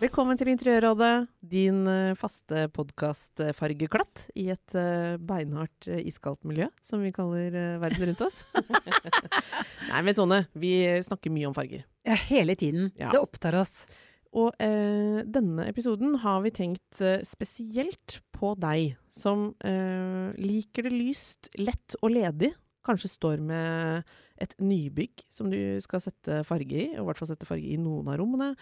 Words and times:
Velkommen 0.00 0.38
til 0.40 0.48
Interiørrådet, 0.48 1.26
din 1.44 1.82
eh, 1.84 2.14
faste 2.16 2.62
podkastfargeklatt 2.72 4.30
i 4.40 4.46
et 4.54 4.76
eh, 4.78 5.18
beinhardt 5.20 5.90
eh, 5.92 6.00
iskaldt 6.08 6.40
miljø, 6.48 6.70
som 6.80 7.02
vi 7.04 7.10
kaller 7.12 7.52
verden 7.82 8.08
rundt 8.08 8.22
oss. 8.24 8.38
Nei, 9.90 10.00
men 10.06 10.16
Tone, 10.16 10.38
vi 10.56 10.72
snakker 11.04 11.34
mye 11.34 11.50
om 11.50 11.56
farger. 11.58 11.84
Ja, 12.08 12.16
hele 12.30 12.56
tiden. 12.56 12.88
Ja. 12.96 13.10
Det 13.12 13.20
opptar 13.20 13.58
oss. 13.60 13.82
Og 14.40 14.56
eh, 14.62 15.20
denne 15.28 15.68
episoden 15.68 16.16
har 16.24 16.40
vi 16.46 16.54
tenkt 16.54 17.04
eh, 17.04 17.20
spesielt 17.26 18.22
på 18.32 18.54
deg, 18.56 18.94
som 19.12 19.50
eh, 19.60 20.32
liker 20.40 20.88
det 20.88 20.94
lyst, 20.96 21.52
lett 21.60 22.00
og 22.00 22.14
ledig. 22.16 22.54
Kanskje 22.86 23.10
står 23.12 23.40
med 23.44 24.04
et 24.40 24.54
nybygg 24.62 25.20
som 25.28 25.50
du 25.52 25.58
skal 25.84 26.00
sette 26.00 26.38
farge 26.48 26.78
i, 26.78 26.86
og 26.96 27.02
i 27.02 27.06
hvert 27.10 27.18
fall 27.20 27.28
sette 27.28 27.44
farge 27.48 27.68
i 27.68 27.76
noen 27.76 28.08
av 28.08 28.16
rommene. 28.22 28.54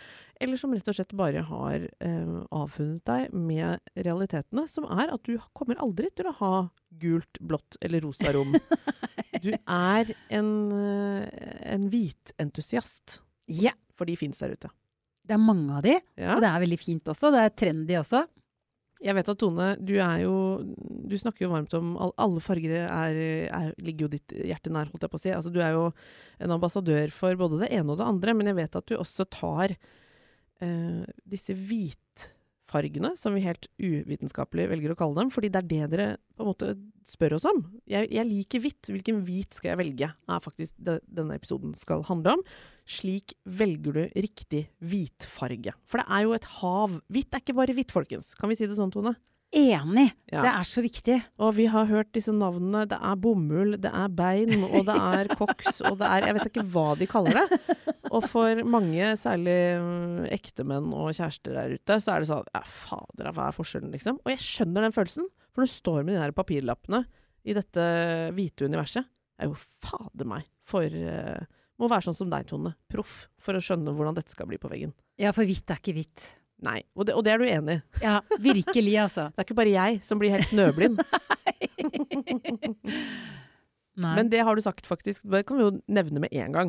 Eller 0.43 0.59
som 0.59 0.73
rett 0.75 0.89
og 0.91 0.97
slett 0.99 1.15
bare 1.19 1.45
har 1.47 1.85
eh, 1.87 2.33
avfunnet 2.51 3.05
deg 3.07 3.37
med 3.39 3.79
realitetene, 3.95 4.67
som 4.67 4.89
er 4.91 5.13
at 5.15 5.23
du 5.29 5.37
kommer 5.55 5.79
aldri 5.85 6.11
til 6.19 6.27
å 6.33 6.35
ha 6.41 6.53
gult, 6.99 7.39
blått 7.41 7.79
eller 7.81 8.03
rosa 8.07 8.33
rom. 8.35 8.57
Du 9.39 9.53
er 9.55 10.09
en, 10.35 10.49
eh, 10.75 11.29
en 11.71 11.85
hvitentusiast, 11.93 13.21
Ja. 13.47 13.71
for 13.95 14.05
de 14.09 14.17
fins 14.17 14.39
der 14.39 14.51
ute. 14.57 14.71
Det 15.29 15.35
er 15.37 15.39
mange 15.39 15.77
av 15.77 15.83
de, 15.85 15.95
Ja. 16.17 16.35
og 16.35 16.41
det 16.43 16.49
er 16.49 16.61
veldig 16.65 16.79
fint 16.81 17.05
også. 17.05 17.31
Det 17.31 17.39
er 17.45 17.51
trendy 17.55 17.95
også. 18.01 18.25
Jeg 19.05 19.15
vet 19.15 19.29
at 19.31 19.39
Tone, 19.39 19.69
du 19.79 19.93
jo 19.95 20.35
Du 21.07 21.15
snakker 21.19 21.47
jo 21.47 21.53
varmt 21.53 21.75
om 21.79 21.93
all, 22.01 22.13
Alle 22.19 22.43
farger 22.43 22.89
er, 22.89 23.21
er, 23.47 23.71
ligger 23.79 24.07
jo 24.07 24.15
ditt 24.17 24.35
hjerte 24.35 24.73
nær, 24.75 24.91
holdt 24.91 25.07
jeg 25.07 25.13
på 25.13 25.21
å 25.21 25.23
si. 25.23 25.35
Altså, 25.35 25.53
du 25.55 25.61
er 25.63 25.77
jo 25.77 25.85
en 26.43 26.57
ambassadør 26.57 27.15
for 27.15 27.39
både 27.39 27.63
det 27.63 27.71
ene 27.77 27.95
og 27.95 28.01
det 28.01 28.09
andre, 28.09 28.35
men 28.35 28.51
jeg 28.51 28.59
vet 28.59 28.81
at 28.81 28.91
du 28.91 28.97
også 28.99 29.29
tar 29.31 29.77
eh, 29.77 31.05
disse 31.29 31.55
hvitfargene, 32.69 33.17
som 33.17 33.35
vi 33.35 33.45
helt 33.45 33.69
uvitenskapelig 33.79 34.69
velger 34.71 34.93
å 34.93 34.99
kalle 34.99 35.23
dem, 35.23 35.31
fordi 35.31 35.49
det 35.51 35.61
er 35.61 35.69
det 35.69 35.91
dere 35.91 36.09
på 36.37 36.45
en 36.45 36.51
måte 36.51 36.75
spør 37.07 37.37
oss 37.39 37.47
om. 37.49 37.63
Jeg, 37.89 38.11
jeg 38.13 38.27
liker 38.29 38.61
hvitt. 38.61 38.89
Hvilken 38.89 39.23
hvit 39.25 39.55
skal 39.55 39.73
jeg 39.73 39.81
velge? 39.81 40.11
er 40.29 40.41
faktisk 40.45 40.75
det 40.77 41.01
denne 41.09 41.37
episoden 41.39 41.75
skal 41.75 42.05
handle 42.05 42.37
om. 42.37 42.45
Slik 42.89 43.35
velger 43.45 43.97
du 43.97 44.03
riktig 44.15 44.69
hvitfarge. 44.81 45.75
For 45.89 46.01
det 46.01 46.07
er 46.09 46.27
jo 46.27 46.37
et 46.37 46.51
hav. 46.61 47.01
Hvitt 47.09 47.35
er 47.35 47.43
ikke 47.43 47.57
bare 47.57 47.77
hvitt, 47.77 47.93
folkens. 47.93 48.35
Kan 48.39 48.53
vi 48.53 48.59
si 48.59 48.69
det 48.69 48.79
sånn, 48.79 48.93
Tone? 48.95 49.17
Enig! 49.57 50.11
Ja. 50.29 50.43
Det 50.45 50.51
er 50.51 50.67
så 50.69 50.83
viktig. 50.85 51.17
Og 51.41 51.55
vi 51.57 51.65
har 51.73 51.87
hørt 51.89 52.11
disse 52.13 52.35
navnene. 52.37 52.83
Det 52.91 52.99
er 53.01 53.21
bomull, 53.21 53.79
det 53.81 53.91
er 53.97 54.11
bein, 54.13 54.53
og 54.67 54.85
det 54.85 54.97
er 54.97 55.31
koks, 55.41 55.81
og 55.89 55.97
det 56.03 56.09
er 56.09 56.27
Jeg 56.27 56.37
vet 56.37 56.49
ikke 56.51 56.65
hva 56.75 56.87
de 57.01 57.09
kaller 57.09 57.39
det. 57.39 57.77
Og 58.13 58.27
for 58.29 58.61
mange, 58.69 59.15
særlig 59.21 59.57
mm, 59.81 60.27
ektemenn 60.37 60.93
og 60.93 61.15
kjærester 61.17 61.57
der 61.57 61.77
ute, 61.79 61.97
så 62.05 62.15
er 62.15 62.25
det 62.25 62.31
sånn 62.31 62.51
Ja, 62.53 62.63
fader, 62.69 63.31
hva 63.33 63.49
er 63.49 63.57
forskjellen, 63.57 63.93
liksom? 63.97 64.21
Og 64.25 64.35
jeg 64.35 64.45
skjønner 64.45 64.85
den 64.85 64.97
følelsen. 64.97 65.31
For 65.49 65.63
når 65.63 65.71
du 65.71 65.77
står 65.79 66.03
med 66.03 66.13
de 66.15 66.21
der 66.21 66.37
papirlappene 66.37 67.03
i 67.49 67.57
dette 67.57 67.87
hvite 68.37 68.69
universet, 68.69 69.09
er 69.39 69.49
jo 69.49 69.57
fader 69.85 70.29
meg 70.29 70.49
for 70.69 70.85
uh, 70.85 71.41
Må 71.79 71.89
være 71.89 72.09
sånn 72.09 72.17
som 72.19 72.33
deg, 72.33 72.49
Tone. 72.51 72.75
Proff. 72.91 73.29
For 73.41 73.57
å 73.57 73.63
skjønne 73.63 73.95
hvordan 73.97 74.17
dette 74.19 74.35
skal 74.35 74.49
bli 74.51 74.59
på 74.61 74.69
veggen. 74.69 74.93
Ja, 75.19 75.33
for 75.33 75.49
hvitt 75.49 75.71
er 75.71 75.81
ikke 75.81 75.95
hvitt. 75.97 76.33
Nei. 76.65 76.81
Og 76.99 77.07
det, 77.07 77.15
og 77.15 77.23
det 77.27 77.33
er 77.33 77.39
du 77.41 77.47
enig 77.47 77.77
i. 77.79 77.83
Ja, 78.03 78.19
virkelig, 78.43 78.95
altså. 79.05 79.29
Det 79.35 79.43
er 79.43 79.47
ikke 79.47 79.59
bare 79.61 79.75
jeg 79.75 80.01
som 80.07 80.19
blir 80.21 80.35
helt 80.35 80.49
snøblind. 80.51 80.99
Nei. 83.99 84.15
Men 84.15 84.31
det 84.31 84.45
har 84.47 84.55
du 84.55 84.63
sagt, 84.63 84.87
faktisk. 84.87 85.25
Det 85.31 85.45
kan 85.47 85.59
vi 85.59 85.67
jo 85.67 85.73
nevne 85.91 86.23
med 86.23 86.35
en 86.35 86.55
gang. 86.55 86.69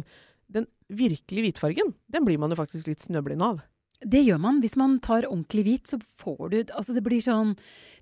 Den 0.49 0.65
virkelige 0.89 1.45
hvitfargen, 1.45 1.93
den 2.09 2.25
blir 2.25 2.39
man 2.41 2.49
jo 2.53 2.57
faktisk 2.57 2.89
litt 2.89 3.03
snøblind 3.05 3.43
av. 3.45 3.61
Det 3.99 4.21
gjør 4.23 4.39
man. 4.39 4.61
Hvis 4.63 4.77
man 4.79 4.95
tar 5.03 5.25
ordentlig 5.27 5.65
hvit, 5.65 5.91
så 5.91 5.97
får 6.21 6.51
du 6.53 6.57
Altså, 6.71 6.93
det 6.95 7.03
blir 7.03 7.19
sånn 7.19 7.55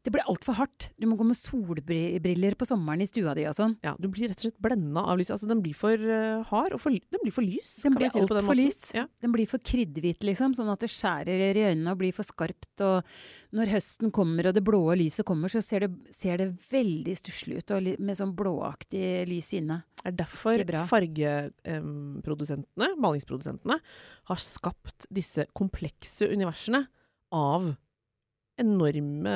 Det 0.06 0.12
blir 0.14 0.28
altfor 0.30 0.56
hardt. 0.60 0.92
Du 1.02 1.08
må 1.10 1.18
gå 1.18 1.26
med 1.26 1.36
solbriller 1.36 2.56
på 2.56 2.68
sommeren 2.70 3.02
i 3.02 3.08
stua 3.10 3.34
di 3.36 3.48
og 3.50 3.56
sånn. 3.58 3.74
Ja, 3.84 3.96
Du 4.00 4.08
blir 4.08 4.30
rett 4.30 4.38
og 4.38 4.46
slett 4.46 4.62
blenda 4.62 5.04
av 5.04 5.18
lyset. 5.18 5.34
Altså, 5.36 5.50
den 5.50 5.64
blir 5.66 5.76
for 5.76 5.98
eh, 5.98 6.46
hard, 6.48 6.76
og 6.78 6.80
for, 6.84 6.94
den 6.94 7.24
blir 7.24 7.34
for 7.34 7.44
lys. 7.44 7.74
Den 7.84 7.98
blir 7.98 8.14
altfor 8.14 8.56
lys. 8.56 8.84
Ja. 8.96 9.08
Den 9.24 9.34
blir 9.34 9.50
for 9.50 9.60
kriddhvit, 9.60 10.22
liksom, 10.24 10.54
sånn 10.56 10.72
at 10.72 10.86
det 10.86 10.92
skjærer 10.94 11.58
i 11.58 11.66
øynene 11.74 11.92
og 11.92 12.00
blir 12.00 12.16
for 12.16 12.28
skarpt. 12.28 12.70
Og 12.86 13.04
når 13.56 13.72
høsten 13.72 14.12
kommer 14.16 14.48
og 14.50 14.56
det 14.58 14.64
blå 14.66 14.82
lyset 15.00 15.26
kommer, 15.28 15.48
så 15.52 15.62
ser 15.64 15.80
det, 15.86 15.92
ser 16.16 16.36
det 16.42 16.48
veldig 16.72 17.16
stusslig 17.16 17.58
ut, 17.62 17.72
med 18.04 18.18
sånn 18.20 18.36
blåaktig 18.38 19.28
lys 19.30 19.54
inne. 19.60 19.78
Det 20.02 20.10
er 20.12 20.18
derfor 20.24 20.56
fargeprodusentene, 20.92 22.88
malingsprodusentene, 23.00 23.78
har 24.32 24.40
skapt 24.44 25.08
disse 25.14 25.46
komplekse 25.58 26.28
universene 26.34 26.82
av 27.36 27.76
enorme 28.58 29.34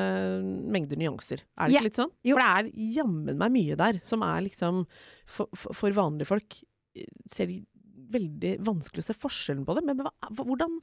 mengder 0.73 0.97
nyanser. 0.99 1.43
Er 1.55 1.69
det 1.69 1.75
ikke 1.77 1.87
litt 1.89 1.99
sånn? 1.99 2.13
Jo. 2.25 2.35
For 2.35 2.41
det 2.41 2.51
er 2.51 2.65
jammen 2.97 3.37
meg 3.39 3.49
mye 3.53 3.75
der 3.79 3.99
som 4.05 4.23
er 4.25 4.39
liksom 4.47 4.85
For, 5.29 5.45
for, 5.53 5.93
vanlige 5.95 6.27
folk 6.31 6.57
eh, 6.97 7.11
ser 7.29 7.51
de 7.51 7.61
veldig 8.11 8.57
vanskelig 8.65 9.03
å 9.05 9.07
se 9.07 9.15
forskjellen 9.15 9.63
på 9.67 9.75
det. 9.77 9.83
Men 9.87 10.01
hvordan, 10.35 10.79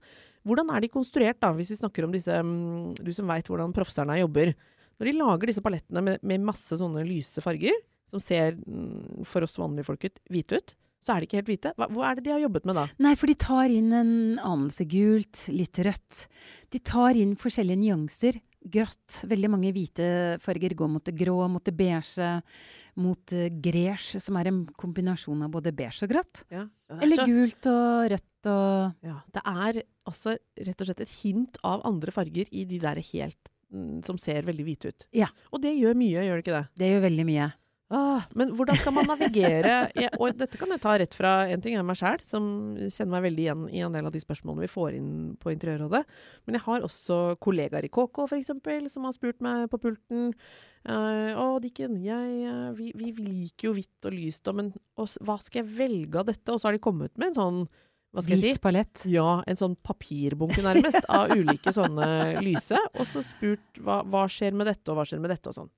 hvordan 0.47 0.71
er 0.75 0.85
de 0.85 0.91
konstruert, 0.93 1.41
da, 1.43 1.53
hvis 1.57 1.73
vi 1.75 1.81
snakker 1.81 2.07
om 2.07 2.13
disse 2.15 2.33
mm, 2.33 2.99
Du 3.03 3.13
som 3.17 3.29
veit 3.31 3.47
hvordan 3.49 3.75
proffserne 3.77 4.19
jobber. 4.21 4.55
Når 4.99 5.11
de 5.11 5.17
lager 5.19 5.51
disse 5.51 5.63
palettene 5.63 6.03
med, 6.03 6.23
med 6.27 6.47
masse 6.47 6.79
sånne 6.79 7.05
lyse 7.07 7.43
farger, 7.45 7.75
som 8.11 8.23
ser 8.23 8.57
mm, 8.59 9.25
for 9.29 9.45
oss 9.47 9.59
vanlige 9.61 9.87
folk 9.87 10.09
ut, 10.09 10.21
hvite 10.33 10.59
ut, 10.59 10.75
så 11.07 11.15
er 11.15 11.23
de 11.23 11.29
ikke 11.29 11.39
helt 11.41 11.49
hvite. 11.53 11.71
Hva, 11.79 11.87
hva 11.95 12.09
er 12.11 12.19
det 12.19 12.27
de 12.27 12.33
har 12.35 12.43
jobbet 12.43 12.67
med 12.69 12.77
da? 12.77 12.85
Nei, 13.05 13.15
for 13.17 13.31
de 13.31 13.37
tar 13.39 13.73
inn 13.73 13.95
en 13.97 14.13
anelse 14.43 14.85
gult, 14.91 15.47
litt 15.55 15.79
rødt. 15.87 16.25
De 16.75 16.81
tar 16.85 17.17
inn 17.17 17.37
forskjellige 17.41 17.81
nyanser. 17.81 18.41
Grått. 18.69 19.21
Veldig 19.31 19.49
mange 19.53 19.71
hvite 19.73 20.09
farger 20.43 20.75
går 20.77 20.91
mot 20.91 21.05
det 21.07 21.15
grå, 21.17 21.37
mot 21.49 21.65
det 21.65 21.73
beige, 21.79 22.27
mot 23.01 23.33
uh, 23.39 23.47
gresj, 23.65 24.19
som 24.21 24.37
er 24.41 24.51
en 24.51 24.59
kombinasjon 24.77 25.47
av 25.47 25.53
både 25.55 25.73
beige 25.79 26.03
og 26.05 26.11
grått. 26.13 26.43
Ja, 26.53 26.67
er 26.91 27.05
Eller 27.07 27.23
så- 27.23 27.29
gult 27.31 27.71
og 27.71 28.11
rødt 28.13 28.28
og 28.47 29.07
Ja, 29.07 29.21
det 29.35 29.43
er 29.43 29.83
altså 30.09 30.37
rett 30.37 30.81
og 30.81 30.89
slett 30.89 31.05
et 31.05 31.15
hint 31.23 31.59
av 31.67 31.83
andre 31.89 32.15
farger 32.15 32.51
i 32.51 32.65
de 32.69 32.79
der 32.83 33.01
helt 33.13 33.51
mm, 33.75 34.03
som 34.07 34.19
ser 34.21 34.47
veldig 34.47 34.67
hvite 34.67 34.93
ut. 34.93 35.09
Ja. 35.17 35.31
Og 35.53 35.63
det 35.65 35.75
gjør 35.77 35.99
mye, 35.99 36.27
gjør 36.27 36.39
det 36.39 36.47
ikke 36.47 36.59
det? 36.59 36.67
Det 36.79 36.93
gjør 36.93 37.09
veldig 37.09 37.27
mye. 37.29 37.49
Ah, 37.89 38.27
men 38.37 38.51
hvordan 38.53 38.77
skal 38.77 38.93
man 38.93 39.07
navigere? 39.09 39.77
Jeg, 39.97 40.13
og 40.21 40.37
dette 40.37 40.59
kan 40.61 40.69
jeg 40.75 40.81
ta 40.85 40.93
rett 41.01 41.15
fra 41.17 41.31
en 41.49 41.63
ting 41.65 41.73
er 41.73 41.87
meg 41.89 41.97
sjæl, 41.97 42.21
som 42.21 42.45
kjenner 42.77 43.15
meg 43.15 43.25
veldig 43.31 43.45
igjen 43.47 43.63
i 43.73 43.81
en 43.87 43.95
del 43.97 44.09
av 44.11 44.13
de 44.13 44.21
spørsmålene 44.21 44.67
vi 44.67 44.73
får 44.75 44.99
inn 44.99 45.13
på 45.41 45.55
Interiørrådet. 45.55 46.03
Men 46.45 46.59
jeg 46.59 46.65
har 46.67 46.85
også 46.85 47.39
kollegaer 47.41 47.89
i 47.89 47.93
KK 47.93 48.27
f.eks. 48.27 48.53
som 48.93 49.09
har 49.09 49.17
spurt 49.17 49.41
meg 49.45 49.71
på 49.73 49.81
pulten. 49.81 50.35
Uh, 50.85 51.33
'Å, 51.33 51.47
Dikken, 51.65 51.97
jeg, 52.05 52.37
eh, 52.49 52.69
vi, 52.77 52.93
vi 52.97 53.09
liker 53.17 53.71
jo 53.71 53.75
hvitt 53.77 54.07
og 54.09 54.15
lyst, 54.15 54.47
men 54.55 54.71
og, 55.01 55.09
hva 55.25 55.39
skal 55.43 55.63
jeg 55.65 55.73
velge 55.81 56.21
av 56.21 56.29
dette?' 56.29 56.53
Og 56.53 56.61
så 56.61 56.69
har 56.69 56.77
de 56.77 56.85
kommet 56.85 57.17
med 57.17 57.33
en 57.33 57.39
sånn 57.41 57.63
hva 58.15 58.23
skal 58.25 58.39
si? 58.41 58.49
Hvit 58.49 58.61
palett. 58.65 59.03
Ja, 59.13 59.43
en 59.47 59.59
sånn 59.59 59.75
papirbunke 59.85 60.63
nærmest, 60.65 61.05
av 61.13 61.29
ulike 61.37 61.73
sånne 61.77 62.07
lyse. 62.43 62.79
Og 62.97 63.05
så 63.07 63.21
spurt 63.27 63.81
hva, 63.85 63.99
hva 64.09 64.23
skjer 64.33 64.57
med 64.57 64.67
dette, 64.71 64.89
og 64.89 64.97
hva 64.99 65.05
skjer 65.09 65.21
med 65.21 65.31
dette, 65.35 65.51
og 65.53 65.59
sånn. 65.59 65.69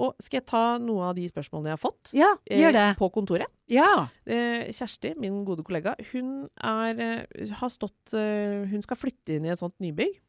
Og 0.00 0.12
skal 0.22 0.40
jeg 0.40 0.46
ta 0.50 0.62
noe 0.80 1.08
av 1.08 1.16
de 1.16 1.24
spørsmålene 1.28 1.72
jeg 1.72 1.76
har 1.78 1.82
fått 1.82 2.12
Ja, 2.16 2.30
eh, 2.48 2.60
gjør 2.62 2.76
det. 2.76 2.84
på 3.00 3.08
kontoret? 3.16 3.48
Ja. 3.72 3.88
Eh, 4.28 4.68
Kjersti, 4.76 5.14
min 5.20 5.40
gode 5.48 5.64
kollega, 5.66 5.96
hun 6.12 6.48
er, 6.56 7.00
eh, 7.00 7.54
har 7.60 7.72
stått 7.72 8.14
eh, 8.16 8.64
Hun 8.70 8.82
skal 8.84 8.96
flytte 9.00 9.36
inn 9.36 9.48
i 9.48 9.52
et 9.52 9.60
sånt 9.60 9.76
nybygg, 9.80 10.20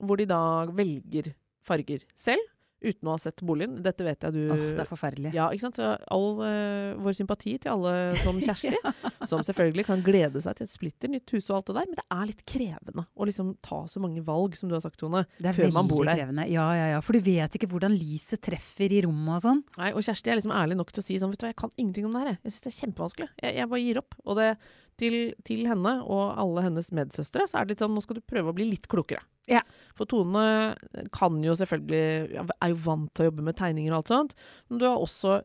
hvor 0.00 0.16
de 0.20 0.26
da 0.28 0.40
velger 0.68 1.32
farger 1.64 2.04
selv. 2.18 2.40
Uten 2.84 3.08
å 3.08 3.14
ha 3.16 3.20
sett 3.22 3.42
boligen. 3.46 3.78
Dette 3.84 4.04
vet 4.06 4.26
jeg 4.26 4.34
du 4.36 4.42
Åh, 4.52 4.62
det 4.76 4.84
er 4.84 4.88
forferdelig. 4.90 5.32
Ja, 5.36 5.48
ikke 5.54 5.66
sant. 5.66 5.80
Så 5.80 5.90
all 6.14 6.26
uh, 6.40 6.94
vår 7.04 7.16
sympati 7.18 7.56
til 7.62 7.72
alle 7.72 7.94
som 8.22 8.38
Kjersti, 8.44 8.74
som 9.28 9.42
selvfølgelig 9.46 9.86
kan 9.88 10.04
glede 10.04 10.42
seg 10.44 10.58
til 10.58 10.68
et 10.68 10.72
splitter 10.74 11.12
nytt 11.12 11.34
hus 11.34 11.48
og 11.50 11.58
alt 11.58 11.70
det 11.72 11.76
der, 11.80 11.90
men 11.90 11.98
det 12.00 12.06
er 12.18 12.28
litt 12.30 12.44
krevende 12.48 13.06
å 13.14 13.28
liksom 13.28 13.54
ta 13.64 13.82
så 13.90 14.02
mange 14.04 14.22
valg, 14.26 14.56
som 14.58 14.70
du 14.70 14.76
har 14.76 14.84
sagt, 14.84 14.98
Tone, 15.00 15.24
Det 15.40 15.50
er 15.52 15.58
før 15.58 15.74
man 15.74 15.90
bor 15.90 16.04
veldig 16.04 16.12
der. 16.12 16.22
krevende. 16.22 16.46
Ja, 16.52 16.68
ja, 16.78 16.86
ja. 16.94 17.02
For 17.04 17.16
du 17.16 17.24
vet 17.24 17.58
ikke 17.58 17.70
hvordan 17.72 17.96
lyset 17.96 18.42
treffer 18.44 18.92
i 18.92 19.02
rommet 19.06 19.38
og 19.40 19.44
sånn. 19.48 19.64
Nei, 19.80 19.90
og 19.96 20.04
Kjersti 20.06 20.32
er 20.32 20.40
liksom 20.40 20.54
ærlig 20.54 20.78
nok 20.80 20.92
til 20.94 21.02
å 21.02 21.06
si 21.08 21.18
sånn, 21.20 21.32
vet 21.34 21.42
du 21.42 21.46
hva, 21.48 21.52
jeg 21.54 21.60
kan 21.64 21.74
ingenting 21.76 22.08
om 22.08 22.14
det 22.16 22.24
her, 22.24 22.32
jeg. 22.34 22.40
Jeg 22.44 22.54
syns 22.54 22.64
det 22.66 22.72
er 22.72 22.78
kjempevanskelig. 22.82 23.28
Jeg, 23.42 23.56
jeg 23.60 23.70
bare 23.74 23.84
gir 23.84 24.00
opp. 24.04 24.18
Og 24.24 24.38
det, 24.40 24.48
til, 25.00 25.16
til 25.46 25.64
henne 25.68 25.96
og 26.02 26.34
alle 26.40 26.66
hennes 26.66 26.90
medsøstre, 26.94 27.46
så 27.48 27.58
er 27.58 27.66
det 27.66 27.74
litt 27.74 27.84
sånn, 27.84 27.94
nå 27.96 28.02
skal 28.04 28.18
du 28.18 28.24
prøve 28.26 28.52
å 28.52 28.56
bli 28.56 28.68
litt 28.72 28.88
klokere. 28.90 29.24
Ja. 29.50 29.60
For 29.96 30.08
Tone 30.08 30.44
kan 31.14 31.40
jo 31.44 31.56
selvfølgelig, 31.58 32.44
er 32.54 32.72
jo 32.72 32.78
vant 32.86 33.10
til 33.12 33.26
å 33.26 33.28
jobbe 33.28 33.44
med 33.48 33.58
tegninger 33.58 33.92
og 33.92 34.00
alt 34.00 34.14
sånt, 34.14 34.38
men 34.70 34.80
du 34.80 34.86
er, 34.88 34.96
også, 34.96 35.40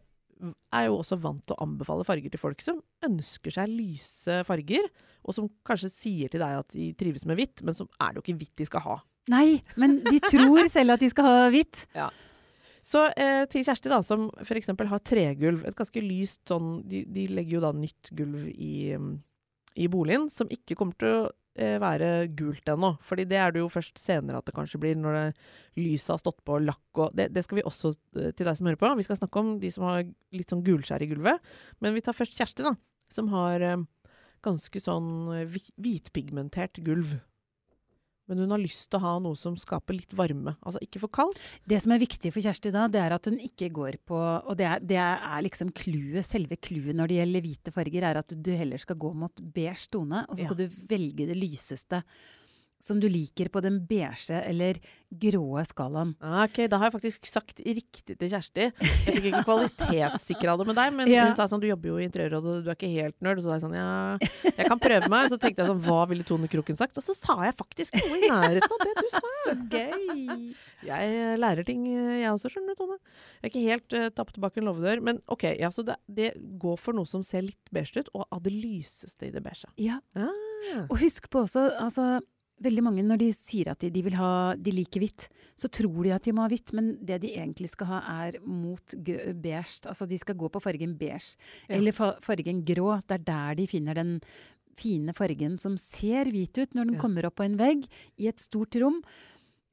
er 0.76 0.88
jo 0.88 1.02
også 1.02 1.20
vant 1.24 1.44
til 1.44 1.58
å 1.58 1.68
anbefale 1.68 2.08
farger 2.08 2.32
til 2.32 2.42
folk 2.42 2.64
som 2.64 2.80
ønsker 3.06 3.58
seg 3.58 3.74
lyse 3.74 4.42
farger, 4.48 4.88
og 5.28 5.36
som 5.36 5.52
kanskje 5.68 5.92
sier 5.92 6.32
til 6.32 6.42
deg 6.42 6.62
at 6.62 6.72
de 6.74 6.94
trives 7.00 7.28
med 7.28 7.40
hvitt, 7.40 7.64
men 7.66 7.76
så 7.76 7.90
er 8.00 8.14
det 8.14 8.22
jo 8.22 8.28
ikke 8.28 8.40
hvitt 8.44 8.58
de 8.62 8.70
skal 8.70 8.86
ha. 8.86 8.98
Nei, 9.30 9.60
men 9.78 10.00
de 10.08 10.18
tror 10.24 10.66
selv 10.76 10.96
at 10.96 11.04
de 11.04 11.12
skal 11.12 11.28
ha 11.28 11.46
hvitt. 11.54 11.84
Ja. 11.98 12.08
Så 12.86 13.04
eh, 13.20 13.44
til 13.52 13.66
Kjersti, 13.68 13.90
da, 13.92 14.00
som 14.06 14.30
f.eks. 14.42 14.72
har 14.72 15.02
tregulv, 15.06 15.66
et 15.68 15.78
ganske 15.78 16.02
lyst 16.04 16.42
sånn 16.50 16.80
de, 16.90 17.04
de 17.12 17.28
legger 17.30 17.58
jo 17.58 17.64
da 17.66 17.74
nytt 17.76 18.12
gulv 18.16 18.48
i, 18.50 18.96
mm, 18.96 19.12
i 19.76 19.90
boligen, 19.92 20.30
som 20.34 20.50
ikke 20.52 20.78
kommer 20.80 20.98
til 21.00 21.14
å 21.14 21.22
eh, 21.60 21.78
være 21.82 22.30
gult 22.38 22.70
ennå. 22.72 22.96
Fordi 23.06 23.26
det 23.30 23.40
er 23.42 23.54
det 23.54 23.64
jo 23.64 23.70
først 23.72 24.00
senere 24.02 24.42
at 24.42 24.50
det 24.50 24.56
kanskje 24.58 24.82
blir, 24.82 24.98
når 25.00 25.18
det, 25.18 25.26
lyset 25.80 26.16
har 26.16 26.22
stått 26.22 26.42
på 26.48 26.60
lakk 26.64 27.04
og 27.04 27.16
det, 27.18 27.30
det 27.36 27.46
skal 27.46 27.62
vi 27.62 27.68
også 27.68 27.94
eh, 28.18 28.32
til 28.34 28.50
deg 28.50 28.58
som 28.58 28.70
hører 28.70 28.82
på. 28.82 28.92
Vi 29.00 29.08
skal 29.08 29.22
snakke 29.22 29.44
om 29.44 29.56
de 29.62 29.72
som 29.74 29.88
har 29.90 30.04
litt 30.36 30.52
sånn 30.52 30.66
gulskjær 30.66 31.06
i 31.06 31.10
gulvet. 31.12 31.56
Men 31.84 31.96
vi 31.98 32.04
tar 32.06 32.18
først 32.18 32.40
Kjersti, 32.40 32.66
da, 32.66 32.76
som 33.14 33.32
har 33.36 33.66
eh, 33.66 33.88
ganske 34.46 34.84
sånn 34.84 35.10
hvitpigmentert 35.78 36.80
gulv. 36.86 37.18
Men 38.30 38.44
hun 38.44 38.54
har 38.54 38.62
lyst 38.62 38.88
til 38.90 39.00
å 39.00 39.04
ha 39.04 39.14
noe 39.24 39.38
som 39.40 39.56
skaper 39.60 39.98
litt 39.98 40.14
varme. 40.18 40.56
Altså 40.62 40.82
ikke 40.86 41.02
for 41.04 41.14
kaldt. 41.20 41.40
Det 41.70 41.80
som 41.82 41.94
er 41.96 42.02
viktig 42.02 42.32
for 42.34 42.46
Kjersti 42.46 42.72
da, 42.76 42.86
det 42.92 43.02
er 43.02 43.16
at 43.16 43.30
hun 43.30 43.40
ikke 43.42 43.72
går 43.74 44.00
på 44.10 44.18
Og 44.20 44.56
det 44.60 44.68
er, 44.70 44.84
det 44.86 45.00
er 45.02 45.46
liksom 45.46 45.74
clouet, 45.76 46.26
selve 46.28 46.60
clouet 46.62 46.98
når 46.98 47.10
det 47.10 47.20
gjelder 47.20 47.46
hvite 47.46 47.74
farger, 47.76 48.06
er 48.10 48.22
at 48.22 48.36
du 48.36 48.52
heller 48.56 48.82
skal 48.82 49.00
gå 49.02 49.14
mot 49.18 49.42
beige 49.56 49.90
tone, 49.92 50.24
og 50.28 50.38
så 50.38 50.48
skal 50.48 50.60
du 50.62 50.82
velge 50.90 51.28
det 51.30 51.38
lyseste 51.38 52.04
som 52.80 53.00
du 53.02 53.10
liker 53.12 53.50
på 53.52 53.62
den 53.62 53.82
beige 53.88 54.38
eller 54.40 54.78
gråe 55.12 55.64
skalaen. 55.68 56.14
Ah, 56.24 56.46
Ok, 56.46 56.62
da 56.72 56.78
har 56.80 56.88
jeg 56.90 56.94
faktisk 56.96 57.26
sagt 57.28 57.60
riktig 57.66 58.16
til 58.18 58.30
Kjersti. 58.32 58.68
Jeg 58.80 59.16
fikk 59.16 59.26
ikke 59.32 59.42
kvalitetssikra 59.50 60.54
det 60.62 60.68
med 60.70 60.78
deg, 60.80 60.94
men 60.96 61.08
Ja. 61.12 61.26
hun 61.28 61.36
sa 61.36 61.48
sånn 61.52 61.60
du 61.60 61.68
jobber 61.68 61.90
jo 61.92 61.98
i 62.00 62.06
Interiørrådet, 62.08 62.64
du 62.64 62.70
er 62.72 62.78
ikke 62.78 62.92
helt 62.94 63.18
nerd. 63.26 63.42
Så 63.44 63.50
sa 63.50 63.58
jeg 63.58 63.66
sånn 63.66 63.76
ja, 63.76 64.18
jeg 64.56 64.70
kan 64.70 64.80
prøve 64.80 65.10
meg. 65.12 65.28
Så 65.34 65.38
tenkte 65.42 65.64
jeg 65.66 65.72
sånn 65.74 65.82
hva 65.84 66.06
ville 66.08 66.24
Tone 66.24 66.48
Kroken 66.52 66.78
sagt? 66.80 66.96
Og 67.02 67.04
så 67.04 67.16
sa 67.18 67.36
jeg 67.48 67.58
faktisk 67.60 68.00
noe 68.00 68.18
i 68.22 68.30
nærheten 68.32 68.78
av 68.78 68.86
det 68.86 68.96
du 69.02 69.10
sa. 69.12 69.26
Så 69.50 69.54
gøy! 69.72 70.54
Jeg 70.86 71.12
eh, 71.20 71.36
lærer 71.40 71.66
ting, 71.68 71.84
eh, 71.92 72.22
jeg 72.24 72.32
også, 72.32 72.50
skjønner 72.54 72.76
du, 72.76 72.80
Tone. 72.84 72.98
Jeg 73.42 73.44
er 73.44 73.52
ikke 73.52 73.66
helt 73.68 73.96
uh, 73.98 74.08
tappet 74.16 74.40
bak 74.44 74.58
en 74.60 74.68
låvedør. 74.70 75.02
Men 75.04 75.20
ok, 75.32 75.46
ja, 75.60 75.70
så 75.74 75.84
det, 75.88 75.96
det 76.08 76.32
går 76.62 76.78
for 76.80 76.96
noe 76.98 77.08
som 77.10 77.24
ser 77.26 77.44
litt 77.48 77.72
beige 77.76 78.00
ut, 78.04 78.10
og 78.16 78.28
av 78.32 78.44
det 78.46 78.54
lyseste 78.56 79.28
i 79.30 79.34
det 79.36 79.44
beige. 79.46 79.68
Ja, 79.82 80.00
Ah. 80.16 80.84
og 80.90 80.98
husk 81.00 81.30
på 81.32 81.46
også, 81.46 81.62
altså 81.80 82.20
Veldig 82.60 82.84
mange 82.84 83.04
når 83.08 83.22
de 83.22 83.30
sier 83.36 83.70
at 83.72 83.80
de, 83.80 83.90
de 83.94 84.02
vil 84.04 84.18
ha, 84.20 84.54
de 84.60 84.72
liker 84.76 85.00
hvitt, 85.00 85.30
så 85.56 85.70
tror 85.72 86.04
de 86.04 86.12
at 86.16 86.24
de 86.28 86.34
må 86.36 86.44
ha 86.44 86.52
hvitt, 86.52 86.74
men 86.76 86.92
det 87.06 87.22
de 87.24 87.34
egentlig 87.40 87.70
skal 87.72 87.88
ha 87.88 88.00
er 88.26 88.40
mot 88.44 88.96
beige. 89.00 89.80
Altså 89.88 90.08
de 90.10 90.20
skal 90.20 90.36
gå 90.36 90.50
på 90.52 90.62
fargen 90.64 90.98
beige. 91.00 91.38
Ja. 91.70 91.78
Eller 91.78 91.96
fa 91.96 92.14
fargen 92.26 92.64
grå. 92.68 92.98
Det 93.08 93.20
er 93.20 93.26
der 93.32 93.60
de 93.62 93.68
finner 93.72 93.96
den 93.96 94.18
fine 94.80 95.16
fargen 95.16 95.58
som 95.60 95.76
ser 95.80 96.30
hvit 96.32 96.56
ut 96.58 96.76
når 96.76 96.86
den 96.88 96.96
Ja. 96.96 97.02
kommer 97.02 97.26
opp 97.28 97.36
på 97.40 97.44
en 97.48 97.58
vegg 97.60 97.88
i 98.18 98.28
et 98.28 98.40
stort 98.40 98.76
rom. 98.80 99.02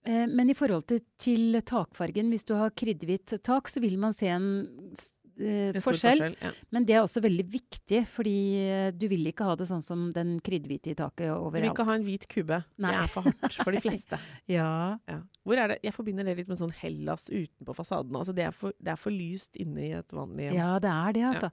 Eh, 0.07 0.27
men 0.27 0.51
i 0.51 0.55
forhold 0.55 0.87
til, 0.87 1.01
til 1.19 1.61
takfargen, 1.67 2.31
hvis 2.31 2.47
du 2.47 2.55
har 2.55 2.71
kriddhvitt 2.71 3.43
tak, 3.43 3.69
så 3.69 3.81
vil 3.83 3.99
man 3.99 4.13
se 4.15 4.27
en 4.31 4.95
eh, 5.41 5.77
stor 5.77 5.85
forskjell. 5.89 6.23
Ja. 6.41 6.51
Men 6.75 6.87
det 6.89 6.97
er 6.97 7.03
også 7.05 7.23
veldig 7.25 7.47
viktig, 7.53 8.03
fordi 8.13 8.37
eh, 8.63 8.89
du 8.97 9.07
vil 9.11 9.27
ikke 9.31 9.49
ha 9.49 9.57
det 9.59 9.69
sånn 9.71 9.85
som 9.85 10.07
den 10.17 10.37
kritthvite 10.45 10.93
i 10.93 10.97
taket 10.99 11.31
overalt. 11.35 11.61
Du 11.61 11.67
vil 11.67 11.75
ikke 11.75 11.89
ha 11.91 11.99
en 11.99 12.07
hvit 12.07 12.27
kube. 12.33 12.63
Nei. 12.83 12.95
Det 12.95 13.03
er 13.03 13.13
for 13.13 13.29
hardt 13.31 13.59
for 13.63 13.77
de 13.77 13.83
fleste. 13.87 14.21
Ja. 14.53 14.71
Ja. 15.11 15.21
Hvor 15.47 15.63
er 15.63 15.75
det? 15.75 15.79
Jeg 15.87 15.97
forbinder 15.97 16.27
det 16.27 16.39
litt 16.41 16.51
med 16.51 16.61
sånn 16.61 16.75
Hellas 16.81 17.29
utenpå 17.31 17.77
fasaden. 17.77 18.17
Altså 18.19 18.35
det, 18.37 18.49
er 18.49 18.57
for, 18.57 18.75
det 18.81 18.95
er 18.95 19.01
for 19.01 19.15
lyst 19.15 19.61
inne 19.61 19.85
i 19.85 19.93
et 19.99 20.17
vanlig 20.17 20.49
hjem. 20.51 20.61
ja, 20.63 20.75
det 20.83 20.93
er 20.93 21.17
det, 21.17 21.25
altså. 21.35 21.53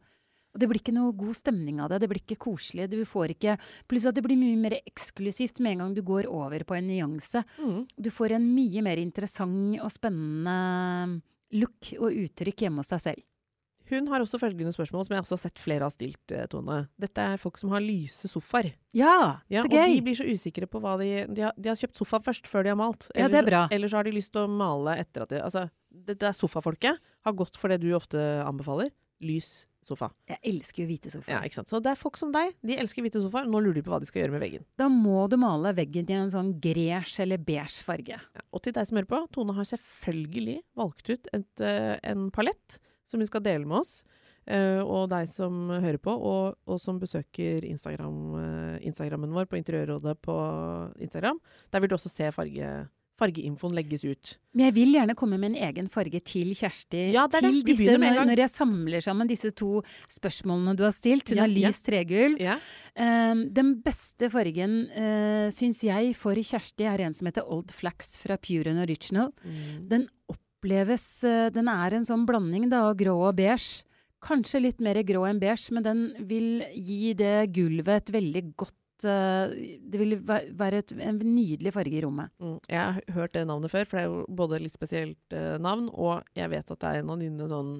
Og 0.53 0.61
det 0.61 0.67
blir 0.69 0.77
ikke 0.83 0.93
noe 0.93 1.15
god 1.17 1.33
stemning 1.33 1.79
av 1.81 1.89
det. 1.89 2.03
Det 2.03 2.09
blir 2.11 2.21
ikke 2.21 2.37
koselig. 2.45 2.85
Du 2.91 2.99
får 3.09 3.33
ikke 3.33 3.55
Pluss 3.89 4.05
at 4.05 4.13
det 4.13 4.21
blir 4.21 4.37
mye 4.37 4.59
mer 4.61 4.75
eksklusivt 4.83 5.57
med 5.65 5.73
en 5.73 5.81
gang 5.81 5.95
du 5.97 6.03
går 6.05 6.27
over 6.29 6.61
på 6.69 6.77
en 6.77 6.85
nyanse. 6.91 7.41
Mm. 7.57 7.79
Du 7.97 8.09
får 8.13 8.35
en 8.37 8.45
mye 8.53 8.83
mer 8.85 9.01
interessant 9.01 9.79
og 9.81 9.89
spennende 9.93 11.21
look 11.57 11.89
og 11.99 12.13
uttrykk 12.21 12.65
hjemme 12.67 12.81
hos 12.85 12.93
deg 12.93 13.01
selv. 13.01 13.25
Hun 13.91 14.07
har 14.11 14.23
også 14.23 14.39
følgende 14.41 14.71
spørsmål, 14.75 15.05
som 15.07 15.15
jeg 15.17 15.23
også 15.25 15.35
har 15.37 15.41
sett 15.43 15.59
flere 15.61 15.87
har 15.87 15.93
stilt, 15.93 16.31
eh, 16.31 16.45
Tone. 16.51 16.87
Dette 16.99 17.25
er 17.33 17.41
folk 17.41 17.57
som 17.59 17.73
har 17.75 17.83
lyse 17.83 18.29
sofaer. 18.31 18.71
Ja, 18.95 19.41
Ja, 19.49 19.63
så 19.63 19.67
og 19.67 19.75
de 19.75 20.01
blir 20.05 20.15
så 20.15 20.27
usikre 20.29 20.67
på 20.69 20.79
hva 20.83 20.97
de 21.01 21.25
De 21.33 21.41
har, 21.47 21.53
de 21.57 21.69
har 21.69 21.75
kjøpt 21.75 21.97
sofa 21.97 22.19
først, 22.23 22.47
før 22.47 22.63
de 22.63 22.69
har 22.69 22.79
malt. 22.79 23.09
Ja, 23.15 23.27
det 23.27 23.43
er 23.43 23.49
bra. 23.49 23.67
Eller 23.71 23.87
så 23.91 23.97
har 23.99 24.03
de 24.07 24.11
lyst 24.15 24.31
til 24.33 24.45
å 24.45 24.49
male 24.49 24.97
etter 24.99 25.23
at 25.25 25.29
de 25.29 25.41
Altså, 25.43 25.69
det, 25.91 26.17
det 26.19 26.27
er 26.29 26.33
sofafolket 26.33 26.99
har 27.25 27.33
gått 27.33 27.57
for 27.57 27.69
det 27.69 27.81
du 27.81 27.91
ofte 27.93 28.17
anbefaler. 28.47 28.91
Lys 29.23 29.65
sofa. 29.83 30.09
Jeg 30.27 30.39
elsker 30.43 30.83
jo 30.83 30.87
hvite 30.89 31.11
sofaer. 31.11 31.35
Ja, 31.35 31.41
ikke 31.43 31.59
sant? 31.59 31.69
Så 31.71 31.79
det 31.83 31.91
er 31.91 31.99
folk 31.99 32.17
som 32.19 32.31
deg. 32.31 32.53
De 32.63 32.75
elsker 32.79 33.03
hvite 33.03 33.21
sofaer. 33.23 33.47
Nå 33.51 33.59
lurer 33.63 33.75
de 33.79 33.83
på 33.85 33.91
hva 33.91 33.99
de 33.99 34.07
skal 34.07 34.23
gjøre 34.23 34.35
med 34.35 34.43
veggen. 34.43 34.63
Da 34.79 34.87
må 34.91 35.27
du 35.31 35.35
male 35.39 35.73
veggen 35.75 36.07
i 36.09 36.15
en 36.17 36.31
sånn 36.31 36.53
gresj 36.63 37.19
eller 37.23 37.37
beige 37.43 37.83
farge. 37.83 38.17
Ja. 38.19 38.43
Og 38.51 38.63
til 38.63 38.75
deg 38.75 38.87
som 38.87 38.97
hører 38.99 39.11
på, 39.11 39.19
Tone 39.35 39.55
har 39.57 39.67
selvfølgelig 39.67 40.57
valgt 40.79 41.09
ut 41.11 41.27
et, 41.35 41.61
eh, 41.61 41.99
en 42.03 42.29
palett 42.31 42.79
som 43.13 43.21
hun 43.23 43.29
skal 43.29 43.45
dele 43.45 43.69
med 43.69 43.83
oss. 43.83 43.99
Eh, 44.43 44.81
og 44.83 45.05
deg 45.13 45.29
som 45.31 45.69
hører 45.71 46.01
på, 46.03 46.11
og, 46.19 46.57
og 46.67 46.81
som 46.83 46.97
besøker 46.99 47.63
Instagram, 47.63 48.17
eh, 48.41 48.81
Instagrammen 48.89 49.31
vår 49.31 49.47
på 49.47 49.55
Interiørrådet 49.61 50.17
på 50.25 50.35
Instagram. 50.99 51.39
Der 51.71 51.79
vil 51.79 51.93
du 51.93 51.95
også 51.95 52.11
se 52.11 52.27
farge, 52.35 52.71
fargeinfoen 53.21 53.75
legges 53.77 54.03
ut. 54.03 54.33
Men 54.51 54.65
jeg 54.67 54.75
vil 54.75 54.91
gjerne 54.97 55.15
komme 55.15 55.37
med 55.39 55.53
en 55.53 55.69
egen 55.69 55.87
farge 55.93 56.19
til 56.27 56.51
Kjersti. 56.59 57.05
Ja, 57.13 57.23
det 57.31 57.39
er 57.39 57.45
til 57.45 57.61
det. 57.61 57.69
Disse, 57.71 57.95
når, 58.01 58.19
når 58.27 58.41
jeg 58.43 58.51
samler 58.51 59.05
sammen 59.05 59.29
disse 59.31 59.53
to 59.55 59.69
spørsmålene 60.11 60.75
du 60.75 60.83
har 60.83 60.91
stilt. 60.97 61.29
Hun 61.31 61.39
Ja, 61.39 61.45
har 61.45 61.53
ja. 61.53 61.69
lys 61.69 61.79
tregulv. 61.85 62.41
Ja. 62.43 62.57
Um, 62.99 63.45
den 63.53 63.75
beste 63.85 64.27
fargen, 64.33 64.75
uh, 64.91 65.47
syns 65.55 65.85
jeg, 65.87 66.11
for 66.19 66.35
Kjersti 66.35 66.89
er 66.89 67.05
en 67.07 67.15
som 67.15 67.31
heter 67.31 67.47
Old 67.47 67.71
Flax 67.71 68.17
fra 68.19 68.35
Pure 68.43 68.75
and 68.75 68.83
Original. 68.83 69.31
Mm. 69.45 69.87
Den 69.93 70.09
oppleves 70.63 71.23
eh, 71.27 71.49
Den 71.51 71.67
er 71.67 71.97
en 71.97 72.07
sånn 72.07 72.25
blanding 72.27 72.69
da, 72.71 72.87
av 72.87 72.95
grå 72.99 73.17
og 73.27 73.35
beige. 73.35 73.83
Kanskje 74.23 74.63
litt 74.63 74.79
mer 74.79 75.01
grå 75.03 75.25
enn 75.27 75.41
beige, 75.41 75.73
men 75.75 75.83
den 75.83 76.05
vil 76.29 76.63
gi 76.71 77.13
det 77.19 77.51
gulvet 77.53 78.07
et 78.07 78.13
veldig 78.15 78.43
godt 78.55 79.07
eh, 79.09 79.77
Det 79.83 79.99
vil 79.99 80.15
være 80.23 80.79
et, 80.79 80.93
en 80.95 81.19
nydelig 81.19 81.73
farge 81.75 81.99
i 81.99 82.03
rommet. 82.05 82.31
Mm. 82.39 82.59
Jeg 82.69 82.79
har 82.79 83.17
hørt 83.17 83.33
det 83.35 83.47
navnet 83.49 83.73
før, 83.73 83.89
for 83.89 83.99
det 83.99 84.05
er 84.05 84.11
jo 84.13 84.37
både 84.43 84.61
litt 84.63 84.77
spesielt 84.77 85.35
eh, 85.35 85.57
navn, 85.59 85.89
og 85.91 86.23
jeg 86.37 86.53
vet 86.55 86.71
at 86.71 86.79
det 86.79 86.93
er 86.93 87.03
en 87.03 87.11
av 87.11 87.25
dine 87.25 87.49
sånn 87.51 87.73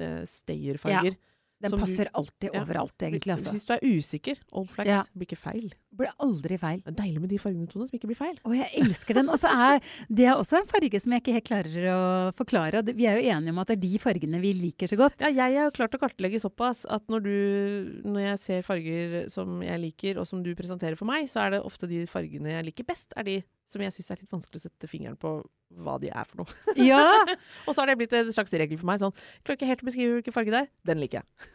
eh, 0.00 0.22
stayerfarger. 0.28 1.18
Den 1.60 1.70
Som 1.70 1.78
du- 1.80 1.84
passer 1.84 2.08
alltid 2.14 2.50
Ja. 2.54 2.62
overalt, 2.62 2.96
egentlig. 2.98 3.32
Altså. 3.34 3.50
Hvis 3.52 3.66
du 3.66 3.72
er 3.74 3.80
usikker, 3.84 4.36
Old 4.52 4.68
Flax 4.70 4.86
Ja. 4.88 5.02
blir 5.14 5.26
ikke 5.26 5.36
feil. 5.36 5.72
Blir 5.94 6.08
aldri 6.18 6.56
feil. 6.58 6.80
Det 6.82 6.94
er 6.98 7.02
deilig 7.04 7.20
med 7.20 7.28
de 7.28 7.36
fargene, 7.38 7.68
Tone, 7.68 7.86
som 7.86 7.98
ikke 7.98 8.06
blir 8.08 8.16
feil. 8.16 8.36
Å, 8.46 8.54
jeg 8.56 8.70
elsker 8.80 9.14
den. 9.14 9.28
Og 9.28 9.36
så 9.38 9.50
er 9.52 9.80
det 10.10 10.24
er 10.24 10.36
også 10.40 10.56
en 10.60 10.66
farge 10.66 11.00
som 11.02 11.12
jeg 11.12 11.20
ikke 11.22 11.32
helt 11.36 11.44
klarer 11.44 11.84
å 11.92 12.34
forklare. 12.34 12.82
Vi 12.96 13.04
er 13.06 13.20
jo 13.20 13.28
enige 13.28 13.50
om 13.50 13.58
at 13.58 13.66
det 13.68 13.76
er 13.76 13.80
de 13.88 13.98
fargene 13.98 14.40
vi 14.40 14.54
liker 14.54 14.88
så 14.88 14.96
godt. 14.96 15.20
Ja, 15.20 15.28
jeg 15.28 15.58
har 15.58 15.70
klart 15.70 15.92
å 15.92 16.00
kartlegge 16.00 16.40
såpass 16.40 16.86
at 16.88 17.06
når, 17.08 17.22
du, 17.22 18.02
når 18.08 18.20
jeg 18.30 18.38
ser 18.38 18.62
farger 18.62 19.28
som 19.30 19.60
jeg 19.60 19.80
liker, 19.80 20.18
og 20.18 20.26
som 20.26 20.42
du 20.42 20.54
presenterer 20.54 20.96
for 20.96 21.04
meg, 21.04 21.26
så 21.28 21.44
er 21.46 21.50
det 21.50 21.62
ofte 21.62 21.86
de 21.86 22.06
fargene 22.06 22.48
jeg 22.56 22.64
liker 22.72 22.84
best, 22.88 23.12
er 23.16 23.22
de 23.24 23.42
som 23.70 23.82
jeg 23.84 23.94
syns 23.94 24.10
er 24.12 24.20
litt 24.22 24.34
vanskelig 24.34 24.60
å 24.60 24.64
sette 24.66 24.88
fingeren 24.90 25.16
på 25.20 25.32
hva 25.80 25.94
de 26.02 26.10
er 26.10 26.26
for 26.26 26.42
noe. 26.42 26.58
Ja! 26.90 27.04
og 27.66 27.72
så 27.72 27.82
har 27.82 27.92
det 27.92 27.98
blitt 28.00 28.14
en 28.18 28.32
slags 28.34 28.52
regel 28.58 28.80
for 28.80 28.90
meg. 28.90 29.00
Sånn, 29.02 29.14
klarer 29.44 29.60
ikke 29.60 29.70
helt 29.70 29.84
å 29.84 29.88
beskrive 29.90 30.18
hvilken 30.18 30.36
farge 30.36 30.54
det 30.54 30.62
er. 30.64 30.68
Den 30.90 31.02
liker 31.02 31.22
jeg. 31.22 31.50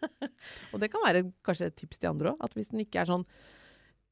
og 0.74 0.82
det 0.82 0.90
kan 0.92 1.04
være 1.06 1.24
kanskje 1.46 1.70
et 1.70 1.78
tips 1.78 2.02
til 2.02 2.10
andre 2.12 2.34
òg. 2.34 2.44
At 2.46 2.56
hvis 2.58 2.72
den 2.74 2.82
ikke 2.84 3.04
er 3.04 3.10
sånn 3.12 3.26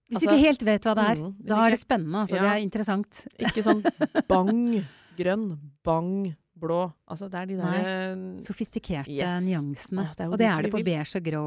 Hvis 0.09 0.21
Altså, 0.21 0.25
du 0.25 0.35
ikke 0.35 0.47
helt 0.47 0.63
vet 0.71 0.87
hva 0.89 0.95
det 0.97 1.07
er, 1.13 1.23
mm, 1.25 1.33
da 1.51 1.63
er 1.67 1.75
det 1.75 1.81
spennende. 1.83 2.23
Altså, 2.25 2.39
Ja. 2.39 2.45
Det 2.47 2.53
er 2.55 2.67
interessant. 2.69 3.23
Ikke 3.49 3.65
sånn 3.67 3.83
bang 4.31 4.85
grønn, 5.19 5.49
bang 5.85 6.13
blå. 6.59 6.81
Altså 7.11 7.29
det 7.31 7.39
er 7.41 7.51
de 7.51 7.57
der 7.59 7.75
Nei. 8.17 8.43
Sofistikerte 8.43 9.11
Yes. 9.13 9.43
nyansene. 9.45 10.07
Ah, 10.09 10.15
det 10.17 10.27
og 10.27 10.39
det 10.41 10.49
er 10.49 10.63
det 10.67 10.73
på 10.73 10.83
beige 10.85 11.19
og 11.21 11.27
grå 11.29 11.43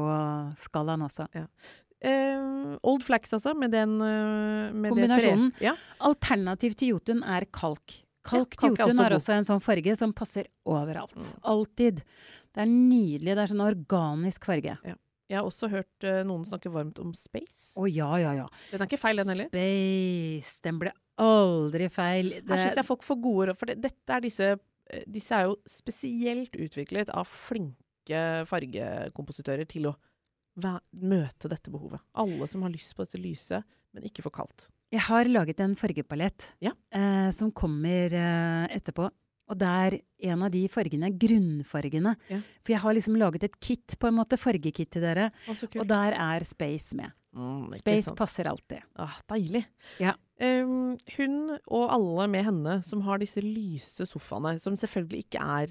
skalaen 0.62 1.04
også. 1.04 1.26
Eh, 2.08 2.78
Old 2.82 3.04
Flax, 3.06 3.32
altså, 3.36 3.54
med 3.58 3.72
den 3.74 3.98
uh, 4.00 4.72
med 4.74 4.94
Kombinasjonen. 4.94 5.52
Ja. 5.62 5.76
Alternativ 6.04 6.76
til 6.78 6.94
Jotun 6.94 7.22
er 7.22 7.46
kalk. 7.54 8.00
Kalk 8.22 8.54
kalk 8.54 8.78
er 8.78 8.84
jotun 8.86 9.00
også 9.00 9.04
er 9.04 9.14
også 9.16 9.34
en 9.34 9.46
sånn 9.48 9.62
farge 9.62 9.94
som 9.98 10.12
passer 10.14 10.46
overalt. 10.68 11.16
Mm. 11.18 11.30
Alltid. 11.52 12.02
Det 12.54 12.62
er 12.62 12.68
nydelig. 12.70 13.32
Det 13.32 13.40
er 13.42 13.50
sånn 13.50 13.64
organisk 13.64 14.46
farge. 14.46 14.76
Jeg 15.32 15.38
har 15.38 15.48
også 15.48 15.70
hørt 15.72 16.06
uh, 16.06 16.20
noen 16.28 16.44
snakke 16.46 16.70
varmt 16.70 17.00
om 17.02 17.14
space. 17.16 17.72
Å 17.80 17.88
ja, 17.90 18.10
ja, 18.20 18.34
ja. 18.42 18.48
Den 18.70 18.84
er 18.84 18.90
ikke 18.90 19.00
feil, 19.00 19.22
den 19.22 19.32
heller. 19.32 19.48
Space. 19.50 20.58
Den 20.66 20.82
ble 20.82 20.92
aldri 21.22 21.88
feil. 21.92 22.34
Her 22.46 22.62
syns 22.62 22.78
jeg 22.78 22.88
folk 22.88 23.06
får 23.06 23.18
gode 23.24 23.48
råd, 23.50 23.60
for 23.60 23.72
det, 23.72 23.80
dette 23.88 24.18
er 24.18 24.28
disse 24.28 24.52
Disse 25.08 25.32
er 25.32 25.46
jo 25.46 25.54
spesielt 25.70 26.56
utviklet 26.58 27.08
av 27.16 27.24
flinke 27.30 28.18
fargekompositører 28.50 29.64
til 29.70 29.86
å 29.88 29.92
møte 30.56 31.48
dette 31.48 31.70
behovet. 31.72 32.00
Alle 32.14 32.46
som 32.50 32.62
har 32.62 32.70
lyst 32.70 32.94
på 32.96 33.04
dette 33.06 33.20
lyset, 33.20 33.64
men 33.94 34.04
ikke 34.04 34.22
for 34.22 34.30
kaldt. 34.30 34.68
Jeg 34.92 35.00
har 35.06 35.24
laget 35.24 35.60
en 35.60 35.74
fargepalett 35.74 36.50
Ja. 36.60 36.72
eh, 36.92 37.30
som 37.32 37.50
kommer 37.52 38.12
eh, 38.12 38.68
etterpå. 38.76 39.10
Og 39.48 39.58
det 39.58 39.66
er 39.68 40.00
en 40.32 40.42
av 40.42 40.50
de 40.50 40.66
fargene, 40.68 41.10
grunnfargene 41.18 42.16
Ja. 42.30 42.38
For 42.62 42.72
jeg 42.72 42.80
har 42.80 42.94
liksom 42.94 43.16
laget 43.18 43.44
et 43.44 43.58
kit, 43.60 43.96
på 43.98 44.08
en 44.08 44.14
måte, 44.14 44.38
fargekit 44.38 44.90
til 44.90 45.02
dere. 45.02 45.30
Å, 45.48 45.56
Og 45.80 45.86
der 45.88 46.12
er 46.14 46.44
space 46.44 46.94
med. 46.96 47.12
Mm, 47.34 47.72
Space 47.74 48.04
sant. 48.04 48.16
passer 48.16 48.44
alltid. 48.48 48.82
Ah, 48.96 49.16
deilig. 49.28 49.64
Ja. 49.98 50.14
Um, 50.40 50.98
hun 51.16 51.58
og 51.66 51.90
alle 51.90 52.28
med 52.28 52.44
henne 52.44 52.82
som 52.84 53.00
har 53.02 53.18
disse 53.18 53.40
lyse 53.40 54.04
sofaene, 54.06 54.58
som 54.60 54.74
selvfølgelig 54.76 55.24
ikke 55.26 55.40
er 55.40 55.68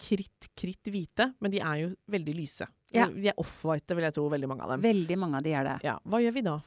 kritt, 0.00 0.48
kritt 0.56 0.90
hvite, 0.90 1.34
men 1.40 1.50
de 1.50 1.60
er 1.60 1.80
jo 1.84 1.88
veldig 2.10 2.34
lyse. 2.36 2.66
Ja. 2.94 3.06
De 3.08 3.28
er 3.30 3.38
off-white, 3.40 3.94
vil 3.94 4.04
jeg 4.04 4.14
tro, 4.14 4.28
veldig 4.30 4.48
mange 4.50 4.62
av 4.66 4.70
dem. 4.74 4.82
Veldig 4.84 5.18
mange 5.18 5.36
av 5.36 5.42
de 5.46 5.52
er 5.54 5.64
det. 5.64 5.76
Ja, 5.86 5.98
Hva 6.04 6.20
gjør 6.22 6.34
vi 6.34 6.42
da? 6.46 6.58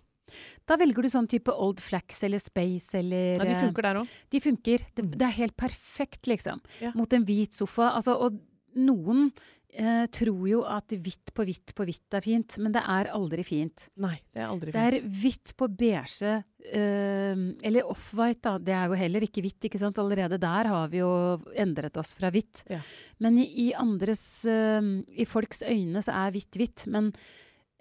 Da 0.68 0.76
velger 0.76 1.06
du 1.06 1.08
sånn 1.10 1.28
type 1.32 1.54
Old 1.56 1.80
Flax 1.80 2.24
eller 2.28 2.40
Space 2.44 2.98
eller 3.00 3.38
Ja, 3.38 3.44
de 3.48 3.54
eh, 3.54 3.62
funker 3.64 3.82
der 3.88 4.00
òg. 4.02 4.08
De 4.30 4.40
funker. 4.44 4.84
Det, 4.96 5.06
Mm. 5.06 5.12
det 5.18 5.22
er 5.28 5.36
helt 5.38 5.56
perfekt, 5.56 6.28
liksom. 6.28 6.60
Ja. 6.82 6.92
Mot 6.96 7.14
en 7.14 7.24
hvit 7.24 7.54
sofa. 7.54 7.94
Altså, 7.96 8.12
og 8.20 8.40
noen 8.76 9.32
eh, 9.78 10.04
tror 10.14 10.44
jo 10.50 10.64
at 10.68 10.92
hvitt 10.92 11.32
på 11.36 11.46
hvitt 11.48 11.74
på 11.78 11.86
hvitt 11.88 12.18
er 12.18 12.26
fint, 12.26 12.58
men 12.62 12.74
det 12.76 12.84
er 12.84 13.12
aldri 13.16 13.46
fint. 13.48 13.88
Nei, 14.04 14.16
det 14.34 14.44
er 14.44 14.50
aldri 14.50 14.74
fint. 14.74 14.78
Det 14.78 15.00
er 15.00 15.10
hvitt 15.22 15.54
på 15.58 15.70
beige, 15.80 16.34
eh, 16.68 17.44
eller 17.70 17.92
off-white, 17.94 18.44
da. 18.50 18.58
Det 18.58 18.76
er 18.76 18.92
jo 18.92 19.00
heller 19.00 19.28
ikke 19.28 19.46
hvitt, 19.46 19.70
ikke 19.70 19.82
sant. 19.82 20.02
Allerede 20.02 20.42
der 20.42 20.72
har 20.74 20.94
vi 20.94 21.02
jo 21.04 21.12
endret 21.56 21.98
oss 22.02 22.16
fra 22.18 22.32
hvitt. 22.34 22.66
Ja. 22.72 22.82
Men 23.24 23.40
i, 23.42 23.48
i 23.68 23.74
andres 23.78 24.24
eh, 24.50 24.94
I 25.18 25.28
folks 25.30 25.64
øyne 25.68 26.04
så 26.06 26.18
er 26.26 26.34
hvitt 26.36 26.58
hvitt. 26.60 26.88
Men 26.92 27.14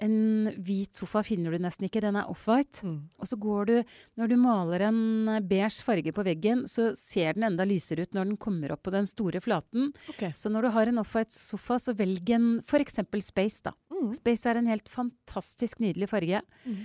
en 0.03 0.51
hvit 0.61 0.99
sofa 0.99 1.23
finner 1.25 1.55
du 1.55 1.61
nesten 1.63 1.87
ikke. 1.89 2.03
Den 2.05 2.19
er 2.21 2.29
off-white. 2.29 2.85
Mm. 2.85 2.99
Og 3.17 3.31
så 3.31 3.39
går 3.41 3.71
du 3.71 3.75
Når 4.21 4.29
du 4.29 4.37
maler 4.41 4.85
en 4.89 5.29
eh, 5.33 5.41
beige 5.41 5.85
farge 5.85 6.13
på 6.13 6.25
veggen, 6.27 6.67
så 6.69 6.91
ser 6.99 7.37
den 7.37 7.47
enda 7.49 7.65
lysere 7.65 8.05
ut 8.05 8.15
når 8.17 8.31
den 8.31 8.37
kommer 8.41 8.75
opp 8.75 8.85
på 8.85 8.93
den 8.93 9.09
store 9.09 9.41
flaten. 9.41 9.93
Okay. 10.13 10.33
Så 10.37 10.53
når 10.53 10.67
du 10.67 10.73
har 10.77 10.91
en 10.91 11.01
off-white 11.01 11.33
sofa, 11.33 11.79
så 11.81 11.97
velg 11.97 12.31
en 12.37 12.49
f.eks. 12.61 13.01
Space, 13.25 13.65
da. 13.65 13.73
Mm. 13.93 14.13
Space 14.17 14.49
er 14.49 14.61
en 14.61 14.71
helt 14.71 14.89
fantastisk 14.93 15.81
nydelig 15.81 16.11
farge. 16.13 16.43
Mm. 16.67 16.85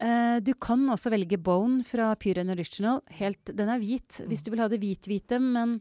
Uh, 0.00 0.36
du 0.40 0.54
kan 0.56 0.80
også 0.88 1.10
velge 1.12 1.36
Bone 1.36 1.84
fra 1.84 2.14
Pure 2.16 2.40
and 2.40 2.52
Original. 2.54 3.02
Helt, 3.18 3.52
den 3.56 3.68
er 3.68 3.80
hvit, 3.82 4.22
hvis 4.28 4.44
du 4.44 4.52
vil 4.52 4.62
ha 4.62 4.68
det 4.72 4.80
hvit-hvite, 4.80 5.40
men 5.40 5.78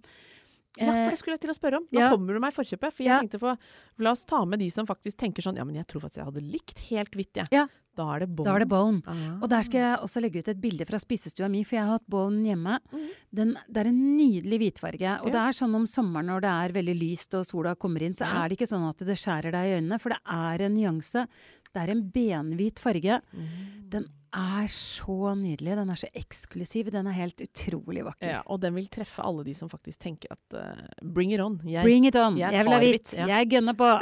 Ja, 0.77 0.85
eh, 0.93 1.03
for 1.03 1.11
det 1.11 1.19
skulle 1.19 1.35
jeg 1.37 1.41
til 1.41 1.53
å 1.53 1.57
spørre 1.57 1.79
om. 1.81 1.87
Nå 1.91 1.99
ja. 1.99 2.09
kommer 2.13 2.33
du 2.37 2.39
meg 2.43 2.53
i 2.53 2.57
forkjøpet. 2.59 2.93
For 2.93 3.03
jeg 3.03 3.09
Ja. 3.09 3.19
tenkte 3.23 3.39
på, 3.41 3.57
La 3.99 4.11
oss 4.11 4.23
ta 4.23 4.45
med 4.45 4.59
de 4.59 4.69
som 4.69 4.85
faktisk 4.87 5.17
tenker 5.17 5.41
sånn 5.41 5.57
Ja, 5.57 5.63
men 5.63 5.75
jeg 5.75 5.87
tror 5.87 6.01
faktisk 6.01 6.21
jeg 6.21 6.29
hadde 6.29 6.51
likt 6.51 6.79
helt 6.89 7.11
hvitt, 7.11 7.33
jeg. 7.33 7.47
Ja. 7.51 7.67
Da 7.99 8.05
er 8.15 8.19
det 8.23 8.29
bånd. 8.31 8.45
da 8.47 8.55
er 8.55 8.59
det 8.59 8.69
Bone. 8.69 9.01
Ah. 9.07 9.39
Og 9.43 9.49
der 9.49 9.65
skal 9.67 9.81
jeg 9.81 9.97
også 10.05 10.21
legge 10.21 10.39
ut 10.39 10.47
et 10.47 10.61
bilde 10.61 10.85
fra 10.87 10.99
spisestua 11.01 11.49
mi, 11.51 11.65
for 11.67 11.75
jeg 11.75 11.83
har 11.83 11.97
hatt 11.97 12.07
Bone 12.07 12.45
hjemme. 12.47 12.77
Mm. 12.93 13.07
Den, 13.35 13.57
det 13.67 13.81
er 13.81 13.89
en 13.89 13.99
nydelig 14.15 14.59
hvitfarge. 14.61 15.15
Og 15.25 15.33
det 15.33 15.41
er 15.41 15.57
sånn 15.57 15.75
om 15.75 15.87
sommeren 15.89 16.31
når 16.31 16.45
det 16.45 16.53
er 16.53 16.75
veldig 16.79 16.95
lyst 16.95 17.35
og 17.35 17.43
sola 17.49 17.75
kommer 17.75 18.05
inn, 18.05 18.15
så 18.15 18.29
er 18.29 18.47
det 18.47 18.57
ikke 18.57 18.69
sånn 18.71 18.87
at 18.87 19.03
det 19.03 19.17
skjærer 19.19 19.51
deg 19.51 19.67
i 19.67 19.75
øynene, 19.81 19.99
for 19.99 20.15
det 20.15 20.21
er 20.23 20.63
en 20.69 20.77
nyanse. 20.77 21.25
Det 21.73 21.83
er 21.83 21.91
en 21.91 22.05
benhvit 22.13 22.79
farge. 22.79 23.19
Mm. 23.33 23.49
Den 23.89 24.07
er 24.35 24.67
så 24.71 25.33
nydelig. 25.37 25.75
Den 25.79 25.91
er 25.93 25.99
så 25.99 26.09
eksklusiv. 26.17 26.91
Den 26.93 27.07
er 27.09 27.15
helt 27.17 27.41
utrolig 27.43 28.03
vakker. 28.05 28.29
Ja, 28.29 28.41
og 28.45 28.61
den 28.63 28.75
vil 28.77 28.89
treffe 28.91 29.23
alle 29.25 29.45
de 29.47 29.55
som 29.57 29.71
faktisk 29.71 30.01
tenker 30.03 30.35
at 30.35 30.57
uh, 30.57 30.83
bring 31.01 31.33
it 31.33 31.41
on. 31.43 31.59
Jeg, 31.65 31.83
Bring 31.87 32.07
it 32.09 32.17
on! 32.19 32.37
jeg 32.39 32.53
Jeg, 32.53 32.67
vil 32.67 32.75
ha 32.75 32.81
hvitt, 32.83 33.13
ja. 33.17 33.29
Jeg 33.33 33.49
gønner 33.55 33.77
på. 33.79 33.89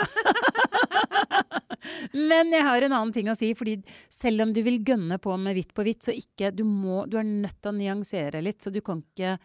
Men 2.29 2.51
jeg 2.51 2.65
har 2.65 2.83
en 2.83 2.95
annen 2.97 3.13
ting 3.15 3.29
å 3.31 3.35
si. 3.37 3.53
fordi 3.57 3.77
selv 4.11 4.43
om 4.47 4.53
du 4.53 4.61
vil 4.65 4.81
gønne 4.85 5.19
på 5.21 5.35
med 5.39 5.55
hvitt 5.57 5.73
på 5.77 5.85
hvitt, 5.87 6.03
så 6.07 6.15
ikke 6.15 6.51
Du, 6.55 6.63
må, 6.67 7.05
du 7.07 7.17
er 7.19 7.27
nødt 7.27 7.59
til 7.61 7.71
å 7.71 7.77
nyansere 7.77 8.43
litt. 8.43 8.61
Så 8.63 8.73
du 8.73 8.81
kan 8.85 9.01
ikke 9.03 9.37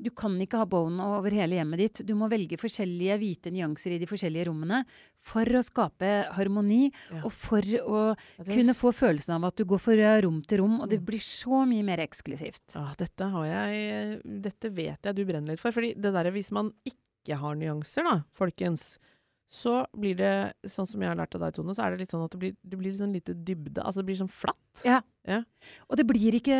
du 0.00 0.10
kan 0.14 0.36
ikke 0.40 0.58
ha 0.60 0.64
bone 0.64 1.00
over 1.02 1.30
hele 1.34 1.56
hjemmet 1.58 1.78
ditt. 1.82 2.00
Du 2.06 2.14
må 2.14 2.28
velge 2.30 2.56
forskjellige 2.60 3.16
hvite 3.18 3.50
nyanser 3.52 3.96
i 3.96 3.98
de 3.98 4.06
forskjellige 4.06 4.46
rommene 4.46 4.84
for 5.20 5.44
å 5.44 5.62
skape 5.66 6.10
harmoni, 6.36 6.92
Ja. 7.10 7.22
og 7.24 7.32
for 7.32 7.60
å 7.62 8.16
kunne 8.46 8.74
få 8.78 8.92
følelsen 8.94 9.34
av 9.34 9.44
at 9.50 9.56
du 9.56 9.64
går 9.64 9.78
fra 9.82 10.20
rom 10.22 10.42
til 10.42 10.58
rom, 10.62 10.80
og 10.80 10.88
det 10.88 11.00
Mm. 11.00 11.06
blir 11.06 11.20
så 11.20 11.66
mye 11.66 11.84
mer 11.84 11.98
eksklusivt. 11.98 12.74
Ja, 12.74 12.94
dette 12.96 13.30
har 13.30 13.44
jeg 13.46 14.22
Dette 14.42 14.70
vet 14.72 15.02
jeg 15.02 15.14
du 15.16 15.24
brenner 15.24 15.48
litt 15.48 15.60
for. 15.60 15.72
Fordi 15.72 15.94
det 15.94 16.12
der 16.12 16.30
hvis 16.30 16.50
man 16.52 16.72
ikke 16.86 17.36
har 17.36 17.54
nyanser, 17.56 18.04
da, 18.04 18.22
folkens, 18.34 18.98
så 19.48 19.86
blir 19.96 20.14
det 20.18 20.52
sånn 20.68 20.84
som 20.86 21.00
jeg 21.00 21.08
har 21.08 21.16
lært 21.16 21.32
av 21.34 21.40
deg, 21.40 21.54
Tone, 21.56 21.72
så 21.72 21.86
er 21.86 21.94
det 21.94 22.02
litt 22.02 22.10
sånn 22.12 22.24
at 22.26 22.34
det 22.34 22.38
blir, 22.42 22.56
det 22.68 22.76
blir 22.76 22.92
sånn 22.92 23.14
lite 23.16 23.32
dybde. 23.32 23.80
Altså 23.80 24.02
det 24.02 24.08
blir 24.10 24.18
sånn 24.20 24.28
flatt. 24.28 24.82
Ja. 24.84 24.98
Ja. 25.28 25.38
Og 25.88 25.96
det 25.96 26.04
blir 26.08 26.36
ikke 26.38 26.56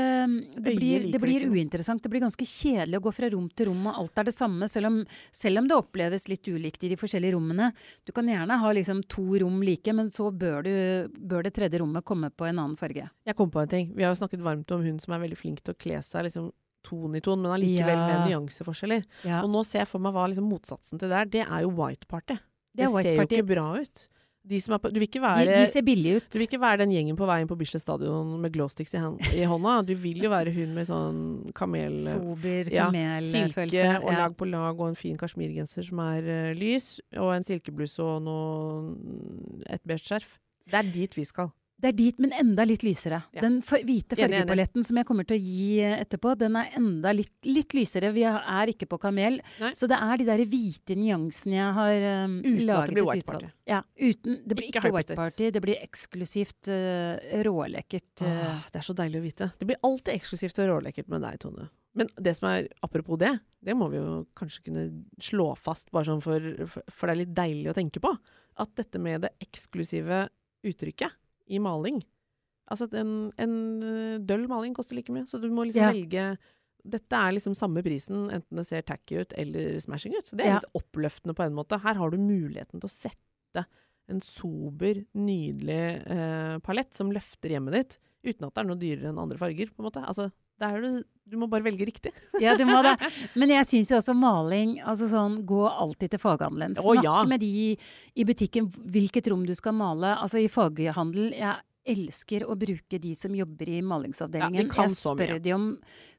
Det 0.57 0.73
blir, 0.77 1.05
det 1.13 1.21
blir 1.21 1.45
uinteressant. 1.49 2.03
Det 2.03 2.09
blir 2.13 2.21
ganske 2.25 2.45
kjedelig 2.49 2.99
å 2.99 3.05
gå 3.07 3.13
fra 3.13 3.29
rom 3.33 3.47
til 3.57 3.69
rom, 3.71 3.87
og 3.89 4.01
alt 4.03 4.19
er 4.23 4.25
det 4.29 4.35
samme, 4.37 4.69
selv 4.69 4.89
om, 4.91 4.97
selv 5.33 5.61
om 5.63 5.69
det 5.69 5.77
oppleves 5.77 6.27
litt 6.33 6.49
ulikt 6.49 6.85
i 6.85 6.91
de 6.93 6.97
forskjellige 7.01 7.37
rommene. 7.37 7.71
Du 8.09 8.13
kan 8.17 8.29
gjerne 8.29 8.59
ha 8.61 8.73
liksom 8.77 9.03
to 9.09 9.27
rom 9.45 9.61
like, 9.65 9.93
men 9.93 10.09
så 10.13 10.31
bør, 10.33 10.65
du, 10.65 11.19
bør 11.29 11.45
det 11.45 11.55
tredje 11.61 11.81
rommet 11.85 12.05
komme 12.09 12.31
på 12.33 12.49
en 12.49 12.57
annen 12.59 12.77
farge. 12.81 13.05
Jeg 13.29 13.37
kom 13.37 13.53
på 13.53 13.61
en 13.63 13.69
ting. 13.69 13.93
Vi 13.97 14.05
har 14.05 14.13
jo 14.17 14.21
snakket 14.25 14.41
varmt 14.45 14.73
om 14.73 14.85
hun 14.85 14.99
som 15.01 15.13
er 15.17 15.25
veldig 15.27 15.39
flink 15.41 15.61
til 15.65 15.77
å 15.77 15.81
kle 15.81 16.01
seg 16.05 16.25
liksom 16.29 16.51
ton 16.89 17.17
i 17.17 17.21
ton, 17.21 17.41
men 17.45 17.53
allikevel 17.53 17.97
Ja. 17.97 18.07
med 18.09 18.31
nyanseforskjeller. 18.31 19.05
Ja. 19.29 19.43
Og 19.45 19.51
nå 19.53 19.65
ser 19.67 19.81
jeg 19.85 19.89
for 19.91 20.01
meg 20.01 20.13
hva 20.17 20.29
liksom 20.31 20.49
motsatsen 20.49 20.99
til 21.01 21.09
det 21.13 21.17
er. 21.21 21.25
Det 21.27 21.45
er 21.49 21.65
jo 21.67 21.73
white 21.77 22.07
party. 22.09 22.37
Det 22.75 22.87
det 22.87 22.93
ser 22.95 23.15
jo 23.15 23.27
ikke 23.29 23.49
bra 23.55 23.69
ut. 23.81 24.09
De 24.49 24.59
som 24.63 24.79
på, 24.81 24.89
du 24.89 24.97
vil 24.97 25.09
ikke 25.09 25.21
være 25.21 25.53
de 25.53 25.65
ser 25.69 25.85
billige 25.85 26.23
ut. 26.23 26.29
Du 26.33 26.39
vil 26.39 26.47
ikke 26.47 26.61
være 26.63 26.81
den 26.81 26.93
gjengen 26.95 27.17
på 27.19 27.27
veien 27.29 27.49
på 27.51 27.57
Bislett 27.59 27.83
stadion 27.83 28.31
med 28.41 28.55
glowsticks 28.55 28.95
i, 28.97 29.01
hand, 29.03 29.21
i 29.37 29.43
hånda. 29.49 29.75
Du 29.85 29.93
vil 29.99 30.23
jo 30.25 30.31
være 30.33 30.55
hun 30.55 30.73
med 30.77 30.89
sånn 30.89 31.19
kamel... 31.59 31.99
Sober, 32.01 32.71
Ja, 32.73 32.87
kamelfølelse. 32.89 33.69
Silke 33.69 33.99
og 33.99 34.09
ja. 34.15 34.23
lag 34.23 34.37
på 34.39 34.49
lag 34.49 34.81
og 34.81 34.95
en 34.95 34.97
fin 34.97 35.19
kasjmirgenser 35.21 35.85
som 35.91 36.01
er 36.07 36.31
uh, 36.31 36.57
lys, 36.57 36.95
og 37.19 37.35
en 37.35 37.45
silkebluse 37.45 38.01
og 38.05 38.25
noe 38.25 39.67
et 39.69 39.85
beige 39.85 40.07
skjerf. 40.07 40.39
Det 40.69 40.81
er 40.81 40.93
dit 40.97 41.21
vi 41.21 41.27
skal. 41.29 41.53
Det 41.79 41.93
er 41.93 41.95
dit, 41.95 42.17
men 42.19 42.33
enda 42.35 42.65
litt 42.67 42.83
lysere. 42.83 43.21
Ja. 43.37 43.43
Den 43.45 43.61
hvite 43.63 44.17
fargepaletten 44.19 44.83
som 44.87 44.99
jeg 44.99 45.07
kommer 45.07 45.27
til 45.29 45.37
å 45.37 45.43
gi 45.43 45.67
eh, 45.87 46.01
etterpå, 46.03 46.33
den 46.41 46.57
er 46.59 46.73
enda 46.81 47.13
litt, 47.15 47.37
litt 47.47 47.75
lysere. 47.77 48.11
Vi 48.17 48.25
er 48.27 48.73
ikke 48.73 48.89
på 48.91 48.99
kamel. 49.05 49.39
Nei. 49.63 49.71
Så 49.79 49.87
det 49.91 50.01
er 50.03 50.19
de 50.19 50.27
der 50.27 50.43
hvite 50.51 50.97
nyansene 50.99 51.55
jeg 51.61 51.77
har 51.77 52.07
um, 52.27 52.35
Uten 52.43 52.49
at 52.51 52.59
det 52.59 52.67
laget 52.67 52.95
blir 52.97 53.07
white 53.07 53.29
party. 53.31 53.51
Ja, 53.71 53.79
uten, 53.95 54.41
det 54.43 54.59
blir 54.59 54.71
Ikke 54.73 54.83
ikke, 54.83 54.95
white 54.97 55.19
party. 55.21 55.51
Det 55.55 55.63
blir 55.63 55.79
eksklusivt, 55.85 56.71
uh, 56.73 57.39
rålekkert. 57.47 58.25
uh, 58.27 58.43
Ah, 58.49 58.67
det 58.73 58.81
er 58.83 58.87
så 58.87 58.97
deilig 58.99 59.21
å 59.21 59.27
vite. 59.29 59.51
Det 59.61 59.71
blir 59.71 59.79
alltid 59.87 60.13
eksklusivt 60.17 60.59
og 60.65 60.69
rålekkert 60.73 61.09
med 61.15 61.23
deg, 61.27 61.39
Tone. 61.43 61.69
Men 61.99 62.11
det 62.19 62.35
som 62.39 62.49
er, 62.51 62.67
apropos 62.83 63.19
det, 63.23 63.31
det 63.65 63.75
må 63.79 63.89
vi 63.93 64.01
jo 64.01 64.19
kanskje 64.39 64.67
kunne 64.67 64.85
slå 65.23 65.53
fast, 65.59 65.93
bare 65.95 66.11
sånn 66.11 66.23
for, 66.25 66.43
for, 66.71 66.91
for 66.91 67.07
det 67.11 67.15
er 67.15 67.23
litt 67.23 67.39
deilig 67.39 67.71
å 67.73 67.79
tenke 67.79 68.03
på, 68.03 68.13
at 68.59 68.75
dette 68.79 68.99
med 69.03 69.23
det 69.27 69.33
eksklusive 69.47 70.25
uttrykket 70.67 71.15
i 71.49 71.59
maling 71.63 72.03
Altså 72.71 72.85
en, 73.01 73.33
en 73.41 73.53
øh, 73.83 74.19
døll 74.29 74.43
maling 74.51 74.75
koster 74.77 74.95
like 74.99 75.09
mye, 75.15 75.25
så 75.25 75.39
du 75.41 75.47
må 75.49 75.65
liksom 75.65 75.81
Ja. 75.87 75.93
velge 75.93 76.39
dette 76.89 77.17
er 77.17 77.33
liksom 77.33 77.55
samme 77.57 77.81
prisen, 77.83 78.27
enten 78.31 78.57
det 78.61 78.67
ser 78.69 78.83
tacky 78.85 79.23
ut 79.23 79.33
eller 79.41 79.79
smashing 79.81 80.13
ut. 80.19 80.29
Det 80.37 80.45
er 80.45 80.51
Ja. 80.51 80.59
litt 80.61 80.77
oppløftende 80.77 81.35
på 81.35 81.45
en 81.47 81.55
måte. 81.57 81.79
Her 81.81 81.95
har 81.97 82.11
du 82.13 82.19
muligheten 82.21 82.79
til 82.81 82.89
å 82.89 82.93
sette 82.93 83.65
en 84.09 84.21
sober, 84.21 85.01
nydelig 85.17 85.81
eh, 86.07 86.59
palett 86.65 86.93
som 86.97 87.11
løfter 87.13 87.51
hjemmet 87.57 87.73
ditt, 87.73 87.99
uten 88.25 88.47
at 88.47 88.55
det 88.55 88.63
er 88.63 88.69
noe 88.69 88.81
dyrere 88.81 89.09
enn 89.13 89.19
andre 89.25 89.39
farger. 89.41 89.73
på 89.73 89.81
en 89.83 89.89
måte. 89.91 90.05
Altså, 90.07 90.31
du, 90.59 91.03
du 91.29 91.37
må 91.39 91.49
bare 91.51 91.67
velge 91.67 91.87
riktig. 91.89 92.13
Ja, 92.43 92.57
du 92.59 92.65
må 92.69 92.81
det. 92.87 92.97
Men 93.39 93.53
jeg 93.55 93.69
syns 93.71 93.93
jo 93.93 93.99
også 94.01 94.15
maling 94.17 94.79
altså 94.83 95.09
sånn, 95.11 95.41
Gå 95.49 95.65
alltid 95.69 96.15
til 96.15 96.23
faghandelen. 96.23 96.77
Snakk 96.79 97.05
ja. 97.07 97.21
med 97.29 97.43
de 97.45 97.75
i 97.75 98.27
butikken 98.29 98.69
hvilket 98.69 99.31
rom 99.33 99.47
du 99.49 99.55
skal 99.59 99.77
male. 99.79 100.17
Altså 100.19 100.43
i 100.43 100.51
faghandel 100.53 101.33
Jeg 101.37 101.57
elsker 101.89 102.45
å 102.47 102.55
bruke 102.59 102.99
de 103.01 103.11
som 103.17 103.33
jobber 103.35 103.69
i 103.73 103.81
malingsavdelingen. 103.83 104.69
Ja, 104.69 104.83
jeg 104.85 104.93
så 104.95 105.15
spør 105.15 105.33
mye. 105.37 105.43
de 105.43 105.53
om 105.57 105.65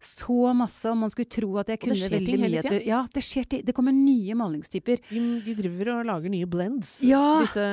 så 0.03 0.37
masse, 0.57 0.85
og 0.91 0.97
man 0.97 1.13
skulle 1.13 1.29
tro 1.29 1.49
at 1.61 1.67
jeg 1.71 1.77
Og 1.77 1.81
det 1.81 1.87
kunne 1.87 1.99
skjer 1.99 2.09
ting 2.25 2.25
veldig 2.25 2.43
hele 2.43 2.55
mye. 2.57 2.63
tiden. 2.69 2.87
Ja, 2.89 2.99
det 3.13 3.23
skjer 3.23 3.47
ting. 3.51 3.63
Det 3.67 3.75
kommer 3.77 3.93
nye 3.95 4.35
malingstyper. 4.39 5.01
De, 5.09 5.23
de 5.45 5.55
driver 5.59 5.91
og 5.97 6.05
lager 6.09 6.29
nye 6.33 6.49
blends, 6.49 6.95
Ja. 7.05 7.21
disse 7.43 7.65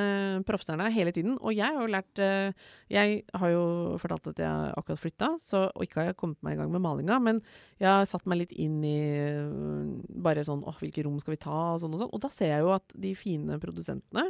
proffserne, 0.47 0.91
hele 0.93 1.11
tiden. 1.15 1.37
Og 1.41 1.53
jeg 1.57 1.65
har 1.67 1.81
jo 1.81 1.91
lært 1.91 2.19
eh, 2.23 2.53
Jeg 2.89 3.23
har 3.35 3.49
jo 3.51 3.63
fortalt 3.99 4.27
at 4.31 4.37
jeg 4.39 4.73
akkurat 4.77 4.99
flytta, 5.01 5.29
så, 5.43 5.65
og 5.75 5.83
ikke 5.83 5.99
har 6.01 6.05
jeg 6.11 6.17
kommet 6.21 6.37
meg 6.45 6.55
i 6.55 6.61
gang 6.61 6.71
med 6.71 6.81
malinga, 6.81 7.17
men 7.19 7.41
jeg 7.81 7.87
har 7.89 8.05
satt 8.07 8.25
meg 8.25 8.39
litt 8.45 8.53
inn 8.55 8.77
i 8.87 8.97
eh, 9.27 10.11
bare 10.23 10.45
sånn 10.47 10.63
åh, 10.63 10.77
hvilke 10.79 11.03
rom 11.03 11.19
skal 11.19 11.35
vi 11.35 11.41
ta, 11.43 11.73
og 11.75 11.81
sånn 11.83 11.93
og 11.97 11.99
sånn. 12.05 12.13
Og 12.15 12.21
da 12.23 12.29
ser 12.31 12.53
jeg 12.55 12.63
jo 12.63 12.71
at 12.75 12.95
de 12.95 13.11
fine 13.17 13.57
produsentene 13.59 14.23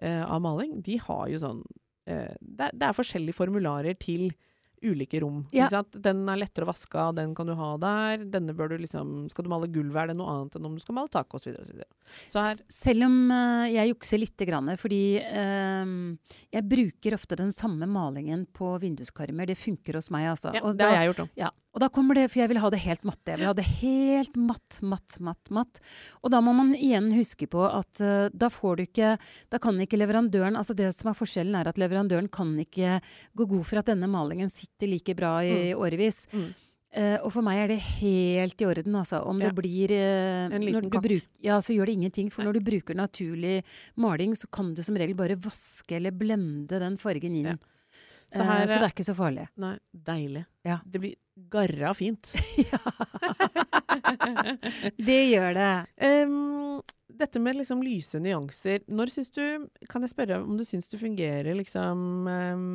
eh, 0.00 0.22
av 0.24 0.40
maling, 0.44 0.80
de 0.84 0.96
har 1.04 1.28
jo 1.32 1.38
sånn 1.42 1.62
det, 2.08 2.68
er, 2.68 2.72
det 2.72 2.88
er 2.88 2.96
forskjellige 2.96 3.36
formularer 3.36 3.98
til 4.00 4.30
ulike 4.82 5.20
rom. 5.20 5.42
Ja. 5.54 5.68
Den 5.92 6.22
er 6.30 6.40
lettere 6.40 6.66
å 6.66 6.70
vaske 6.70 6.98
av, 7.00 7.14
den 7.16 7.34
kan 7.36 7.48
du 7.48 7.54
ha 7.58 7.70
der. 7.82 8.24
Denne 8.30 8.54
bør 8.56 8.72
du 8.72 8.78
liksom 8.82 9.28
Skal 9.32 9.46
du 9.46 9.52
male 9.52 9.68
gulvet, 9.72 10.00
er 10.02 10.12
det 10.12 10.18
noe 10.18 10.34
annet 10.34 10.58
enn 10.58 10.68
om 10.68 10.76
du 10.76 10.82
skal 10.82 10.98
male 10.98 11.10
tak, 11.12 11.34
osv. 11.34 11.56
Selv 12.30 13.08
om 13.08 13.16
uh, 13.32 13.66
jeg 13.70 13.92
jukser 13.92 14.22
lite 14.22 14.48
grann, 14.48 14.70
fordi 14.80 15.02
uh, 15.22 15.94
jeg 16.54 16.68
bruker 16.70 17.18
ofte 17.18 17.38
den 17.40 17.52
samme 17.54 17.88
malingen 17.90 18.46
på 18.54 18.74
vinduskarmer. 18.82 19.50
Det 19.50 19.58
funker 19.58 19.98
hos 20.00 20.12
meg, 20.14 20.30
altså. 20.34 20.54
Ja, 20.56 20.64
Og 20.64 20.76
det 20.76 20.84
da- 20.84 20.92
har 20.92 21.02
jeg 21.02 21.12
gjort 21.12 21.24
òg. 21.26 21.34
Ja, 21.42 21.52
og 21.78 21.84
da 21.84 21.88
kommer 21.94 22.18
det, 22.18 22.24
for 22.32 22.40
jeg 22.42 22.50
vil 22.50 22.58
ha 22.58 22.68
det 22.74 22.80
helt 22.82 23.04
matte. 23.06 23.30
Jeg 23.30 23.38
vil 23.38 23.46
ha 23.46 23.54
det 23.54 23.66
helt 23.78 24.34
matt, 24.34 24.80
matt, 24.82 25.18
matt, 25.22 25.50
matt. 25.54 25.78
Og 26.26 26.32
da 26.34 26.40
må 26.42 26.50
man 26.56 26.72
igjen 26.74 27.12
huske 27.14 27.46
på 27.46 27.62
at 27.70 28.02
uh, 28.02 28.26
da 28.34 28.48
får 28.50 28.80
du 28.80 28.82
ikke 28.88 29.12
Da 29.52 29.60
kan 29.62 29.78
ikke 29.78 30.00
leverandøren 30.00 30.58
Altså 30.58 30.74
det 30.74 30.88
som 30.96 31.12
er 31.12 31.18
forskjellen, 31.18 31.54
er 31.54 31.70
at 31.70 31.78
leverandøren 31.78 32.26
kan 32.34 32.50
ikke 32.58 32.98
gå 33.38 33.46
god 33.46 33.68
for 33.68 33.78
at 33.78 33.92
denne 33.92 34.10
malingen 34.10 34.50
sitter 34.50 34.90
like 34.90 35.14
bra 35.14 35.36
i 35.46 35.70
årevis. 35.76 36.24
Mm. 36.34 36.50
Uh, 36.98 37.16
og 37.20 37.30
for 37.36 37.46
meg 37.46 37.62
er 37.62 37.70
det 37.76 37.78
helt 38.00 38.58
i 38.58 38.66
orden, 38.66 38.98
altså. 38.98 39.22
Om 39.22 39.38
Ja. 39.38 39.52
det 39.52 39.62
blir 39.62 39.94
uh, 39.94 40.50
En 40.58 40.64
liten 40.66 40.90
kakk. 40.90 41.10
Ja, 41.44 41.60
så 41.62 41.78
gjør 41.78 41.86
det 41.86 41.98
ingenting. 42.00 42.32
For 42.34 42.42
Nei. 42.42 42.50
når 42.50 42.58
du 42.58 42.70
bruker 42.72 42.98
naturlig 42.98 43.62
maling, 43.94 44.34
så 44.34 44.50
kan 44.50 44.74
du 44.74 44.82
som 44.82 44.98
regel 44.98 45.14
bare 45.14 45.38
vaske 45.38 45.94
eller 45.94 46.10
blende 46.10 46.82
den 46.82 46.98
fargen 46.98 47.38
inn. 47.38 47.52
Ja. 47.54 47.58
Så, 48.28 48.42
her, 48.44 48.66
så 48.68 48.76
det 48.76 48.84
er 48.84 48.92
ikke 48.92 49.06
så 49.06 49.14
farlig. 49.16 49.46
Nei, 49.56 49.78
deilig. 49.92 50.44
Ja. 50.66 50.78
Det 50.84 51.00
blir 51.00 51.14
garra 51.48 51.94
fint. 51.96 52.28
Det 55.08 55.18
gjør 55.30 55.54
det. 55.56 55.72
Um, 56.28 56.82
dette 57.18 57.40
med 57.42 57.56
liksom 57.58 57.80
lyse 57.82 58.20
nyanser, 58.22 58.84
når 58.92 59.10
syns 59.10 59.30
du 59.34 59.42
Kan 59.90 60.04
jeg 60.04 60.12
spørre 60.12 60.38
om 60.42 60.58
du 60.58 60.64
syns 60.66 60.90
det 60.92 61.00
fungerer 61.00 61.56
liksom 61.56 62.28
um, 62.28 62.66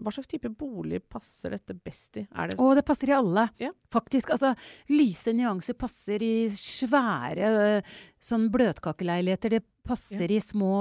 Hva 0.00 0.14
slags 0.14 0.30
type 0.30 0.50
bolig 0.58 1.02
passer 1.04 1.54
dette 1.54 1.76
best 1.76 2.18
i? 2.22 2.24
Er 2.32 2.50
det 2.50 2.58
Og 2.62 2.74
det 2.78 2.86
passer 2.88 3.12
i 3.12 3.16
alle. 3.18 3.48
Ja. 3.60 3.70
Faktisk. 3.92 4.32
Altså, 4.34 4.54
lyse 4.92 5.34
nyanser 5.36 5.76
passer 5.78 6.24
i 6.24 6.48
svære 6.54 7.52
øh, 7.52 7.94
sånn 8.22 8.48
bløtkakeleiligheter. 8.52 9.58
Det 9.58 9.64
passer 9.88 10.32
i 10.32 10.40
små 10.42 10.74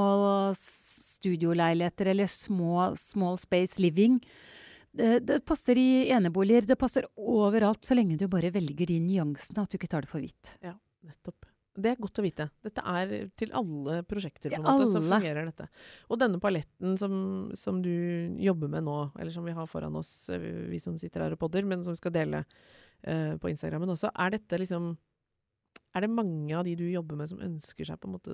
studioleiligheter 1.18 2.14
eller 2.14 2.30
små 2.32 2.92
small 3.00 3.38
space 3.42 3.82
living. 3.82 4.22
Det, 4.98 5.20
det 5.28 5.44
passer 5.46 5.78
i 5.78 6.08
eneboliger. 6.14 6.66
Det 6.70 6.80
passer 6.80 7.06
overalt, 7.18 7.84
så 7.86 7.98
lenge 7.98 8.18
du 8.18 8.28
bare 8.32 8.54
velger 8.54 8.90
de 8.90 9.02
nyansene, 9.04 9.66
at 9.66 9.74
du 9.74 9.78
ikke 9.78 9.92
tar 9.92 10.08
det 10.08 10.12
for 10.14 10.24
hvitt. 10.24 10.56
Ja, 10.66 10.78
Nettopp. 11.06 11.46
Det 11.78 11.92
er 11.92 12.00
godt 12.02 12.18
å 12.18 12.24
vite. 12.26 12.48
Dette 12.66 12.82
er 12.90 13.12
til 13.38 13.52
alle 13.56 14.00
prosjekter, 14.10 14.50
på 14.50 14.58
en 14.58 14.66
måte, 14.66 14.88
så 14.90 15.02
fungerer 15.04 15.46
dette. 15.46 15.68
Og 16.10 16.18
denne 16.18 16.40
paletten 16.42 16.96
som, 16.98 17.14
som 17.58 17.84
du 17.86 17.94
jobber 18.42 18.72
med 18.74 18.88
nå, 18.88 18.96
eller 19.14 19.34
som 19.36 19.46
vi 19.46 19.54
har 19.54 19.70
foran 19.70 20.00
oss, 20.00 20.12
eh, 20.34 20.42
vi 20.72 20.82
som 20.82 20.98
sitter 20.98 21.28
her 21.28 21.36
og 21.36 21.42
podder, 21.44 21.68
men 21.70 21.86
som 21.86 21.94
vi 21.94 22.02
skal 22.02 22.16
dele 22.16 22.42
uh, 22.48 23.38
på 23.38 23.52
Instagrammen 23.52 23.94
også, 23.94 24.10
er 24.10 24.34
dette 24.40 24.62
liksom 24.64 24.96
Er 25.94 26.04
det 26.04 26.10
mange 26.10 26.58
av 26.58 26.66
de 26.66 26.74
du 26.78 26.88
jobber 26.90 27.18
med 27.18 27.30
som 27.30 27.42
ønsker 27.42 27.86
seg 27.86 28.02
på 28.02 28.10
en 28.10 28.18
måte 28.18 28.34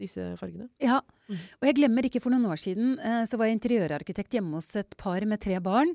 disse 0.00 0.24
fargene? 0.40 0.68
Ja. 0.82 1.00
Mhm. 1.28 1.40
Og 1.60 1.68
jeg 1.68 1.76
glemmer 1.80 2.08
ikke, 2.08 2.22
for 2.24 2.32
noen 2.34 2.46
år 2.48 2.60
siden 2.62 2.98
eh, 2.98 3.22
så 3.28 3.36
var 3.36 3.48
jeg 3.48 3.58
interiørarkitekt 3.58 4.38
hjemme 4.38 4.58
hos 4.60 4.70
et 4.80 4.96
par 5.00 5.24
med 5.28 5.40
tre 5.44 5.58
barn. 5.60 5.94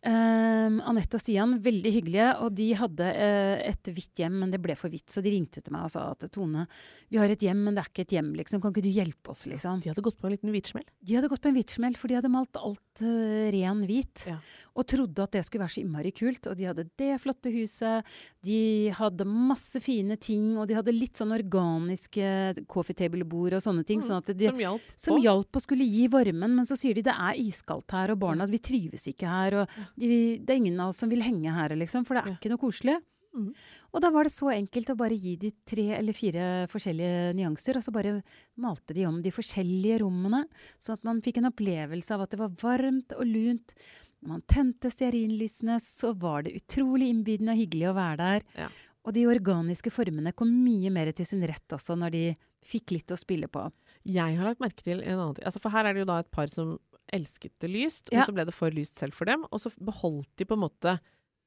Um, 0.00 0.78
Anette 0.88 1.18
og 1.18 1.20
Stian, 1.20 1.58
veldig 1.60 1.90
hyggelige, 1.92 2.28
og 2.40 2.54
de 2.56 2.70
hadde 2.78 3.04
uh, 3.04 3.58
et 3.68 3.90
hvitt 3.92 4.22
hjem, 4.22 4.38
men 4.40 4.52
det 4.52 4.62
ble 4.64 4.72
for 4.78 4.88
hvitt. 4.88 5.10
Så 5.12 5.20
de 5.20 5.32
ringte 5.34 5.60
til 5.60 5.74
meg 5.74 5.90
og 5.90 5.92
sa 5.92 6.06
at 6.14 6.24
Tone, 6.32 6.64
vi 7.12 7.18
har 7.20 7.28
et 7.28 7.42
hjem, 7.44 7.60
men 7.66 7.76
det 7.76 7.82
er 7.82 7.90
ikke 7.90 8.06
et 8.06 8.14
hjem, 8.16 8.30
liksom. 8.38 8.62
Kan 8.62 8.72
ikke 8.72 8.86
du 8.86 8.94
hjelpe 8.94 9.34
oss, 9.34 9.44
liksom? 9.50 9.82
De 9.84 9.90
hadde 9.92 10.04
gått 10.06 10.16
på 10.16 10.30
en 10.30 10.32
liten 10.32 10.54
hvitsmell. 10.54 10.86
De 11.04 11.18
hadde 11.18 11.28
gått 11.28 11.44
på 11.44 11.50
en 11.52 11.58
hvitsmell, 11.58 11.98
for 12.00 12.08
de 12.08 12.16
hadde 12.16 12.32
malt 12.32 12.56
alt 12.56 13.02
uh, 13.04 13.50
ren 13.52 13.82
hvit. 13.90 14.24
Ja. 14.30 14.38
Og 14.80 14.88
trodde 14.88 15.26
at 15.26 15.36
det 15.36 15.44
skulle 15.44 15.66
være 15.66 15.74
så 15.76 15.82
innmari 15.84 16.14
kult. 16.16 16.48
Og 16.48 16.56
de 16.56 16.70
hadde 16.70 16.86
det 17.00 17.10
flotte 17.20 17.52
huset, 17.52 18.08
de 18.46 18.62
hadde 18.96 19.28
masse 19.28 19.84
fine 19.84 20.16
ting, 20.16 20.54
og 20.56 20.70
de 20.70 20.78
hadde 20.78 20.96
litt 20.96 21.20
sånn 21.20 21.36
organiske 21.36 22.64
coffee 22.72 22.96
table-bord 22.96 23.58
og 23.58 23.64
sånne 23.68 23.84
ting. 23.84 24.00
Mm, 24.00 24.08
sånn 24.08 24.24
at 24.24 24.32
de, 24.32 24.48
som 24.48 24.64
hjalp 24.64 24.88
som 24.96 25.20
hjalp 25.20 25.60
og 25.60 25.66
skulle 25.66 25.84
gi 25.84 26.08
varmen, 26.08 26.56
men 26.56 26.64
så 26.64 26.78
sier 26.78 26.96
de 26.96 27.04
det 27.04 27.12
er 27.12 27.36
iskaldt 27.44 27.92
her, 27.92 28.14
og 28.14 28.22
barna 28.24 28.48
vi 28.48 28.64
trives 28.64 29.04
ikke 29.10 29.28
her, 29.28 29.60
og 29.60 29.78
de, 29.98 30.38
det 30.38 30.50
er 30.54 30.60
ingen 30.60 30.80
av 30.80 30.88
oss 30.92 31.00
som 31.02 31.10
vil 31.10 31.22
henge 31.22 31.52
her, 31.52 31.74
liksom, 31.76 32.04
for 32.06 32.14
det 32.14 32.24
er 32.24 32.30
Ja. 32.30 32.36
ikke 32.38 32.50
noe 32.50 32.58
koselig. 32.62 32.98
Mm. 33.30 33.52
Og 33.94 34.00
da 34.02 34.10
var 34.10 34.24
det 34.26 34.32
så 34.32 34.50
enkelt 34.50 34.90
å 34.90 34.96
bare 34.98 35.14
gi 35.14 35.36
de 35.36 35.52
tre 35.64 35.84
eller 35.94 36.12
fire 36.12 36.66
forskjellige 36.66 37.34
nyanser, 37.38 37.76
og 37.78 37.82
så 37.86 37.92
bare 37.94 38.22
malte 38.58 38.92
de 38.94 39.04
om 39.06 39.20
de 39.22 39.30
forskjellige 39.30 40.00
rommene, 40.02 40.44
sånn 40.82 40.98
at 40.98 41.04
man 41.04 41.20
fikk 41.22 41.38
en 41.38 41.50
opplevelse 41.52 42.10
av 42.10 42.22
at 42.22 42.30
det 42.30 42.40
var 42.40 42.50
varmt 42.58 43.12
og 43.16 43.24
lunt. 43.26 43.74
Når 44.22 44.28
man 44.34 44.42
tente 44.50 44.90
stearinlysene, 44.90 45.78
så 45.80 46.10
var 46.18 46.42
det 46.42 46.56
utrolig 46.58 47.08
innbydende 47.08 47.54
og 47.54 47.60
hyggelig 47.62 47.88
å 47.88 47.94
være 47.96 48.16
der. 48.18 48.42
Ja. 48.58 48.68
Og 49.06 49.14
de 49.14 49.22
organiske 49.30 49.90
formene 49.94 50.34
kom 50.36 50.50
mye 50.64 50.90
mer 50.92 51.10
til 51.12 51.24
sin 51.24 51.40
rett 51.48 51.68
også, 51.72 51.96
når 51.96 52.10
de 52.12 52.24
fikk 52.66 52.90
litt 52.92 53.14
å 53.14 53.16
spille 53.16 53.48
på. 53.48 53.62
Jeg 54.04 54.36
har 54.36 54.44
lagt 54.50 54.60
merke 54.60 54.82
til 54.84 55.00
en 55.00 55.18
annen 55.18 55.34
ting. 55.38 55.46
Altså, 55.46 55.60
for 55.62 55.70
her 55.70 55.86
er 55.86 55.94
det 55.94 56.02
jo 56.02 56.10
da 56.10 56.18
et 56.20 56.30
par 56.34 56.50
som 56.52 56.74
elsket 57.12 57.52
det 57.60 57.70
lyst, 57.70 58.08
Ja. 58.12 58.18
men 58.20 58.26
så 58.26 58.34
ble 58.34 58.44
det 58.46 58.54
for 58.54 58.70
lyst 58.70 58.96
selv 58.96 59.12
for 59.14 59.24
dem. 59.26 59.44
Og 59.52 59.60
så 59.60 59.70
beholdt 59.78 60.28
de 60.36 60.44
på 60.44 60.54
en 60.58 60.64
måte 60.68 60.98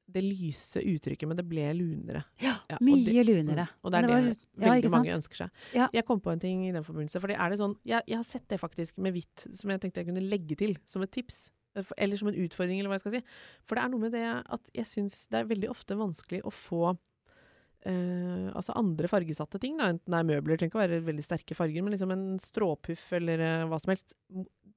det 0.06 0.20
lyse 0.22 0.76
uttrykket, 0.84 1.26
men 1.26 1.36
det 1.38 1.46
ble 1.48 1.64
lunere. 1.72 2.24
Ja, 2.38 2.58
Ja, 2.68 2.76
mye 2.84 3.04
det- 3.06 3.24
lunere. 3.26 3.64
Mm. 3.64 3.78
Og 3.84 3.90
det 3.90 3.96
er 3.98 4.02
det, 4.02 4.10
var- 4.10 4.26
ja, 4.66 4.72
veldig 4.74 4.90
mange 4.90 5.12
sant? 5.12 5.16
ønsker 5.22 5.36
seg. 5.36 5.50
Ja. 5.72 5.88
Jeg 5.92 6.04
kom 6.04 6.20
på 6.20 6.30
en 6.32 6.38
ting 6.40 6.66
i 6.68 6.72
den 6.72 6.84
forbindelse. 6.84 7.18
For 7.20 7.28
er 7.32 7.48
det 7.50 7.58
sånn, 7.58 7.76
jeg, 7.84 8.02
jeg 8.06 8.16
har 8.16 8.24
sett 8.24 8.46
det 8.48 8.60
faktisk 8.60 8.98
med 8.98 9.14
hvitt, 9.14 9.46
som 9.56 9.70
jeg 9.70 9.80
tenkte 9.80 10.04
jeg 10.04 10.06
kunne 10.12 10.28
legge 10.28 10.56
til 10.56 10.76
som 10.84 11.00
et 11.02 11.10
tips. 11.10 11.50
eh, 11.74 11.82
Eller 11.98 12.16
som 12.18 12.28
en 12.28 12.34
utfordring, 12.34 12.78
eller 12.80 12.90
hva 12.90 13.00
jeg 13.00 13.00
skal 13.00 13.12
si. 13.12 13.22
For 13.64 13.74
det 13.76 13.84
er 13.84 13.88
noe 13.88 14.00
med 14.00 14.12
det 14.12 14.44
at 14.46 14.60
jeg 14.74 14.84
syns 14.84 15.26
det 15.28 15.40
er 15.40 15.44
veldig 15.56 15.70
ofte 15.70 15.96
vanskelig 15.96 16.42
å 16.44 16.52
få 16.52 16.98
eh, 17.86 18.50
altså 18.54 18.72
andre 18.76 19.08
fargesatte 19.08 19.58
ting, 19.60 19.76
da. 19.78 19.90
enten 19.92 20.08
det 20.12 20.18
er 20.20 20.28
møbler, 20.40 20.56
trenger 20.56 20.70
ikke 20.72 20.80
å 20.80 20.84
være 20.88 21.04
veldig 21.04 21.24
sterke 21.26 21.54
farger, 21.56 21.82
men 21.84 21.92
liksom 21.92 22.12
en 22.12 22.38
stråpuff 22.40 23.12
eller 23.18 23.40
eh, 23.44 23.64
hva 23.68 23.80
som 23.80 23.90
helst. 23.92 24.14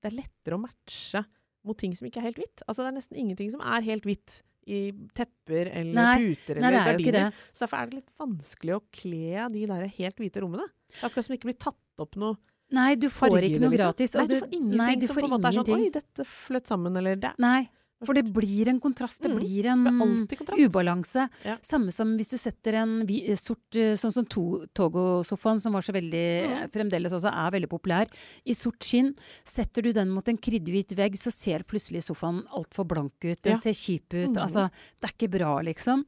Det 0.07 0.13
er 0.15 0.21
lettere 0.23 0.57
å 0.57 0.61
matche 0.63 1.23
mot 1.67 1.77
ting 1.77 1.93
som 1.97 2.07
ikke 2.07 2.21
er 2.21 2.29
helt 2.29 2.39
hvitt. 2.39 2.63
Altså 2.67 2.85
Det 2.85 2.91
er 2.93 2.97
nesten 3.01 3.19
ingenting 3.19 3.49
som 3.51 3.63
er 3.65 3.83
helt 3.83 4.05
hvitt 4.07 4.41
i 4.67 4.81
tepper 5.15 5.69
eller 5.71 5.95
Nei, 5.95 6.15
puter 6.35 6.57
eller 6.59 6.75
er 6.75 6.75
det. 6.75 7.05
gardiner. 7.05 7.37
Så 7.55 7.63
derfor 7.63 7.79
er 7.79 7.87
det 7.91 7.99
litt 8.01 8.11
vanskelig 8.19 8.75
å 8.75 8.81
kle 8.91 9.47
de 9.53 9.63
der 9.69 9.85
helt 9.99 10.19
hvite 10.19 10.43
rommene. 10.43 10.67
Det 10.91 11.01
er 11.01 11.07
akkurat 11.07 11.27
som 11.27 11.33
det 11.33 11.39
ikke 11.39 11.51
blir 11.51 11.59
tatt 11.67 12.03
opp 12.03 12.19
noe 12.19 12.35
Nei, 12.75 12.95
du 12.99 13.07
får 13.07 13.29
farger. 13.31 13.45
ikke 13.47 13.61
noe 13.63 13.71
liksom. 13.71 13.79
gratis. 13.79 14.13
Nei, 14.17 14.25
du 14.27 14.35
får 14.41 14.49
ingenting 14.51 14.81
nei, 14.81 14.95
du 14.99 15.05
som 15.07 15.15
på 15.15 15.23
en 15.23 15.31
måte 15.31 15.47
er 15.47 15.55
sånn. 15.55 15.69
Oi, 15.71 15.89
dette 15.95 16.25
fløt 16.27 16.67
sammen, 16.67 16.97
eller 16.99 17.15
det 17.15 17.31
Nei, 17.39 17.61
for 18.05 18.13
det 18.13 18.25
blir 18.31 18.67
en 18.69 18.79
kontrast. 18.79 19.21
Det 19.23 19.31
Mm, 19.31 19.37
blir 19.39 19.65
en 19.65 20.27
ubalanse. 20.57 21.29
Ja. 21.43 21.57
Samme 21.61 21.91
som 21.91 22.15
hvis 22.17 22.29
du 22.29 22.37
setter 22.37 22.73
en 22.83 23.01
eh, 23.09 23.35
sort 23.35 23.75
eh, 23.75 23.95
Sånn 23.97 24.11
som 24.13 24.25
to- 24.25 24.65
Togo-sofaen, 24.75 25.59
som 25.61 25.73
var 25.73 25.81
så 25.81 25.93
veldig 25.93 26.27
Mm. 26.47 26.71
Fremdeles 26.71 27.11
også 27.13 27.31
er 27.33 27.51
veldig 27.51 27.69
populær. 27.69 28.07
I 28.45 28.53
sort 28.53 28.79
skinn. 28.83 29.15
Setter 29.43 29.81
du 29.81 29.91
den 29.93 30.09
mot 30.09 30.27
en 30.27 30.37
kriddhvit 30.37 30.95
vegg, 30.95 31.15
så 31.17 31.31
ser 31.31 31.63
plutselig 31.63 32.03
sofaen 32.03 32.43
altfor 32.51 32.85
blank 32.87 33.13
ut. 33.23 33.41
Den 33.41 33.53
Ja. 33.53 33.59
ser 33.59 33.71
kjip 33.73 34.13
ut. 34.13 34.29
Mm. 34.35 34.37
Altså, 34.43 34.69
det 35.01 35.09
er 35.09 35.13
ikke 35.17 35.31
bra, 35.31 35.61
liksom. 35.61 36.05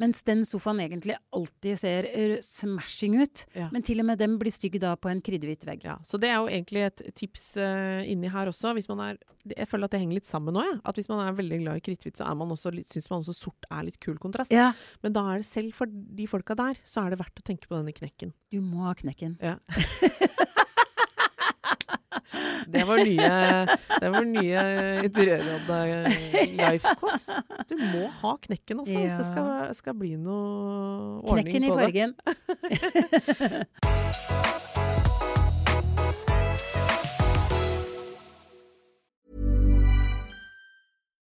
Mens 0.00 0.22
den 0.26 0.44
sofaen 0.48 0.82
egentlig 0.82 1.16
alltid 1.36 1.80
ser 1.80 2.08
smashing 2.44 3.18
ut. 3.20 3.44
Ja. 3.56 3.68
Men 3.74 3.84
til 3.86 4.02
og 4.02 4.08
med 4.10 4.20
den 4.20 4.38
blir 4.40 4.54
stygg 4.54 4.78
da 4.82 4.94
på 5.00 5.10
en 5.12 5.22
kriddehvit 5.24 5.66
vegg. 5.68 5.84
Ja, 5.88 5.98
så 6.06 6.20
det 6.20 6.30
er 6.30 6.40
jo 6.40 6.50
egentlig 6.50 6.86
et 6.88 7.04
tips 7.18 7.52
uh, 7.60 8.00
inni 8.06 8.30
her 8.32 8.50
også. 8.50 8.74
Hvis 8.76 8.90
man 8.90 9.02
er, 9.04 9.20
jeg 9.52 9.68
føler 9.70 9.88
at 9.88 9.96
det 9.96 10.02
henger 10.02 10.20
litt 10.20 10.28
sammen 10.28 10.56
nå, 10.56 10.64
ja. 10.66 10.78
At 10.84 11.00
hvis 11.00 11.10
man 11.12 11.22
er 11.24 11.36
veldig 11.38 11.62
glad 11.64 11.80
i 11.80 11.84
kritthvitt, 11.88 12.20
så 12.20 12.74
syns 12.90 13.10
man 13.10 13.22
også 13.22 13.36
sort 13.36 13.68
er 13.70 13.86
litt 13.88 14.00
kul 14.02 14.18
kontrast. 14.22 14.54
Ja, 14.54 14.72
Men 15.04 15.16
da 15.16 15.26
er 15.32 15.42
det 15.44 15.50
selv 15.50 15.74
for 15.76 15.90
de 15.90 16.28
folka 16.30 16.56
der, 16.58 16.80
så 16.84 17.04
er 17.04 17.14
det 17.14 17.20
verdt 17.22 17.42
å 17.42 17.46
tenke 17.46 17.70
på 17.70 17.78
denne 17.78 17.94
knekken. 17.96 18.34
du 18.50 18.60
må 18.60 18.86
ha 18.88 18.94
knekken. 18.98 19.38
Ja. 19.40 19.58
Det 22.72 22.84
var 22.86 22.96
nye, 23.02 23.30
det 24.00 24.10
var 24.14 24.24
nye 24.24 24.62
life 26.60 26.86
quotes. 27.00 27.26
Du 27.70 27.76
må 27.80 28.06
ha 28.22 28.36
knekken, 28.46 28.80
altså, 28.84 28.98
hvis 28.98 29.16
det 29.18 29.26
skal, 29.26 29.74
skal 29.74 29.94
bli 29.98 30.14
noe 30.20 31.20
ordning 31.24 31.46
Knekken 31.50 31.64
i 31.64 31.68
på 31.70 31.76
det. 31.76 31.84
fargen. 31.88 32.10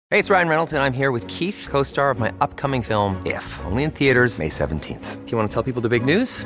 Hey, 0.10 0.20
it's 0.20 0.30
Ryan 0.30 0.48
Reynolds, 0.48 0.72
and 0.72 0.82
I'm 0.82 0.94
here 0.94 1.12
with 1.12 1.28
Keith, 1.28 1.68
co 1.70 1.84
star 1.84 2.10
of 2.12 2.18
my 2.20 2.32
upcoming 2.40 2.82
film, 2.82 3.22
If, 3.26 3.60
only 3.66 3.84
in 3.84 3.92
theaters, 3.92 4.40
May 4.40 4.48
17th. 4.48 5.26
Do 5.26 5.32
you 5.32 5.38
want 5.38 5.50
to 5.50 5.54
tell 5.54 5.64
people 5.64 5.82
the 5.82 5.90
big 5.90 6.06
news? 6.06 6.46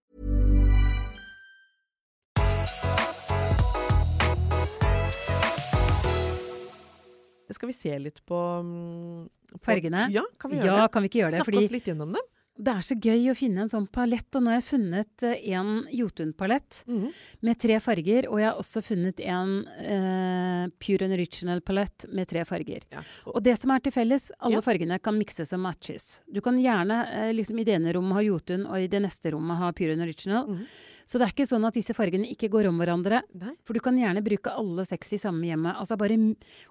Skal 7.61 7.69
vi 7.69 7.73
se 7.77 7.93
litt 8.01 8.23
på, 8.25 8.37
mm, 8.65 9.29
på 9.53 9.59
Fargene? 9.67 10.07
Ja, 10.09 10.23
kan 10.41 10.49
vi 10.49 10.57
Ja, 10.65 10.81
det? 10.81 10.91
kan 10.95 11.03
vi 11.05 11.09
ikke 11.11 11.19
gjøre 11.21 11.35
det? 11.37 11.43
Snakke 11.45 11.63
oss 11.67 11.71
litt 11.77 11.85
gjennom 11.91 12.13
dem. 12.17 12.23
det 12.61 12.67
er 12.67 12.81
så 12.85 12.93
gøy 12.99 13.29
å 13.31 13.35
finne 13.37 13.61
en 13.63 13.69
sånn 13.69 13.87
palett. 13.89 14.27
Og 14.35 14.41
nå 14.43 14.49
har 14.51 14.59
jeg 14.59 14.65
funnet 14.67 15.23
eh, 15.23 15.53
en 15.55 15.85
Jotun-palett 15.93 16.83
Mhm. 16.87 17.07
med 17.41 17.57
tre 17.59 17.79
farger. 17.79 18.27
Og 18.29 18.37
jeg 18.39 18.49
har 18.49 18.57
også 18.59 18.81
funnet 18.83 19.19
en 19.25 19.65
eh, 19.79 20.67
Pure 20.79 21.05
and 21.05 21.13
Original-palett 21.13 22.05
med 22.13 22.27
tre 22.27 22.43
farger. 22.45 22.81
Ja. 22.91 23.01
Og 23.25 23.41
det 23.43 23.57
som 23.57 23.71
er 23.71 23.79
til 23.79 23.91
felles, 23.91 24.31
alle 24.39 24.55
Ja. 24.55 24.61
fargene 24.61 24.99
kan 25.01 25.17
mikses 25.17 25.53
og 25.53 25.59
matches. 25.59 26.19
Du 26.31 26.41
kan 26.41 26.57
gjerne 26.57 26.99
eh, 27.07 27.31
liksom 27.33 27.59
i 27.59 27.63
det 27.63 27.75
ene 27.79 27.93
rommet 27.93 28.13
ha 28.13 28.21
Jotun, 28.21 28.65
og 28.67 28.75
i 28.77 28.87
det 28.87 29.01
neste 29.01 29.31
rommet 29.31 29.57
ha 29.57 29.71
Pure 29.71 29.93
and 29.93 30.01
Original. 30.01 30.47
Mhm. 30.47 30.65
Så 31.11 31.19
det 31.19 31.25
er 31.27 31.33
ikke 31.33 31.43
sånn 31.49 31.65
at 31.67 31.75
disse 31.75 31.91
fargene 31.97 32.29
ikke 32.31 32.47
går 32.53 32.69
om 32.69 32.77
hverandre. 32.79 33.17
Nei. 33.35 33.51
For 33.67 33.75
du 33.75 33.81
kan 33.83 33.97
gjerne 33.99 34.21
bruke 34.23 34.53
alle 34.55 34.85
seks 34.87 35.09
i 35.17 35.19
samme 35.19 35.43
hjemme. 35.49 35.73
Altså 35.75 35.97
bare, 35.99 36.15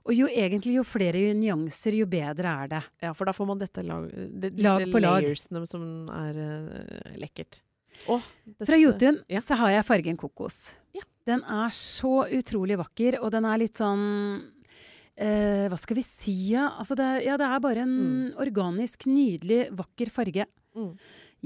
og 0.07 0.15
jo 0.17 0.31
egentlig 0.33 0.79
jo 0.79 0.85
flere 0.89 1.35
nyanser, 1.37 1.99
jo 1.99 2.07
bedre 2.09 2.55
er 2.65 2.71
det. 2.73 2.81
Ja, 3.05 3.11
for 3.13 3.29
da 3.29 3.35
får 3.37 3.51
man 3.51 3.61
dette 3.61 3.85
lag, 3.85 4.07
det, 4.09 4.55
disse 4.57 4.65
Lag 4.65 4.87
på 4.95 5.03
lag. 5.05 5.29
som 5.69 5.85
er 6.09 6.39
uh, 6.41 7.19
lekkert. 7.21 7.61
Oh, 8.09 8.23
dette- 8.47 8.65
Fra 8.71 8.79
Jotun 8.81 9.19
Ja. 9.29 9.43
så 9.45 9.59
har 9.61 9.75
jeg 9.75 9.85
fargen 9.91 10.17
kokos. 10.17 10.61
Ja. 10.97 11.05
Den 11.29 11.45
er 11.45 11.69
så 11.77 12.25
utrolig 12.33 12.79
vakker, 12.81 13.19
og 13.21 13.31
den 13.35 13.45
er 13.45 13.59
litt 13.61 13.77
sånn 13.77 14.41
uh, 15.21 15.67
Hva 15.69 15.79
skal 15.79 15.99
vi 16.01 16.05
si, 16.07 16.35
ja? 16.55 16.71
Altså 16.81 16.97
det, 16.97 17.11
ja, 17.27 17.37
det 17.37 17.45
er 17.45 17.61
bare 17.61 17.85
en 17.85 18.33
organisk, 18.41 19.05
nydelig, 19.11 19.67
vakker 19.77 20.09
farge. 20.17 20.47
Mm. 20.81 20.93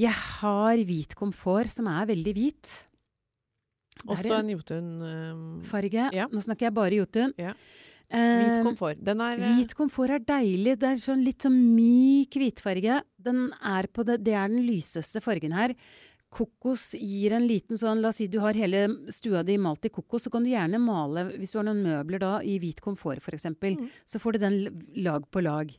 Jeg 0.05 0.13
har 0.13 0.83
hvit 0.89 1.15
komfort, 1.19 1.71
som 1.71 1.87
er 1.93 2.07
veldig 2.11 2.35
hvit. 2.35 2.73
Også 4.11 4.35
en 4.41 4.49
Jotun-farge. 4.53 5.67
farge. 5.71 6.07
ja. 6.13 6.27
Nå 6.33 6.41
snakker 6.43 6.67
jeg 6.69 6.75
bare 6.77 6.97
Jotun. 6.99 7.35
Ja. 7.39 7.53
Eh, 8.11 8.41
Hvit 8.43 8.65
komfort. 8.67 8.99
Den 9.03 9.21
er 9.25 9.39
eh, 9.41 9.55
Hvit 9.57 9.73
komfort 9.79 10.11
er 10.13 10.19
deilig. 10.29 10.75
Det 10.79 10.91
er 10.91 10.99
sånn 11.01 11.23
litt 11.25 11.41
sånn 11.47 11.57
myk 11.75 12.37
hvitfarge. 12.37 12.99
Den 13.19 13.47
er 13.65 13.89
på 13.89 14.05
det, 14.05 14.19
det 14.27 14.35
er 14.37 14.51
den 14.53 14.67
lyseste 14.67 15.23
fargen 15.25 15.55
her. 15.57 15.73
Kokos 16.35 16.93
gir 16.99 17.33
en 17.37 17.47
liten 17.47 17.79
sånn 17.79 18.01
La 18.03 18.11
oss 18.11 18.19
si 18.19 18.27
du 18.27 18.41
har 18.43 18.53
hele 18.59 18.89
stua 19.15 19.45
di 19.47 19.55
malt 19.57 19.87
i 19.87 19.91
kokos, 19.95 20.27
så 20.27 20.33
kan 20.35 20.43
du 20.45 20.51
gjerne 20.51 20.81
male, 20.83 21.29
hvis 21.39 21.53
du 21.55 21.61
har 21.61 21.67
noen 21.69 21.81
møbler 21.87 22.19
da, 22.23 22.33
i 22.43 22.59
hvit 22.59 22.81
komfort 22.83 23.23
f.eks., 23.23 23.47
Mm. 23.55 23.89
så 24.05 24.19
får 24.21 24.33
du 24.33 24.39
den 24.43 24.57
lag 25.07 25.23
på 25.31 25.41
lag. 25.43 25.71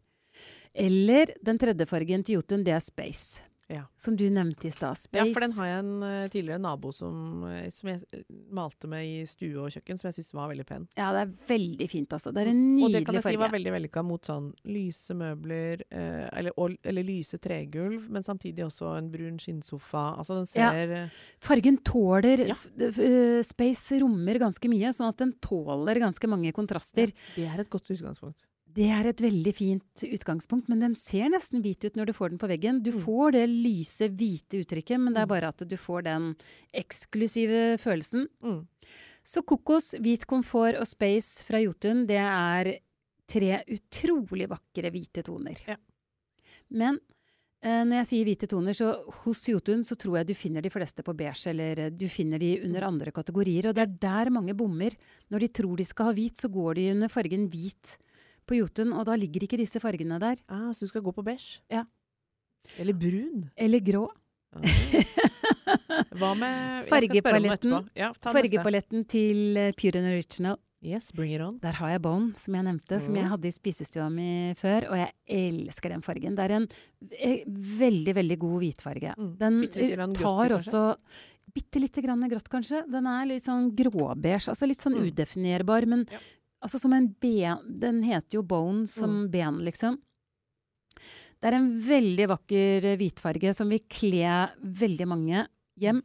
Eller 0.75 1.31
den 1.41 1.59
tredje 1.61 1.87
fargen 1.87 2.23
til 2.27 2.41
Jotun, 2.41 2.63
det 2.67 2.75
er 2.75 2.83
space. 2.83 3.41
Ja. 3.65 3.87
Som 3.97 4.13
du 4.13 4.27
nevnte 4.29 4.67
i 4.67 4.71
stad. 4.71 4.99
Ja, 5.15 5.23
for 5.33 5.41
den 5.41 5.53
har 5.57 5.65
jeg 5.65 5.79
en 5.81 6.03
uh, 6.03 6.27
tidligere 6.29 6.61
nabo 6.61 6.91
som, 6.93 7.15
uh, 7.47 7.63
som 7.73 7.89
jeg 7.89 8.21
malte 8.53 8.85
med 8.91 9.07
i 9.07 9.23
stue 9.25 9.57
og 9.57 9.73
kjøkken, 9.73 9.97
som 9.97 10.09
jeg 10.11 10.19
syntes 10.19 10.35
var 10.37 10.51
veldig 10.51 10.65
pen. 10.69 10.85
Ja, 10.93 11.07
det 11.15 11.23
er 11.23 11.31
veldig 11.49 11.87
fint, 11.89 12.13
altså. 12.13 12.29
Det 12.35 12.43
er 12.43 12.51
en 12.51 12.61
nydelig 12.61 12.83
farge. 12.83 12.85
Og 12.85 12.93
det 12.93 13.03
kan 13.07 13.17
jeg 13.17 13.25
si 13.25 13.41
var 13.41 13.55
veldig 13.55 13.73
vellykka 13.73 14.05
mot 14.05 14.29
sånn 14.29 14.51
lyse 14.69 15.17
møbler, 15.17 15.81
uh, 15.89 16.27
eller, 16.29 16.53
og, 16.61 16.77
eller 16.85 17.07
lyse 17.09 17.41
tregulv, 17.41 18.05
men 18.13 18.27
samtidig 18.27 18.67
også 18.67 18.93
en 18.99 19.09
brun 19.15 19.41
skinnsofa. 19.41 20.07
Altså 20.19 20.37
den 20.43 20.49
Ja. 20.61 20.71
ser 20.75 20.97
ja. 20.99 21.03
Fargen 21.41 21.81
tåler 21.81 22.45
Ja. 22.51 22.59
Space 23.41 23.97
rommer 24.03 24.37
ganske 24.45 24.69
mye, 24.69 24.93
sånn 24.93 25.09
at 25.09 25.17
den 25.17 25.33
tåler 25.41 26.05
ganske 26.05 26.29
mange 26.29 26.53
kontraster. 26.53 27.09
Det 27.33 27.49
er 27.49 27.65
et 27.65 27.73
godt 27.73 27.89
utgangspunkt. 27.89 28.45
Det 28.75 28.89
er 28.91 29.07
et 29.07 29.21
veldig 29.23 29.53
fint 29.55 30.03
utgangspunkt, 30.03 30.67
men 30.67 30.81
den 30.83 30.95
ser 30.99 31.29
nesten 31.31 31.61
hvit 31.63 31.85
ut 31.87 31.95
når 31.95 32.09
du 32.09 32.13
får 32.17 32.33
den 32.33 32.39
på 32.41 32.49
veggen. 32.51 32.81
Du 32.83 32.91
Mm. 32.91 33.01
får 33.05 33.31
det 33.31 33.45
lyse, 33.49 34.09
hvite 34.11 34.59
uttrykket, 34.65 34.99
men 34.99 35.13
det 35.13 35.21
er 35.21 35.25
Mm. 35.25 35.29
bare 35.31 35.47
at 35.47 35.57
du 35.67 35.77
får 35.77 36.03
den 36.03 36.35
eksklusive 36.73 37.77
følelsen. 37.79 38.27
Mm. 38.43 38.67
Så 39.23 39.41
kokos, 39.45 39.93
hvit 39.99 40.25
komfort 40.27 40.75
og 40.79 40.85
space 40.87 41.41
fra 41.43 41.57
Jotun, 41.63 42.05
det 42.05 42.17
er 42.19 42.79
tre 43.27 43.63
utrolig 43.67 44.47
vakre 44.51 44.91
hvite 44.91 45.23
toner. 45.23 45.55
Ja. 45.67 45.77
Men 46.69 46.99
eh, 47.63 47.83
når 47.85 48.03
jeg 48.03 48.07
sier 48.11 48.25
hvite 48.25 48.47
toner, 48.47 48.73
så 48.73 48.91
hos 49.23 49.45
Jotun 49.47 49.83
så 49.83 49.95
tror 49.97 50.17
jeg 50.17 50.27
du 50.27 50.33
finner 50.35 50.61
de 50.61 50.69
fleste 50.69 51.01
på 51.01 51.15
beige, 51.15 51.47
eller 51.49 51.79
eh, 51.79 51.89
du 51.89 52.07
finner 52.07 52.37
de 52.37 52.59
under 52.63 52.81
Mm. 52.81 52.87
andre 52.87 53.11
kategorier. 53.11 53.65
Og 53.69 53.73
det 53.75 53.81
er 53.87 53.97
der 53.99 54.29
mange 54.29 54.53
bommer. 54.53 54.91
Når 55.31 55.39
de 55.39 55.47
tror 55.47 55.75
de 55.77 55.83
skal 55.85 56.05
ha 56.07 56.13
hvit, 56.13 56.35
så 56.37 56.51
går 56.51 56.75
de 56.75 56.91
under 56.91 57.07
fargen 57.07 57.49
hvit 57.49 57.97
på 58.47 58.57
Jotun, 58.59 58.93
og 58.93 59.05
da 59.05 59.15
ligger 59.19 59.43
ikke 59.47 59.57
disse 59.57 59.79
fargene 59.83 60.19
der. 60.21 60.37
Ah, 60.49 60.71
så 60.73 60.85
du 60.85 60.87
skal 60.91 61.01
gå 61.05 61.13
på 61.15 61.23
beige? 61.25 61.59
Ja. 61.71 61.83
Eller 62.79 62.93
brun? 62.93 63.49
Eller 63.57 63.79
grå. 63.85 64.07
Ah. 64.55 64.61
Hva 66.19 66.31
med 66.37 66.87
Fargepaletten-. 66.89 67.89
Ja. 67.97 68.11
Fargepaletten 68.23 69.05
til 69.11 69.57
eh, 69.59 69.71
Pure 69.77 69.99
and 70.01 70.11
Original. 70.13 70.57
Yes, 70.85 71.07
bring 71.17 71.31
it 71.33 71.41
on. 71.41 71.55
Der 71.63 71.73
har 71.79 71.95
jeg 71.95 72.01
Bone, 72.05 72.35
som 72.37 72.53
jeg 72.53 72.65
nevnte, 72.67 72.99
som 73.01 73.15
jeg 73.17 73.25
Mm. 73.25 73.29
hadde 73.31 73.47
i 73.49 73.53
spisestua 73.55 74.09
mi 74.13 74.53
før. 74.59 74.85
Og 74.91 74.97
jeg 74.99 75.13
elsker 75.27 75.89
den 75.95 76.03
fargen. 76.05 76.35
Det 76.37 76.43
er 76.45 76.53
en 76.59 76.67
eh, 77.11 77.39
veldig, 77.79 78.13
veldig 78.19 78.37
god 78.43 78.59
hvitfarge. 78.61 79.15
Mm. 79.17 79.31
Den 79.39 79.61
grått 79.73 80.19
tar 80.21 80.55
også 80.59 80.83
Bitte 81.55 81.79
lite 81.79 82.01
grann 82.03 82.19
grått, 82.27 82.49
kanskje. 82.51 82.81
Den 82.91 83.05
er 83.07 83.25
litt 83.29 83.45
sånn 83.45 83.69
gråbeige. 83.77 84.49
Altså 84.51 84.67
litt 84.67 84.81
sånn 84.81 84.97
Mm. 84.97 85.05
udefinerbar. 85.07 85.85
Men 85.87 86.05
Ja. 86.11 86.17
Altså 86.65 86.79
som 86.81 86.93
en 86.97 87.07
ben 87.21 87.61
Den 87.79 88.01
heter 88.05 88.39
jo 88.39 88.43
Bone 88.43 88.87
som 88.89 89.25
Mm. 89.25 89.31
ben, 89.31 89.59
liksom. 89.65 89.97
Det 91.41 91.51
er 91.51 91.57
en 91.59 91.69
veldig 91.79 92.27
vakker 92.31 92.85
eh, 92.91 92.97
hvitfarge 92.97 93.53
som 93.53 93.69
vil 93.69 93.83
kle 93.91 94.49
veldig 94.63 95.07
mange 95.07 95.47
hjem. 95.79 96.01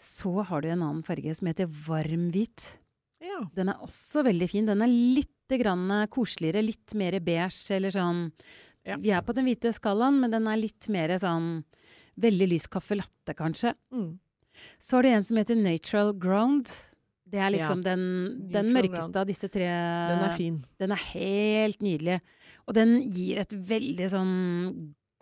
Så 0.00 0.32
har 0.48 0.62
du 0.62 0.68
en 0.70 0.80
annen 0.82 1.02
farge 1.04 1.34
som 1.36 1.48
heter 1.50 1.66
varm 1.68 2.30
hvit. 2.32 2.78
Ja. 3.20 3.42
Den 3.54 3.68
er 3.68 3.82
også 3.84 4.22
veldig 4.24 4.48
fin. 4.48 4.64
Den 4.66 4.80
er 4.82 4.88
litt 4.88 5.28
grann 5.60 5.90
koseligere, 6.08 6.62
litt 6.64 6.94
mer 6.94 7.18
beige 7.20 7.74
eller 7.76 7.90
sånn 7.90 8.32
Ja. 8.86 8.96
Vi 8.96 9.10
er 9.12 9.20
på 9.20 9.34
den 9.34 9.44
hvite 9.44 9.74
skalaen, 9.76 10.20
men 10.22 10.30
den 10.30 10.46
er 10.48 10.56
litt 10.56 10.88
mer 10.88 11.08
sånn 11.20 11.64
veldig 12.18 12.48
lys 12.48 12.66
caffè 12.66 12.96
latte, 12.96 13.34
kanskje. 13.36 13.74
Mm. 13.92 14.18
Så 14.80 14.96
har 14.96 15.02
du 15.02 15.08
en 15.10 15.22
som 15.22 15.36
heter 15.36 15.54
Natural 15.56 16.14
Ground. 16.14 16.70
Det 17.30 17.40
er 17.40 17.52
liksom 17.54 17.82
den, 17.86 18.00
den 18.50 18.72
mørkeste 18.74 19.22
av 19.22 19.28
disse 19.28 19.50
tre. 19.52 19.68
Den 20.10 20.24
er 20.26 20.32
fin. 20.38 20.56
Den 20.82 20.94
er 20.96 21.02
helt 21.12 21.84
nydelig. 21.84 22.18
Og 22.66 22.74
den 22.76 22.96
gir 23.14 23.40
et 23.42 23.54
veldig 23.54 24.08
sånn 24.12 24.34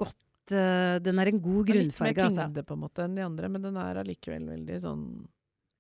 godt 0.01 0.55
uh, 0.55 0.97
Den 1.05 1.21
er 1.21 1.31
en 1.33 1.43
god 1.43 1.69
Den 1.69 1.83
er 1.83 1.87
Litt 1.89 2.01
mer 2.01 2.11
mer 2.13 2.25
altså. 2.27 2.47
tyngde 2.47 2.65
på 2.69 2.77
en 2.77 2.83
måte 2.87 3.05
enn 3.05 3.19
de 3.19 3.27
andre, 3.27 3.53
men 3.53 3.65
den 3.69 3.79
er 3.81 4.01
allikevel 4.03 4.49
veldig 4.55 4.81
sånn 4.85 5.05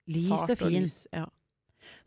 Lys 0.08 0.46
og 0.48 0.56
fin. 0.56 0.86
lys. 0.86 1.02
Ja. 1.12 1.26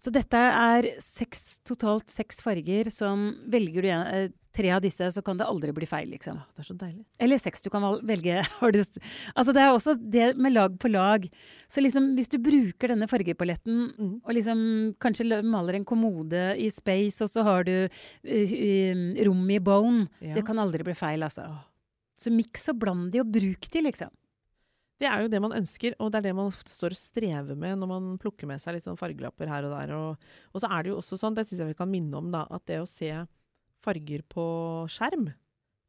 Så 0.01 0.11
dette 0.13 0.37
er 0.37 0.87
seks, 0.99 1.59
totalt 1.67 2.09
seks 2.11 2.41
farger 2.43 2.89
som 2.93 3.29
Velger 3.51 3.81
du 3.85 3.89
eh, 3.89 4.29
tre 4.51 4.67
av 4.75 4.81
disse, 4.83 5.05
så 5.15 5.21
kan 5.23 5.37
det 5.39 5.45
aldri 5.47 5.71
bli 5.71 5.87
feil, 5.87 6.09
liksom. 6.11 6.35
Ah, 6.41 6.47
det 6.57 6.59
er 6.59 6.67
så 6.67 6.75
deilig. 6.75 7.05
Eller 7.23 7.39
seks, 7.39 7.61
du 7.63 7.69
kan 7.71 7.85
velge. 8.03 8.41
Altså 9.35 9.53
det 9.55 9.61
er 9.63 9.71
også 9.71 9.95
det 9.95 10.25
med 10.37 10.51
lag 10.53 10.75
på 10.77 10.91
lag. 10.91 11.23
Så 11.71 11.79
liksom 11.79 12.11
hvis 12.17 12.27
du 12.33 12.37
bruker 12.43 12.91
denne 12.91 13.07
fargepaletten 13.07 13.79
Mm. 13.97 14.21
og 14.25 14.33
liksom 14.35 14.59
kanskje 14.99 15.39
maler 15.47 15.75
en 15.79 15.85
kommode 15.87 16.41
i 16.59 16.67
space, 16.69 17.21
og 17.23 17.29
så 17.31 17.43
har 17.47 17.63
du 17.63 17.87
uh, 17.87 19.23
rom 19.25 19.49
i 19.49 19.59
bone, 19.59 20.07
Ja. 20.21 20.33
det 20.35 20.45
kan 20.45 20.59
aldri 20.59 20.83
bli 20.83 20.93
feil, 20.99 21.23
altså. 21.23 21.47
Så 22.19 22.29
miks 22.29 22.67
og 22.69 22.79
bland 22.83 23.11
de, 23.13 23.21
og 23.23 23.31
bruk 23.31 23.69
de, 23.71 23.81
liksom. 23.87 24.11
Det 25.01 25.09
er 25.09 25.23
jo 25.23 25.29
det 25.33 25.41
man 25.41 25.55
ønsker, 25.57 25.95
og 25.97 26.11
det 26.13 26.19
er 26.19 26.27
det 26.27 26.35
man 26.37 26.51
ofte 26.51 26.69
står 26.69 26.93
og 26.93 26.99
strever 26.99 27.57
med 27.57 27.79
når 27.81 27.89
man 27.89 28.09
plukker 28.21 28.49
med 28.49 28.61
seg 28.61 28.75
litt 28.75 28.85
sånn 28.85 28.99
fargelapper 28.99 29.49
her 29.49 29.65
og 29.65 29.73
der. 29.73 29.93
Og, 29.97 30.25
og 30.53 30.61
så 30.61 30.69
er 30.69 30.83
det 30.83 30.91
jo 30.91 30.99
også 31.01 31.17
sånn, 31.17 31.37
det 31.37 31.47
syns 31.49 31.63
jeg 31.63 31.71
vi 31.71 31.77
kan 31.79 31.89
minne 31.89 32.19
om, 32.19 32.29
da, 32.33 32.43
at 32.53 32.67
det 32.69 32.77
å 32.83 32.89
se 32.89 33.09
farger 33.81 34.21
på 34.29 34.45
skjerm 34.93 35.31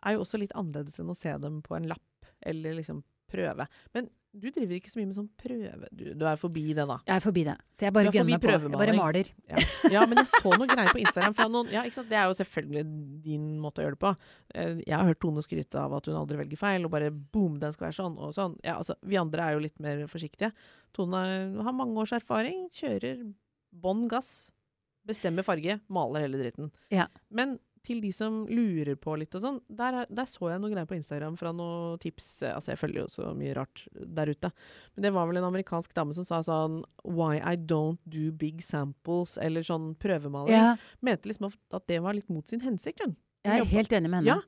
er 0.02 0.16
jo 0.16 0.24
også 0.24 0.40
litt 0.40 0.54
annerledes 0.56 0.96
enn 1.02 1.12
å 1.12 1.18
se 1.18 1.34
dem 1.44 1.60
på 1.64 1.76
en 1.76 1.90
lapp, 1.92 2.30
eller 2.40 2.78
liksom 2.78 3.02
prøve. 3.32 3.66
Men 3.96 4.08
du 4.32 4.46
driver 4.48 4.78
ikke 4.78 4.88
så 4.88 4.96
mye 4.96 5.08
med 5.10 5.16
sånn 5.18 5.26
prøve... 5.36 5.88
Du, 5.92 6.04
du 6.16 6.22
er 6.24 6.38
forbi 6.40 6.62
det, 6.72 6.86
da. 6.88 6.94
Jeg 7.04 7.18
er 7.18 7.24
forbi 7.24 7.42
det. 7.44 7.54
Så 7.76 7.84
jeg 7.84 7.92
bare 7.92 8.12
gunner 8.14 8.32
er 8.38 8.40
på. 8.40 8.52
Jeg 8.52 8.72
bare 8.80 8.94
maler. 8.96 9.28
Ja. 9.50 9.64
ja, 9.92 10.04
men 10.08 10.22
jeg 10.22 10.30
så 10.30 10.54
noe 10.56 10.68
greier 10.70 10.88
på 10.94 11.02
Instagram 11.02 11.36
fra 11.36 11.48
noen 11.52 11.68
Ja. 11.74 11.82
Det 11.84 12.16
er 12.16 12.30
jo 12.30 12.38
selvfølgelig 12.38 12.84
din 13.26 13.44
måte 13.60 13.82
å 13.82 13.84
gjøre 13.84 13.98
det 13.98 14.02
på. 14.06 14.12
Eh, 14.56 14.80
Jeg 14.86 14.96
har 14.96 15.10
hørt 15.10 15.20
Tone 15.20 15.44
skryte 15.44 15.82
av 15.82 15.98
at 15.98 16.08
hun 16.08 16.16
aldri 16.22 16.40
velger 16.40 16.60
feil, 16.62 16.88
og 16.88 16.94
bare 16.94 17.10
boom, 17.12 17.58
den 17.60 17.76
skal 17.76 17.90
være 17.90 17.98
sånn 17.98 18.16
og 18.16 18.32
sånn. 18.38 18.56
Ja, 18.64 18.78
altså, 18.80 18.96
vi 19.04 19.20
andre 19.20 19.44
er 19.50 19.58
jo 19.58 19.64
litt 19.66 19.76
mer 19.84 20.00
forsiktige. 20.08 20.52
Tone 20.96 21.20
har 21.68 21.76
mange 21.76 22.00
års 22.00 22.16
erfaring, 22.16 22.70
kjører 22.72 23.20
bånn 23.84 24.06
gass, 24.08 24.48
bestemmer 25.08 25.44
farge, 25.44 25.76
maler 25.92 26.24
hele 26.24 26.40
dritten. 26.40 26.72
Ja. 26.94 27.10
Men 27.28 27.58
til 27.82 28.00
de 28.00 28.10
som 28.12 28.46
lurer 28.46 28.94
på 28.96 29.16
litt 29.18 29.34
og 29.34 29.42
sånn, 29.42 29.60
der, 29.68 29.92
er- 30.02 30.06
der 30.10 30.24
så 30.30 30.50
jeg 30.52 30.60
noen 30.60 30.72
greier 30.74 30.86
på 30.86 30.94
Instagram 30.96 31.36
fra 31.36 31.52
noen 31.52 31.98
tips. 31.98 32.42
eh, 32.42 32.54
Altså, 32.54 32.72
jeg 32.72 32.78
følger 32.78 33.00
jo 33.02 33.06
så 33.08 33.34
mye 33.36 33.54
rart 33.54 33.86
der 33.92 34.26
ute. 34.30 34.52
Men 34.96 35.02
det 35.02 35.12
var 35.12 35.26
vel 35.26 35.36
en 35.38 35.44
amerikansk 35.50 35.92
dame 35.94 36.14
som 36.14 36.24
sa 36.24 36.40
sånn 36.42 36.84
Why 37.04 37.38
I 37.42 37.56
don't 37.56 37.98
do 38.06 38.30
big 38.32 38.62
samples, 38.62 39.36
eller 39.38 39.62
sånn 39.62 39.96
prøvemaling. 39.98 40.50
Ja, 40.54 40.76
Mente 41.02 41.28
liksom 41.28 41.52
at- 41.72 41.86
det 41.86 42.00
var 42.02 42.14
litt 42.14 42.30
mot 42.30 42.46
sin 42.48 42.60
hensikt, 42.60 43.00
hun. 43.04 43.16
jeg 43.44 43.60
er 43.60 43.64
helt 43.64 43.90
enig 43.90 44.10
med 44.10 44.24
henne. 44.24 44.26
Ja. 44.26 44.40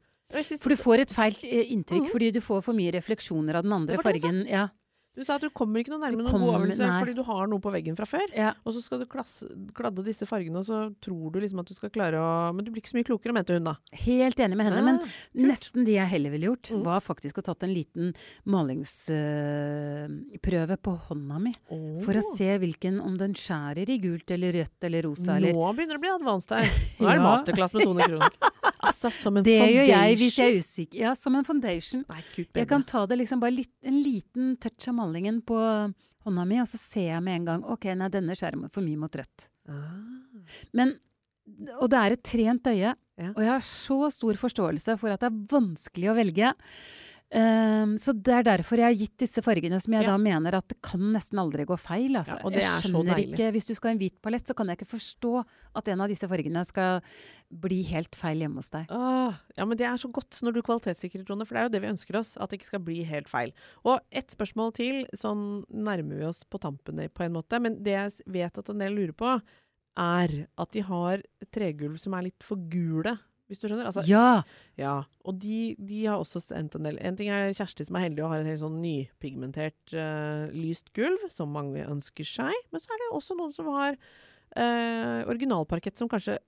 For 0.59 0.68
du 0.70 0.77
får 0.77 1.01
et 1.01 1.11
feil 1.11 1.33
inntrykk 1.35 1.68
inntrykk 1.70 2.03
-hmm. 2.07 2.12
fordi 2.12 2.31
du 2.33 2.40
får 2.40 2.62
for 2.62 2.73
mye 2.73 2.90
refleksjoner 2.92 3.55
av 3.57 3.62
den 3.62 3.73
andre 3.73 3.97
det 3.97 4.03
fargen. 4.03 4.47
Ja, 4.49 4.68
Du 5.14 5.22
sa 5.22 5.37
at 5.38 5.44
du 5.46 5.50
kommer 5.55 5.79
ikke 5.79 5.92
noe 5.92 6.00
nærmere 6.03 6.24
noen 6.27 6.42
god 6.42 6.57
øvelse 6.59 6.83
fordi 6.98 7.12
du 7.14 7.22
har 7.27 7.46
noe 7.50 7.61
på 7.62 7.70
veggen 7.74 7.94
fra 7.98 8.07
før. 8.09 8.24
ja. 8.35 8.50
Og 8.66 8.72
så 8.74 8.81
skal 8.83 8.98
du 8.98 9.07
klasse, 9.11 9.46
kladde 9.77 10.03
disse 10.07 10.27
fargene, 10.27 10.59
og 10.59 10.64
så 10.66 10.79
tror 11.05 11.31
du 11.31 11.38
liksom 11.42 11.61
at 11.62 11.68
du 11.70 11.74
skal 11.77 11.90
klare 11.94 12.18
å 12.18 12.53
Men 12.55 12.64
du 12.66 12.70
blir 12.72 12.81
ikke 12.83 12.90
så 12.90 12.96
mye 12.98 13.07
klokere, 13.07 13.33
mente 13.37 13.55
hun 13.55 13.64
da. 13.68 13.74
Helt 14.05 14.38
enig 14.42 14.57
med 14.59 14.66
henne. 14.68 14.83
Men 14.83 14.98
kult. 15.03 15.12
nesten 15.38 15.85
det 15.87 15.94
jeg 15.98 16.09
heller 16.16 16.31
ville 16.35 16.46
gjort, 16.50 16.66
mm. 16.74 16.83
var 16.88 17.00
faktisk 17.05 17.35
å 17.38 17.42
tatt 17.46 17.62
en 17.66 17.74
liten 17.74 18.07
malingsprøve 18.50 20.77
på 20.83 20.92
hånda 21.09 21.37
mi. 21.46 21.53
For 22.05 22.14
å 22.18 22.22
se 22.35 22.50
hvilken, 22.62 22.94
om 23.05 23.14
den 23.20 23.35
skjærer 23.38 23.87
i 23.90 23.98
gult 24.03 24.29
eller 24.35 24.50
rødt 24.61 24.81
eller 24.88 25.00
rosa 25.07 25.33
Nå 25.38 25.42
begynner 25.77 25.94
det 25.94 26.00
å 26.00 26.05
bli 26.05 26.14
advanced 26.14 26.50
her. 26.57 26.66
Nå 26.98 27.05
er 27.07 27.11
det 27.14 27.22
Ja. 27.22 27.29
masterclass 27.29 27.72
med 27.77 27.83
Tone 27.87 28.03
Kronik. 28.09 28.35
Altså, 28.87 29.11
som 29.12 29.37
en 29.37 29.44
Det 29.47 29.59
foundation. 29.59 29.77
gjør 29.77 29.90
jeg 29.92 30.16
hvis 30.20 30.37
jeg 30.38 30.53
er 30.55 30.59
usikker. 30.61 30.99
Ja, 31.01 31.14
som 31.14 31.35
en 31.38 31.44
foundation. 31.44 32.05
Nei, 32.09 32.23
Jeg 32.55 32.68
kan 32.68 32.85
ta 32.85 33.07
det 33.07 33.18
liksom 33.18 33.40
bare 33.40 33.55
litt, 33.57 33.73
en 33.83 34.03
liten 34.03 34.57
touch 34.61 34.88
av 34.88 34.94
malingen 34.94 35.40
på 35.42 35.57
hånda 36.25 36.44
mi, 36.49 36.59
og 36.61 36.66
så 36.70 36.79
ser 36.81 37.09
jeg 37.14 37.23
med 37.23 37.37
en 37.40 37.44
gang 37.51 37.64
OK, 37.64 37.85
nei, 37.97 38.09
denne 38.09 38.33
skjærer 38.37 38.70
for 38.73 38.81
mye 38.87 38.97
mot 38.97 39.12
rødt. 39.20 39.49
Ah. 39.68 40.44
Men, 40.73 40.94
og 41.81 41.88
det 41.92 41.99
er 42.01 42.12
et 42.16 42.23
trent 42.25 42.64
øye, 42.73 42.94
Ja. 43.16 43.29
og 43.37 43.38
jeg 43.44 43.53
har 43.53 43.61
så 43.62 44.11
stor 44.11 44.35
forståelse 44.35 44.99
for 44.99 45.09
at 45.14 45.20
det 45.20 45.29
er 45.31 45.47
vanskelig 45.53 46.09
å 46.11 46.16
velge. 46.16 46.49
Ehm, 47.33 47.97
så 47.99 48.13
det 48.15 48.31
er 48.31 48.45
derfor 48.47 48.79
jeg 48.79 48.87
har 48.87 48.95
gitt 48.99 49.17
disse 49.19 49.43
fargene 49.43 49.81
som 49.83 49.93
jeg 49.95 50.05
Ja. 50.05 50.11
da 50.13 50.19
mener 50.19 50.55
at 50.55 50.69
det 50.69 50.81
kan 50.83 51.01
nesten 51.01 51.39
aldri 51.39 51.65
gå 51.65 51.77
feil. 51.79 52.15
Altså. 52.17 52.37
Ja, 52.39 52.45
og 52.45 52.53
det 52.53 52.63
jeg 52.63 52.71
er 52.71 52.81
skjønner 52.83 53.17
ikke, 53.19 53.53
Hvis 53.53 53.67
du 53.67 53.75
skal 53.75 53.89
ha 53.89 53.93
en 53.95 53.99
hvit 53.99 54.23
palett, 54.23 54.47
så 54.47 54.55
kan 54.55 54.67
jeg 54.69 54.79
ikke 54.79 54.95
forstå 54.95 55.45
at 55.75 55.89
en 55.89 56.01
av 56.01 56.09
disse 56.09 56.29
fargene 56.29 56.65
skal 56.65 57.03
bli 57.51 57.83
helt 57.83 58.15
feil 58.15 58.39
hjemme 58.39 58.57
hos 58.57 58.71
deg. 58.71 58.87
Åh, 58.89 59.35
ja, 59.57 59.65
men 59.65 59.77
det 59.77 59.87
er 59.87 59.97
så 59.97 60.11
godt 60.13 60.41
når 60.43 60.53
du 60.55 60.63
kvalitetssikrer, 60.63 61.25
Trone, 61.27 61.45
for 61.47 61.55
det 61.55 61.61
er 61.61 61.65
jo 61.69 61.75
det 61.75 61.83
vi 61.83 61.93
ønsker 61.93 62.17
oss. 62.17 62.37
At 62.37 62.51
det 62.51 62.61
ikke 62.61 62.71
skal 62.71 62.81
bli 62.81 63.03
helt 63.05 63.29
feil. 63.29 63.53
Og 63.85 64.01
ett 64.13 64.29
spørsmål 64.31 64.73
til, 64.75 65.07
sånn 65.15 65.65
nærmer 65.71 66.19
vi 66.19 66.25
oss 66.25 66.45
på 66.45 66.61
tampen 66.61 66.97
på 67.09 67.25
en 67.25 67.33
måte. 67.33 67.61
Men 67.61 67.83
det 67.83 67.93
jeg 67.93 68.23
vet 68.27 68.59
at 68.59 68.69
en 68.69 68.79
del 68.79 68.93
lurer 68.95 69.13
på, 69.13 69.41
er 69.97 70.47
at 70.59 70.71
de 70.73 70.81
har 70.83 71.23
tregulv 71.53 71.99
som 71.99 72.15
er 72.15 72.23
litt 72.23 72.43
for 72.43 72.57
gule. 72.57 73.19
Hvis 73.55 73.62
du 73.62 73.69
skjønner? 73.71 73.87
Altså, 73.87 74.03
Ja! 74.11 74.43
Ja, 74.75 74.95
og 75.23 75.37
de, 75.38 75.77
de 75.79 76.01
har 76.09 76.19
også 76.19 76.43
sendt 76.43 76.75
en 76.75 76.88
del. 76.88 76.99
En 76.99 77.14
ting 77.14 77.29
er 77.31 77.53
Kjersti 77.55 77.87
som 77.87 77.95
er 77.95 78.09
heldig 78.09 78.25
og 78.27 78.33
har 78.33 78.43
et 78.43 78.49
helt 78.51 78.62
sånn 78.64 78.81
nypigmentert 78.83 79.95
uh, 79.95 80.51
lyst 80.51 80.90
gulv, 80.99 81.29
som 81.31 81.55
mange 81.55 81.85
ønsker 81.87 82.27
seg. 82.27 82.57
Men 82.75 82.83
så 82.83 82.90
er 82.90 83.05
det 83.05 83.12
også 83.14 83.37
noen 83.38 83.55
som 83.55 83.71
har 83.77 83.95
uh, 83.95 85.21
originalparkett 85.31 86.03
som 86.03 86.11
kanskje 86.11 86.40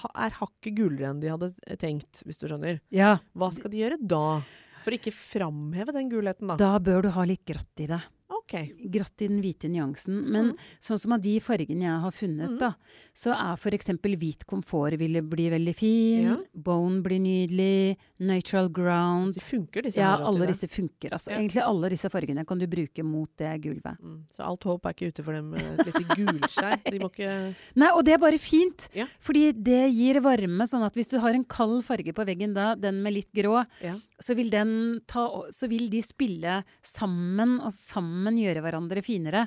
ha, 0.00 0.10
er 0.24 0.38
hakket 0.40 0.78
gulere 0.78 1.10
enn 1.12 1.20
de 1.20 1.28
hadde 1.28 1.52
tenkt, 1.80 2.24
hvis 2.24 2.40
du 2.40 2.48
skjønner. 2.48 2.80
ja. 2.94 3.18
Hva 3.36 3.52
skal 3.52 3.72
de 3.72 3.84
gjøre 3.84 4.00
da? 4.00 4.40
For 4.84 4.96
ikke 4.96 5.12
framheve 5.16 5.92
den 5.96 6.10
gulheten, 6.12 6.48
da. 6.50 6.56
Da 6.60 6.80
bør 6.80 7.04
du 7.06 7.12
ha 7.14 7.24
litt 7.28 7.44
grått 7.48 7.84
i 7.84 7.88
det. 7.92 8.00
OK. 8.44 8.54
Gratt 8.92 9.22
i 9.24 9.28
den 9.28 9.40
hvite 9.40 9.70
nyansen. 9.72 10.18
Men 10.28 10.50
mm. 10.52 10.64
sånn 10.84 10.98
som 11.00 11.14
av 11.16 11.22
de 11.24 11.32
fargene 11.40 11.86
jeg 11.86 12.00
har 12.02 12.12
funnet, 12.12 12.52
mm. 12.52 12.58
da, 12.60 12.72
så 13.16 13.32
er 13.32 13.54
f.eks. 13.56 13.88
hvit 14.04 14.44
komfort 14.48 14.98
ville 15.00 15.22
bli 15.24 15.46
veldig 15.54 15.74
fin. 15.76 16.26
Ja. 16.28 16.36
Bone 16.52 17.00
blir 17.04 17.22
nydelig. 17.24 17.96
Neutral 18.24 18.68
ground. 18.68 19.32
Så 19.32 19.40
de 19.40 19.46
funker, 19.48 19.86
disse 19.88 20.02
Ja, 20.02 20.12
alle 20.20 20.48
disse 20.50 20.68
funker. 20.68 21.14
Altså. 21.16 21.32
Ja. 21.32 21.38
Egentlig 21.40 21.64
alle 21.64 21.90
disse 21.94 22.10
fargene 22.12 22.44
kan 22.48 22.60
du 22.60 22.66
bruke 22.70 23.06
mot 23.06 23.30
det 23.40 23.54
gulvet. 23.64 23.96
Mm. 24.04 24.20
Så 24.36 24.44
alt 24.44 24.68
håp 24.68 24.84
er 24.84 24.96
ikke 24.96 25.08
ute 25.14 25.24
for 25.24 25.38
dem 25.38 25.48
med 25.54 25.64
et 25.72 25.88
lite 25.88 26.18
gulskjær. 26.20 26.76
De 26.84 27.00
må 27.00 27.10
ikke 27.14 27.32
Nei, 27.80 27.90
og 27.94 28.04
det 28.04 28.16
er 28.18 28.22
bare 28.22 28.40
fint! 28.42 28.88
Ja. 28.96 29.08
Fordi 29.24 29.46
det 29.56 29.86
gir 29.94 30.20
varme, 30.24 30.68
sånn 30.68 30.84
at 30.84 30.96
hvis 30.98 31.10
du 31.10 31.16
har 31.24 31.32
en 31.32 31.46
kald 31.48 31.80
farge 31.86 32.12
på 32.14 32.28
veggen 32.28 32.52
da, 32.56 32.74
den 32.76 33.00
med 33.04 33.16
litt 33.16 33.32
grå, 33.34 33.64
Ja. 33.80 33.96
så 34.20 34.36
vil, 34.36 34.52
den 34.52 35.00
ta, 35.10 35.26
så 35.54 35.68
vil 35.70 35.88
de 35.92 36.04
spille 36.04 36.60
sammen, 36.84 37.56
og 37.64 37.72
sammen 37.72 38.33
gjøre 38.40 38.62
hverandre 38.64 39.02
finere. 39.04 39.46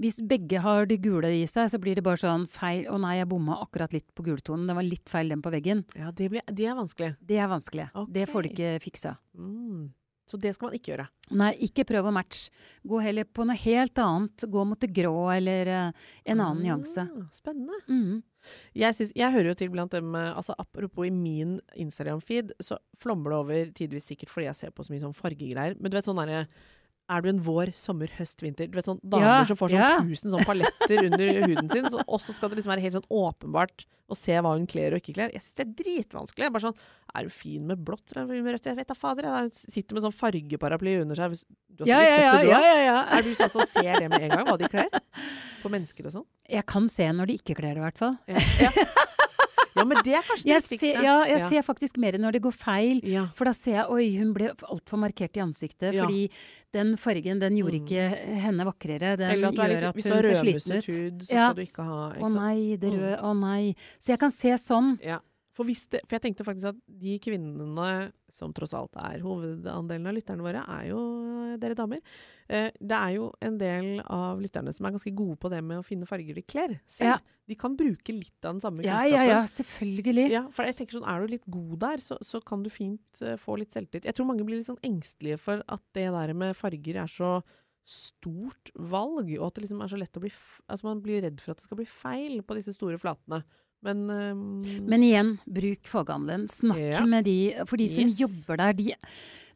Hvis 0.00 0.22
begge 0.24 0.62
har 0.64 0.86
det 0.88 1.02
gule 1.04 1.28
i 1.36 1.44
seg, 1.50 1.68
så 1.68 1.78
blir 1.80 1.98
det 1.98 2.04
bare 2.06 2.22
sånn 2.22 2.46
feil 2.48 2.86
Å 2.88 2.96
nei, 3.02 3.18
jeg 3.18 3.28
bomma 3.28 3.58
akkurat 3.60 3.92
litt 3.92 4.08
på 4.16 4.24
gultonen. 4.24 4.64
Det 4.70 4.76
var 4.78 4.86
litt 4.86 5.12
feil 5.12 5.32
den 5.32 5.42
på 5.44 5.52
veggen. 5.52 5.84
Ja, 5.98 6.08
det, 6.16 6.30
blir, 6.32 6.44
det 6.48 6.68
er 6.70 6.78
vanskelig. 6.78 7.14
Det 7.20 7.36
er 7.36 7.50
vanskelig. 7.50 7.90
Det 8.08 8.28
får 8.30 8.46
du 8.46 8.52
ikke 8.54 8.76
fiksa. 8.86 9.18
Mm. 9.36 9.90
Så 10.30 10.38
det 10.38 10.54
skal 10.54 10.70
man 10.70 10.78
ikke 10.78 10.92
gjøre. 10.92 11.06
Nei, 11.40 11.50
ikke 11.66 11.84
prøv 11.88 12.06
å 12.06 12.14
matche. 12.14 12.52
Gå 12.86 13.00
heller 13.02 13.26
på 13.26 13.44
noe 13.48 13.58
helt 13.58 13.98
annet. 13.98 14.46
Gå 14.46 14.64
mot 14.68 14.80
det 14.80 14.92
grå 14.94 15.14
eller 15.34 15.70
eh, 15.74 16.10
en 16.30 16.42
annen 16.44 16.62
nyanse. 16.62 17.02
Ah, 17.02 17.24
Spennende. 17.34 17.80
Mm. 17.90 18.20
Jeg, 18.78 18.96
synes, 18.96 19.10
jeg 19.18 19.34
hører 19.34 19.50
jo 19.50 19.56
til 19.58 19.72
blant 19.74 19.92
dem 19.92 20.14
eh, 20.14 20.30
altså 20.30 20.54
Apropos 20.62 21.08
i 21.08 21.12
min 21.12 21.58
Instagram-feed, 21.74 22.54
så 22.62 22.78
flommer 23.02 23.34
det 23.34 23.40
over 23.40 23.72
tidvis 23.82 24.06
sikkert 24.12 24.30
fordi 24.32 24.46
jeg 24.46 24.60
ser 24.60 24.76
på 24.76 24.86
så 24.86 24.94
mye 24.94 25.02
sånn 25.02 25.18
fargegreier. 25.18 25.74
Men 25.80 25.90
du 25.90 25.98
vet 25.98 26.06
sånn 26.06 26.22
derre 26.22 26.44
Er 27.10 27.24
du 27.24 27.28
en 27.32 27.40
vår, 27.42 27.72
sommer, 27.74 28.10
høst, 28.20 28.38
vinter? 28.44 28.68
Du 28.70 28.76
vet 28.78 28.86
sånn 28.86 29.00
damer 29.02 29.26
Ja, 29.26 29.38
som 29.48 29.58
får 29.58 29.72
sånn 29.74 29.80
ja. 29.82 29.94
tusen 30.06 30.30
sånn 30.30 30.44
paletter 30.46 31.00
under 31.08 31.32
huden 31.42 31.70
sin, 31.72 31.88
så, 31.90 32.04
og 32.06 32.20
så 32.22 32.34
skal 32.36 32.52
det 32.52 32.60
liksom 32.60 32.70
være 32.70 32.84
helt 32.84 32.96
sånn 33.00 33.08
åpenbart 33.10 33.84
å 34.10 34.16
se 34.18 34.34
hva 34.42 34.52
hun 34.56 34.64
kler 34.70 34.94
og 34.96 35.02
ikke 35.02 35.14
kler. 35.18 35.32
Jeg 35.34 35.42
syns 35.42 35.58
det 35.58 35.64
er 35.66 35.74
dritvanskelig. 35.80 36.48
Bare 36.54 36.64
sånn 36.68 36.78
Er 37.14 37.26
du 37.26 37.30
fin 37.34 37.66
med 37.66 37.82
blått 37.86 38.10
eller 38.14 38.26
er 38.30 38.42
med 38.46 38.54
rødt? 38.56 38.66
Jeg 38.70 38.78
vet 38.78 38.88
da 38.90 38.96
fader. 38.98 39.26
Jeg 39.26 39.52
sitter 39.74 39.94
med 39.98 40.06
sånn 40.06 40.14
fargeparaply 40.18 40.96
under 41.02 41.18
seg. 41.18 41.36
Du 41.70 41.84
har 41.84 41.90
Ja, 41.92 42.00
ja, 42.02 42.10
sett 42.10 42.24
ja, 42.24 42.32
det, 42.32 42.42
du 42.42 42.50
ja, 42.50 42.60
ja, 42.62 42.80
ja. 42.86 42.98
Er 43.18 43.26
du 43.26 43.30
sånn 43.38 43.52
som 43.54 43.66
ser 43.70 43.92
det 44.02 44.08
med 44.10 44.26
en 44.26 44.34
gang, 44.34 44.46
hva 44.50 44.56
de 44.58 44.70
kler? 44.70 44.90
På 45.62 45.70
mennesker 45.70 46.06
og 46.10 46.16
sånn? 46.18 46.26
Jeg 46.50 46.66
kan 46.70 46.86
se 46.90 47.06
når 47.14 47.30
de 47.30 47.38
ikke 47.42 47.58
kler 47.58 47.74
det, 47.74 47.82
i 47.82 47.86
hvert 47.86 48.02
fall. 48.02 48.18
Ja. 48.30 48.74
Ja. 49.74 49.82
ja, 49.82 49.84
men 49.84 49.98
det 50.02 50.14
er 50.18 50.22
kanskje 50.26 50.44
det 50.44 50.50
Jeg 50.50 50.62
viktigste. 50.62 50.78
ser, 50.96 51.02
ja, 51.04 51.24
jeg 51.24 51.48
ser 51.48 51.62
faktisk 51.62 51.96
mer 52.02 52.12
når 52.18 52.32
det 52.32 52.42
går 52.42 52.52
feil. 52.52 53.00
ja. 53.04 53.26
For 53.34 53.44
da 53.44 53.52
ser 53.52 53.72
jeg 53.78 53.86
oi, 53.88 54.16
hun 54.18 54.32
ble 54.34 54.50
altfor 54.66 54.98
markert 54.98 55.36
i 55.36 55.40
ansiktet. 55.40 55.94
Ja. 55.94 56.04
Fordi 56.06 56.28
den 56.72 56.96
fargen 56.96 57.38
den 57.40 57.56
gjorde 57.56 57.78
Mm. 57.80 57.86
ikke 57.86 58.04
henne 58.42 58.64
vakrere. 58.66 59.16
Den 59.16 59.30
Eller 59.30 59.48
at 59.48 59.54
gjør 59.54 59.68
litt, 59.68 59.84
at 59.84 59.94
hun 59.94 60.02
ser 60.02 60.42
sliten 60.42 60.76
ut. 60.78 60.84
hud, 60.86 61.18
så 61.22 61.32
Ja. 61.32 61.48
skal 61.52 61.54
du 61.54 61.62
ikke 61.70 61.84
ha 61.84 62.12
ikke 62.14 62.22
Å 62.24 62.34
nei, 62.34 62.76
det 62.76 62.92
Mm. 62.92 62.98
røde, 63.00 63.22
å 63.22 63.38
nei. 63.38 63.74
Så 63.98 64.06
jeg 64.08 64.18
kan 64.18 64.30
se 64.30 64.48
sånn. 64.54 64.98
Ja. 65.02 65.18
For, 65.52 65.64
hvis 65.64 65.88
det, 65.90 66.00
for 66.08 66.16
jeg 66.18 66.22
tenkte 66.22 66.44
faktisk 66.46 66.64
at 66.68 66.76
de 66.88 67.18
kvinnene 67.18 68.12
som 68.30 68.52
tross 68.52 68.72
alt 68.72 68.92
er 68.96 69.18
hovedandelen 69.20 70.06
av 70.06 70.14
lytterne 70.14 70.40
våre, 70.40 70.62
er 70.66 70.88
jo 70.88 70.98
dere 71.58 71.74
damer. 71.74 71.98
Eh, 72.48 72.70
det 72.80 72.96
er 72.96 73.14
jo 73.16 73.32
en 73.40 73.56
del 73.58 74.00
av 74.06 74.38
lytterne 74.40 74.72
som 74.74 74.86
er 74.86 74.92
ganske 74.92 75.14
gode 75.14 75.36
på 75.40 75.50
det 75.50 75.62
med 75.64 75.78
å 75.80 75.84
finne 75.86 76.06
farger 76.06 76.34
de 76.34 76.42
kler 76.42 76.76
selv. 76.86 77.14
Ja. 77.14 77.18
De 77.50 77.54
kan 77.58 77.74
bruke 77.76 78.12
litt 78.14 78.44
av 78.44 78.54
den 78.54 78.60
samme 78.60 78.84
Ja, 78.84 79.00
kunnskapen. 79.00 79.12
ja, 79.12 79.24
ja, 79.24 79.40
selvfølgelig. 79.46 80.30
Ja, 80.30 80.42
for 80.54 80.64
jeg 80.64 80.76
tenker 80.76 80.98
sånn, 81.00 81.08
Er 81.08 81.20
du 81.26 81.32
litt 81.32 81.46
god 81.50 81.78
der, 81.80 81.96
så, 81.98 82.18
så 82.22 82.40
kan 82.44 82.62
du 82.62 82.70
fint 82.70 83.00
eh, 83.22 83.34
få 83.36 83.58
litt 83.58 83.72
selvtillit. 83.72 84.04
Jeg 84.04 84.14
tror 84.14 84.26
mange 84.26 84.44
blir 84.46 84.58
litt 84.60 84.68
sånn 84.70 84.78
engstelige 84.86 85.38
for 85.40 85.64
at 85.66 85.82
det 85.94 86.06
der 86.12 86.32
med 86.34 86.54
farger 86.56 87.02
er 87.02 87.06
så 87.10 87.40
stort 87.90 88.70
valg, 88.76 89.32
og 89.40 89.46
at 89.48 89.56
det 89.56 89.64
liksom 89.64 89.80
er 89.82 89.90
så 89.90 89.98
lett 89.98 90.14
å 90.18 90.22
bli 90.22 90.30
Altså 90.70 90.84
man 90.86 91.00
blir 91.02 91.22
redd 91.24 91.40
for 91.42 91.52
at 91.54 91.58
det 91.58 91.66
skal 91.66 91.80
bli 91.80 91.88
feil 91.90 92.42
på 92.46 92.54
disse 92.58 92.74
store 92.76 92.98
flatene. 93.00 93.42
Men, 93.82 94.02
um 94.10 94.62
Men 94.86 95.02
igjen, 95.02 95.38
bruk 95.48 95.88
faghandelen. 95.88 96.46
Snakk 96.52 96.78
Ja. 96.78 97.04
med 97.06 97.24
de 97.24 97.54
For 97.66 97.76
de 97.80 97.88
som 97.88 98.04
Yes. 98.08 98.20
jobber 98.20 98.56
der, 98.58 98.72
de, 98.74 98.94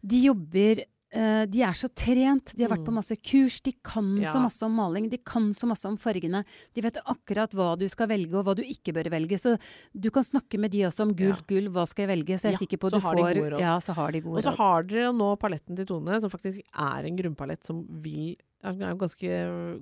de 0.03 0.23
jobber 0.25 0.85
eh, 1.15 1.47
de 1.47 1.63
er 1.63 1.73
så 1.79 1.89
trent. 1.95 2.53
De 2.57 2.65
har 2.67 2.71
vært 2.75 2.85
på 2.85 2.91
Mm. 2.93 2.99
masse 3.01 3.17
kurs. 3.23 3.61
De 3.63 3.73
kan 3.83 4.17
Ja. 4.21 4.33
så 4.33 4.41
masse 4.43 4.63
om 4.67 4.75
maling. 4.75 5.09
De 5.09 5.17
kan 5.19 5.53
så 5.55 5.67
masse 5.67 5.87
om 5.87 5.97
fargene. 5.97 6.45
De 6.75 6.81
vet 6.83 6.97
akkurat 7.07 7.51
hva 7.55 7.79
du 7.79 7.87
skal 7.89 8.09
velge, 8.09 8.35
og 8.35 8.45
hva 8.45 8.55
du 8.57 8.63
ikke 8.63 8.93
bør 8.93 9.09
velge. 9.11 9.39
Så 9.39 9.59
du 9.99 10.11
kan 10.11 10.23
snakke 10.23 10.59
med 10.59 10.73
de 10.73 10.83
også 10.91 11.03
om 11.03 11.15
gult, 11.15 11.39
Ja. 11.39 11.45
gull, 11.49 11.69
hva 11.71 11.87
skal 11.87 12.07
jeg 12.09 12.19
velge? 12.19 12.35
Så 12.39 12.43
jeg 12.43 12.55
er 12.55 12.59
Ja, 12.59 12.67
sikker 12.67 12.79
på 12.79 12.87
at 12.89 12.93
du 12.93 13.01
får. 13.01 13.61
Ja, 13.61 13.79
så 13.79 13.95
har 13.95 14.11
de 14.13 14.21
gode 14.21 14.35
råd. 14.35 14.47
Og 14.47 14.53
så 14.53 14.57
har 14.57 14.83
dere 14.83 15.13
nå 15.15 15.39
paletten 15.39 15.77
til 15.77 15.87
Tone, 15.87 16.21
som 16.21 16.31
faktisk 16.31 16.61
er 16.75 17.05
en 17.07 17.17
grunnpalett 17.17 17.65
som 17.65 17.85
vil 18.03 18.37
er 18.65 18.91
jo 18.95 18.97
ganske, 18.97 19.31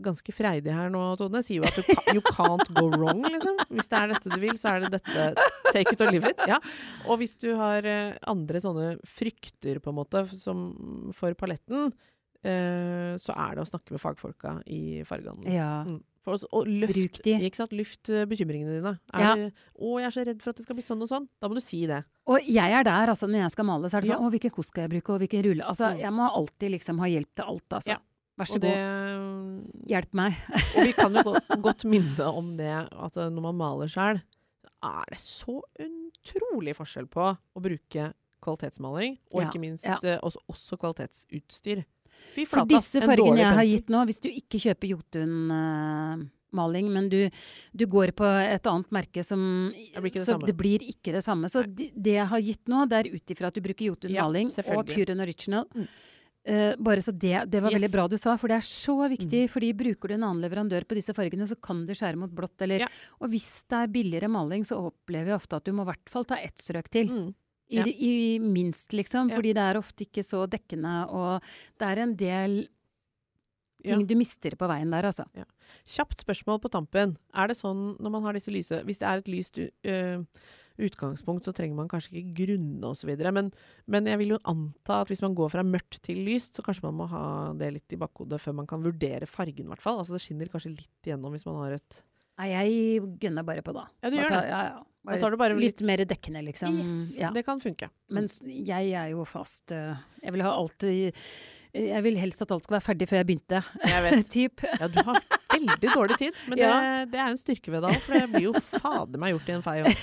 ganske 0.02 0.32
freidig 0.34 0.72
her 0.74 0.88
nå, 0.90 1.02
Tone. 1.20 1.42
Sier 1.46 1.62
jo 1.62 1.68
at 1.68 1.76
du 1.76 2.14
you 2.16 2.22
can't 2.32 2.66
go 2.74 2.88
wrong, 2.90 3.22
liksom. 3.22 3.56
Hvis 3.70 3.88
det 3.88 3.98
er 4.00 4.08
dette 4.14 4.30
du 4.34 4.38
vil, 4.42 4.56
så 4.58 4.74
er 4.76 4.80
det 4.86 4.90
dette. 4.98 5.46
Take 5.72 5.92
it 5.94 6.00
or 6.02 6.10
leave 6.10 6.28
it. 6.32 6.38
Ja. 6.48 6.58
Og 7.06 7.18
hvis 7.22 7.36
du 7.38 7.54
har 7.56 7.84
eh, 7.86 8.16
andre 8.26 8.58
sånne 8.64 8.96
frykter, 9.06 9.78
på 9.80 9.90
en 9.92 10.00
måte, 10.02 10.24
som 10.36 10.64
for 11.14 11.34
paletten, 11.38 11.92
eh, 12.42 13.12
så 13.22 13.34
er 13.36 13.54
det 13.56 13.62
å 13.64 13.68
snakke 13.70 13.94
med 13.94 14.02
fagfolka 14.02 14.56
i 14.66 15.02
fargehandelen. 15.08 15.52
Ja. 15.54 15.82
Mm. 15.86 16.00
Oss, 16.30 16.44
og 16.54 16.68
løft? 16.70 17.24
Luft 17.74 18.08
eh, 18.14 18.24
bekymringene 18.30 18.76
dine. 18.78 18.92
Er 19.12 19.20
Ja. 19.20 19.34
du, 19.34 19.50
'Å, 19.74 19.98
jeg 19.98 20.06
er 20.06 20.10
så 20.14 20.24
redd 20.26 20.40
for 20.42 20.50
at 20.50 20.56
det 20.56 20.62
skal 20.64 20.76
bli 20.76 20.82
sånn 20.86 21.02
og 21.02 21.08
sånn'. 21.10 21.26
Da 21.40 21.48
må 21.48 21.54
du 21.54 21.60
si 21.60 21.84
det. 21.86 22.04
Og 22.28 22.38
jeg 22.46 22.70
er 22.72 22.84
der, 22.84 23.08
altså, 23.10 23.26
når 23.26 23.42
jeg 23.42 23.50
skal 23.50 23.64
male, 23.64 23.88
så 23.90 23.96
er 23.98 24.00
det 24.02 24.10
sånn 24.10 24.20
Ja. 24.22 24.28
Å, 24.28 24.30
hvilken 24.30 24.50
kost 24.54 24.68
skal 24.70 24.82
jeg 24.86 24.90
bruke, 25.02 25.10
og 25.14 25.18
hvilken 25.20 25.42
rulle 25.42 25.64
Altså, 25.66 25.90
Mm. 25.90 25.98
jeg 25.98 26.12
må 26.12 26.30
alltid 26.30 26.70
liksom 26.70 26.98
ha 27.00 27.06
hjelp 27.06 27.34
til 27.34 27.44
alt, 27.44 27.68
altså. 27.70 27.88
Ja. 27.88 27.98
Vær 28.40 28.48
så 28.48 28.58
det, 28.62 28.72
god, 28.72 29.82
hjelp 29.90 30.14
meg. 30.16 30.36
og 30.74 30.86
vi 30.88 30.94
kan 30.96 31.18
jo 31.20 31.34
godt, 31.66 31.84
minne 31.88 32.28
om 32.32 32.54
det 32.58 32.72
at 32.72 33.18
eh, 33.20 33.30
når 33.32 33.48
man 33.50 33.58
maler 33.60 33.92
sjøl, 33.92 34.22
er 34.82 35.12
det 35.12 35.20
så 35.22 35.60
utrolig 35.78 36.74
forskjell 36.78 37.08
på 37.12 37.28
å 37.36 37.62
bruke 37.62 38.10
kvalitetsmaling, 38.42 39.18
og 39.30 39.42
Ja, 39.44 39.48
ikke 39.50 39.62
minst 39.62 39.86
ja. 39.86 39.98
eh, 40.02 40.18
også, 40.24 40.40
også 40.50 40.78
kvalitetsutstyr. 40.80 41.84
Fy 42.32 42.44
For 42.48 42.68
disse 42.68 43.02
fargene 43.02 43.40
jeg 43.40 43.56
har 43.58 43.66
gitt 43.66 43.92
nå, 43.92 44.02
hvis 44.08 44.22
du 44.22 44.28
ikke 44.30 44.60
kjøper 44.62 44.90
Jotun-maling, 44.92 46.90
men 46.92 47.08
du, 47.12 47.20
du 47.72 47.84
går 47.90 48.12
på 48.18 48.26
et 48.26 48.68
annet 48.70 48.94
merke 48.94 49.24
som 49.26 49.40
Det 49.72 50.02
blir 50.02 50.14
det 50.14 50.24
Så 50.26 50.38
det 50.42 50.56
blir 50.58 50.84
ikke 50.86 51.14
det 51.16 51.22
samme. 51.24 51.50
Så 51.52 51.64
de, 51.66 51.90
det 51.94 52.16
jeg 52.18 52.28
har 52.32 52.44
gitt 52.44 52.72
nå, 52.72 52.84
det 52.90 53.00
er 53.00 53.12
ut 53.14 53.34
ifra 53.34 53.52
at 53.52 53.58
du 53.58 53.62
bruker 53.64 53.86
Ja, 53.86 53.92
Jotun-maling 53.94 54.52
og. 54.52 54.92
Pure 54.92 55.14
and 55.16 55.24
Original. 55.24 55.68
Mm. 55.74 55.88
Eh, 56.44 56.74
bare 56.76 56.98
så 56.98 57.12
det, 57.14 57.44
det 57.50 57.60
var 57.62 57.70
Yes. 57.70 57.78
Mm. 57.78 57.80
veldig 57.80 57.92
bra 57.92 58.08
du 58.08 58.16
sa, 58.18 58.36
for 58.36 58.48
det 58.48 58.56
er 58.56 58.66
så 58.66 58.96
viktig. 59.08 59.48
fordi 59.50 59.72
bruker 59.78 60.08
du 60.08 60.14
en 60.14 60.24
annen 60.24 60.42
leverandør 60.42 60.84
på 60.84 60.96
disse 60.98 61.14
fargene, 61.14 61.46
så 61.46 61.54
kan 61.60 61.84
du 61.86 61.92
skjære 61.94 62.16
mot 62.18 62.30
blått. 62.34 62.60
Eller, 62.62 62.80
Ja. 62.80 62.88
Og 63.20 63.30
hvis 63.30 63.64
det 63.68 63.78
er 63.78 63.86
billigere 63.86 64.28
maling, 64.28 64.64
så 64.66 64.76
opplever 64.90 65.26
jeg 65.30 65.38
ofte 65.38 65.56
at 65.56 65.64
du 65.64 65.72
må 65.72 65.82
i 65.86 65.92
hvert 65.92 66.08
fall 66.10 66.24
ta 66.24 66.34
ett 66.42 66.56
strøk 66.58 66.88
til. 66.90 67.06
Mm. 67.08 67.34
I, 67.70 67.76
Ja. 67.76 67.84
I 67.86 68.38
minst, 68.40 68.90
liksom. 68.92 69.30
Ja. 69.30 69.36
Fordi 69.36 69.54
det 69.54 69.62
er 69.62 69.78
ofte 69.78 70.04
ikke 70.04 70.24
så 70.26 70.46
dekkende, 70.50 71.08
og 71.08 71.40
det 71.78 71.86
er 71.88 72.02
en 72.02 72.16
del 72.16 72.68
ting 73.84 74.00
Ja. 74.00 74.06
du 74.06 74.14
mister 74.18 74.54
på 74.56 74.68
veien 74.70 74.90
der, 74.90 75.08
altså. 75.10 75.26
Kjapt 75.84 76.24
spørsmål 76.24 76.60
på 76.62 76.70
tampen. 76.70 77.16
Er 77.34 77.48
det 77.48 77.56
sånn 77.58 77.96
når 77.98 78.10
man 78.10 78.22
har 78.26 78.32
disse 78.36 78.52
lyse 78.52 78.82
Hvis 78.84 78.98
det 79.00 79.08
er 79.08 79.22
et 79.22 79.30
lyst 79.32 79.58
uh, 79.58 80.24
utgangspunkt, 80.82 81.44
så 81.44 81.52
trenger 81.54 81.76
man 81.76 81.88
kanskje 81.90 82.14
ikke 82.20 82.46
grunne 82.46 82.92
osv. 82.92 83.10
Men, 83.32 83.50
men 83.86 84.06
jeg 84.08 84.18
vil 84.22 84.34
jo 84.34 84.38
anta 84.48 85.02
at 85.02 85.10
hvis 85.12 85.22
man 85.24 85.34
går 85.38 85.50
fra 85.52 85.62
mørkt 85.66 86.00
til 86.06 86.22
lyst, 86.26 86.56
så 86.56 86.64
kanskje 86.64 86.86
man 86.88 86.96
må 87.02 87.08
ha 87.12 87.24
det 87.58 87.72
litt 87.76 87.92
i 87.92 88.00
bakhodet 88.00 88.40
før 88.40 88.56
man 88.62 88.66
kan 88.70 88.82
vurdere 88.84 89.28
fargen, 89.28 89.66
i 89.66 89.72
hvert 89.74 89.84
fall. 89.84 90.00
Altså 90.00 90.16
det 90.16 90.22
skinner 90.24 90.50
kanskje 90.52 90.72
litt 90.76 91.10
igjennom 91.10 91.34
hvis 91.36 91.46
man 91.48 91.60
har 91.64 91.78
et 91.80 92.00
Nei, 92.40 92.46
jeg 92.48 93.02
gunner 93.20 93.44
bare 93.44 93.62
på, 93.62 93.74
da. 93.76 93.82
Ja, 94.02 94.08
du 94.10 94.14
gjør 94.16 94.30
det. 94.32 94.38
Ja, 94.48 94.60
ja. 94.70 94.78
Da 95.04 95.16
tar 95.20 95.34
du 95.34 95.36
bare 95.36 95.54
litt, 95.54 95.82
litt- 95.82 95.82
mer 95.86 96.00
dekkende, 96.08 96.40
liksom. 96.46 96.74
Yes! 96.80 97.10
Ja. 97.20 97.28
Det 97.30 97.42
kan 97.44 97.60
funke. 97.60 97.90
Men 98.08 98.26
jeg 98.48 98.88
er 98.96 99.10
jo 99.12 99.26
fast 99.28 99.70
eh, 99.76 100.00
Jeg 100.22 100.32
vil 100.32 100.42
ha 100.46 100.54
alltid 100.56 101.18
Jeg 101.72 102.02
vil 102.04 102.18
helst 102.20 102.42
at 102.44 102.50
alt 102.52 102.66
skal 102.66 102.76
være 102.76 102.84
ferdig 102.84 103.06
før 103.08 103.20
jeg 103.22 103.28
begynte. 103.30 103.62
Jeg 103.88 104.02
vet. 104.04 104.26
typ. 104.36 104.64
Ja, 104.76 104.88
du 104.92 104.98
har 105.06 105.22
veldig 105.54 105.92
dårlig 105.94 106.18
tid, 106.20 106.36
men 106.48 106.58
det, 106.60 106.66
Ja. 106.66 107.04
det 107.08 107.20
er 107.20 107.30
en 107.32 107.40
styrke 107.40 107.72
ved 107.72 107.82
deg 107.86 107.96
òg, 107.96 108.02
for 108.04 108.18
det 108.18 108.28
blir 108.32 108.46
jo 108.50 108.52
fader 108.76 109.20
meg 109.22 109.32
gjort 109.34 109.48
i 109.48 109.56
en 109.56 109.64
fei 109.64 109.78
òg. 109.84 109.92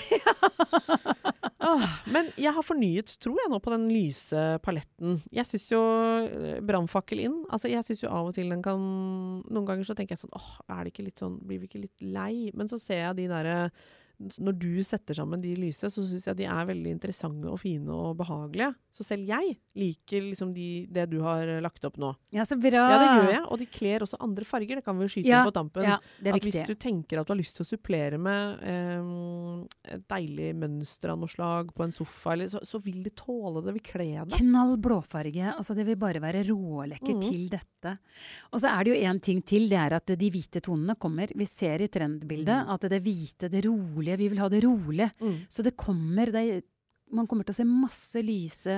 Men 2.10 2.30
jeg 2.40 2.50
har 2.56 2.64
fornyet, 2.66 3.12
tror 3.22 3.36
jeg, 3.38 3.50
nå 3.52 3.58
på 3.62 3.70
den 3.70 3.84
lyse 3.92 4.40
paletten. 4.64 5.20
Jeg 5.30 5.46
syns 5.46 5.66
jo 5.70 5.80
eh, 6.24 6.56
brannfakkel 6.66 7.20
inn 7.22 7.36
Altså, 7.52 7.68
jeg 7.70 7.84
syns 7.86 8.02
jo 8.02 8.10
av 8.10 8.30
og 8.30 8.34
til 8.34 8.48
den 8.50 8.62
kan 8.64 8.80
Noen 9.44 9.68
ganger 9.68 9.86
så 9.86 9.94
tenker 9.94 10.16
jeg 10.16 10.22
sånn 10.24 10.34
åh, 10.34 10.48
er 10.72 10.80
det 10.82 10.90
ikke 10.94 11.04
litt 11.06 11.22
sånn 11.22 11.36
Blir 11.46 11.60
vi 11.62 11.68
ikke 11.70 11.82
litt 11.84 12.02
lei? 12.02 12.50
Men 12.58 12.66
så 12.72 12.80
ser 12.82 13.04
jeg 13.04 13.20
de 13.20 13.28
derre 13.30 13.58
når 14.20 14.56
du 14.60 14.70
setter 14.84 15.16
sammen 15.16 15.40
de 15.40 15.54
lyse, 15.56 15.88
så 15.88 16.04
syns 16.04 16.26
jeg 16.28 16.38
de 16.42 16.46
er 16.50 16.66
veldig 16.68 16.92
interessante 16.92 17.48
og 17.48 17.60
fine 17.62 17.88
og 17.94 18.18
behagelige. 18.18 18.74
Så 18.92 19.06
selv 19.06 19.28
jeg 19.30 19.54
liker 19.78 20.24
liksom 20.26 20.50
de, 20.52 20.84
det 20.92 21.06
du 21.12 21.20
har 21.24 21.48
lagt 21.64 21.84
opp 21.86 21.96
nå. 22.00 22.10
Ja, 22.34 22.44
så 22.48 22.58
bra. 22.60 22.82
Ja, 22.90 22.98
det 23.00 23.08
gjør 23.08 23.30
jeg. 23.32 23.42
Og 23.46 23.60
de 23.62 23.68
kler 23.70 24.04
også 24.04 24.18
andre 24.20 24.44
farger. 24.48 24.80
Det 24.80 24.84
kan 24.84 24.98
vi 24.98 25.06
jo 25.06 25.12
skyte 25.14 25.30
Ja, 25.30 25.40
inn 25.40 25.48
på 25.48 25.54
tampen. 25.56 25.86
Ja, 25.86 25.96
det 26.18 26.32
er 26.32 26.36
at 26.36 26.44
viktig. 26.44 26.52
hvis 26.58 26.68
du 26.68 26.82
tenker 26.82 27.22
at 27.22 27.30
du 27.30 27.32
har 27.32 27.40
lyst 27.40 27.56
til 27.56 27.64
å 27.64 27.70
supplere 27.70 28.18
med 28.20 28.64
eh, 28.66 29.94
et 29.96 30.04
deilig 30.10 30.50
mønster 30.58 31.14
av 31.14 31.22
noe 31.22 31.30
slag 31.30 31.72
på 31.76 31.86
en 31.86 31.94
sofa, 31.94 32.34
eller, 32.34 32.50
så, 32.52 32.60
så 32.66 32.82
vil 32.84 33.00
de 33.06 33.14
tåle 33.16 33.64
det. 33.64 33.76
Vil 33.78 33.86
kle 33.88 34.10
det. 34.18 34.42
Knall 34.42 34.76
blåfarge. 34.82 35.54
Altså 35.54 35.78
det 35.78 35.86
vil 35.88 36.00
bare 36.00 36.20
være 36.22 36.44
rålekker 36.50 37.16
mm. 37.16 37.24
til 37.24 37.48
dette. 37.54 37.79
Og 38.52 38.60
så 38.60 38.68
er 38.68 38.84
det 38.84 38.92
jo 38.94 39.02
én 39.08 39.20
ting 39.20 39.42
til, 39.42 39.68
det 39.68 39.78
er 39.78 39.92
at 39.96 40.06
de 40.06 40.30
hvite 40.30 40.60
tonene 40.60 40.96
kommer. 40.98 41.28
Vi 41.34 41.44
ser 41.46 41.80
i 41.82 41.88
trendbildet 41.88 42.66
Mm. 42.66 42.74
at 42.74 42.80
det 42.90 43.02
hvite, 43.02 43.48
det 43.50 43.64
rolige 43.64 44.16
Vi 44.18 44.28
vil 44.28 44.38
ha 44.38 44.48
det 44.48 44.62
rolig. 44.64 45.10
Mm. 45.20 45.46
Så 45.48 45.62
det 45.62 45.76
kommer 45.76 46.30
det, 46.32 46.62
Man 47.12 47.26
kommer 47.26 47.42
til 47.42 47.50
å 47.52 47.56
se 47.56 47.64
masse 47.66 48.20
lyse, 48.22 48.76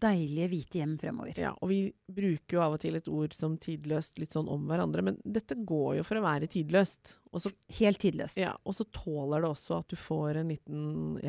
deilige 0.00 0.48
hvite 0.48 0.78
hjem 0.80 0.94
fremover. 0.98 1.36
Ja, 1.36 1.50
og 1.60 1.68
vi 1.68 1.92
bruker 2.08 2.56
jo 2.56 2.62
av 2.64 2.72
og 2.72 2.80
til 2.80 2.96
et 2.96 3.06
ord 3.12 3.34
som 3.36 3.58
tidløst 3.58 4.16
litt 4.18 4.32
sånn 4.32 4.48
om 4.48 4.64
hverandre, 4.66 5.02
men 5.04 5.18
dette 5.26 5.52
går 5.68 5.98
jo 5.98 6.02
for 6.02 6.16
å 6.16 6.22
være 6.24 6.48
tidløst. 6.48 7.18
Også, 7.36 7.52
Helt 7.76 7.98
tidløst. 8.00 8.38
ja, 8.40 8.54
og 8.64 8.72
så 8.72 8.86
tåler 8.90 9.42
det 9.44 9.50
også 9.50 9.80
at 9.80 9.88
du 9.92 9.96
får 9.96 10.36
en 10.40 10.48
liten 10.48 11.20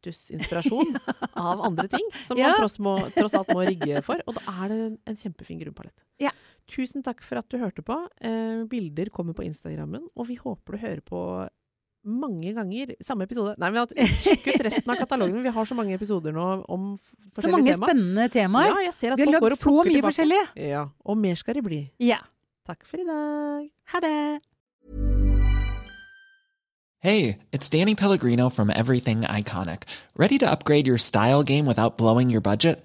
raptus-inspirasjon 0.00 0.96
av 1.36 1.60
andre 1.62 1.86
ting, 1.88 2.06
som 2.26 2.38
Ja. 2.38 2.48
man 2.50 2.56
tross, 2.58 2.78
må, 2.82 2.96
tross 3.14 3.34
alt 3.38 3.48
må 3.54 3.64
rigge 3.66 4.02
for. 4.02 4.20
Og 4.26 4.34
da 4.34 4.40
er 4.64 4.68
det 4.68 4.80
en 5.06 5.16
kjempefin 5.16 5.60
grunnpalett. 5.62 5.94
Ja. 6.20 6.30
Tusen 6.68 7.02
takk 7.02 7.22
for 7.22 7.38
at 7.40 7.48
du 7.48 7.58
hørte 7.58 7.82
på. 7.82 7.96
Eh, 8.20 8.64
bilder 8.70 9.08
kommer 9.14 9.32
på 9.34 9.42
Instagrammen, 9.46 10.08
og 10.16 10.28
vi 10.28 10.36
håper 10.36 10.76
du 10.76 10.78
hører 10.84 11.00
på 11.00 11.22
mange 12.06 12.54
ganger 12.56 12.94
samme 13.04 13.26
episode. 13.26 13.54
Nei, 13.60 13.70
men 13.70 13.86
Sjekk 14.16 14.46
ut 14.54 14.62
resten 14.64 14.88
av 14.90 14.96
katalogen. 15.02 15.42
Vi 15.44 15.50
har 15.52 15.64
så 15.68 15.74
mange 15.76 15.94
episoder 15.94 16.32
nå 16.32 16.46
om 16.68 16.94
forskjellige 16.96 17.34
temaer. 17.36 17.42
Så 17.44 17.50
mange 17.52 17.72
tema. 17.74 17.86
spennende 17.90 18.28
temaer. 18.32 18.70
Ja, 18.72 18.84
jeg 18.88 18.94
ser 18.94 19.12
at 19.12 19.18
Vi 19.20 19.26
har 19.26 19.34
lagd 19.36 19.58
så 19.60 19.74
mye 19.74 19.84
tilbake. 19.90 20.06
forskjellige. 20.08 20.46
Ja, 20.70 20.86
og 21.04 21.18
mer 21.20 21.34
skal 21.34 21.54
det 21.60 21.64
bli. 21.64 21.82
Ja. 22.00 22.22
Takk 22.66 22.86
for 22.86 23.02
i 23.02 23.04
dag. 23.04 23.68
Ha 23.92 24.00
det! 24.00 24.40
Hey, 27.02 27.38
it's 27.50 27.68
Danny 27.70 27.94
Pellegrino 27.94 28.50
from 28.50 28.68
Everything 28.70 29.22
Iconic. 29.22 29.84
Ready 30.16 30.36
to 30.38 30.50
upgrade 30.50 30.86
your 30.86 30.98
style 30.98 31.42
game 31.42 31.64
without 31.64 31.96
blowing 31.96 32.28
your 32.28 32.42
budget? 32.42 32.84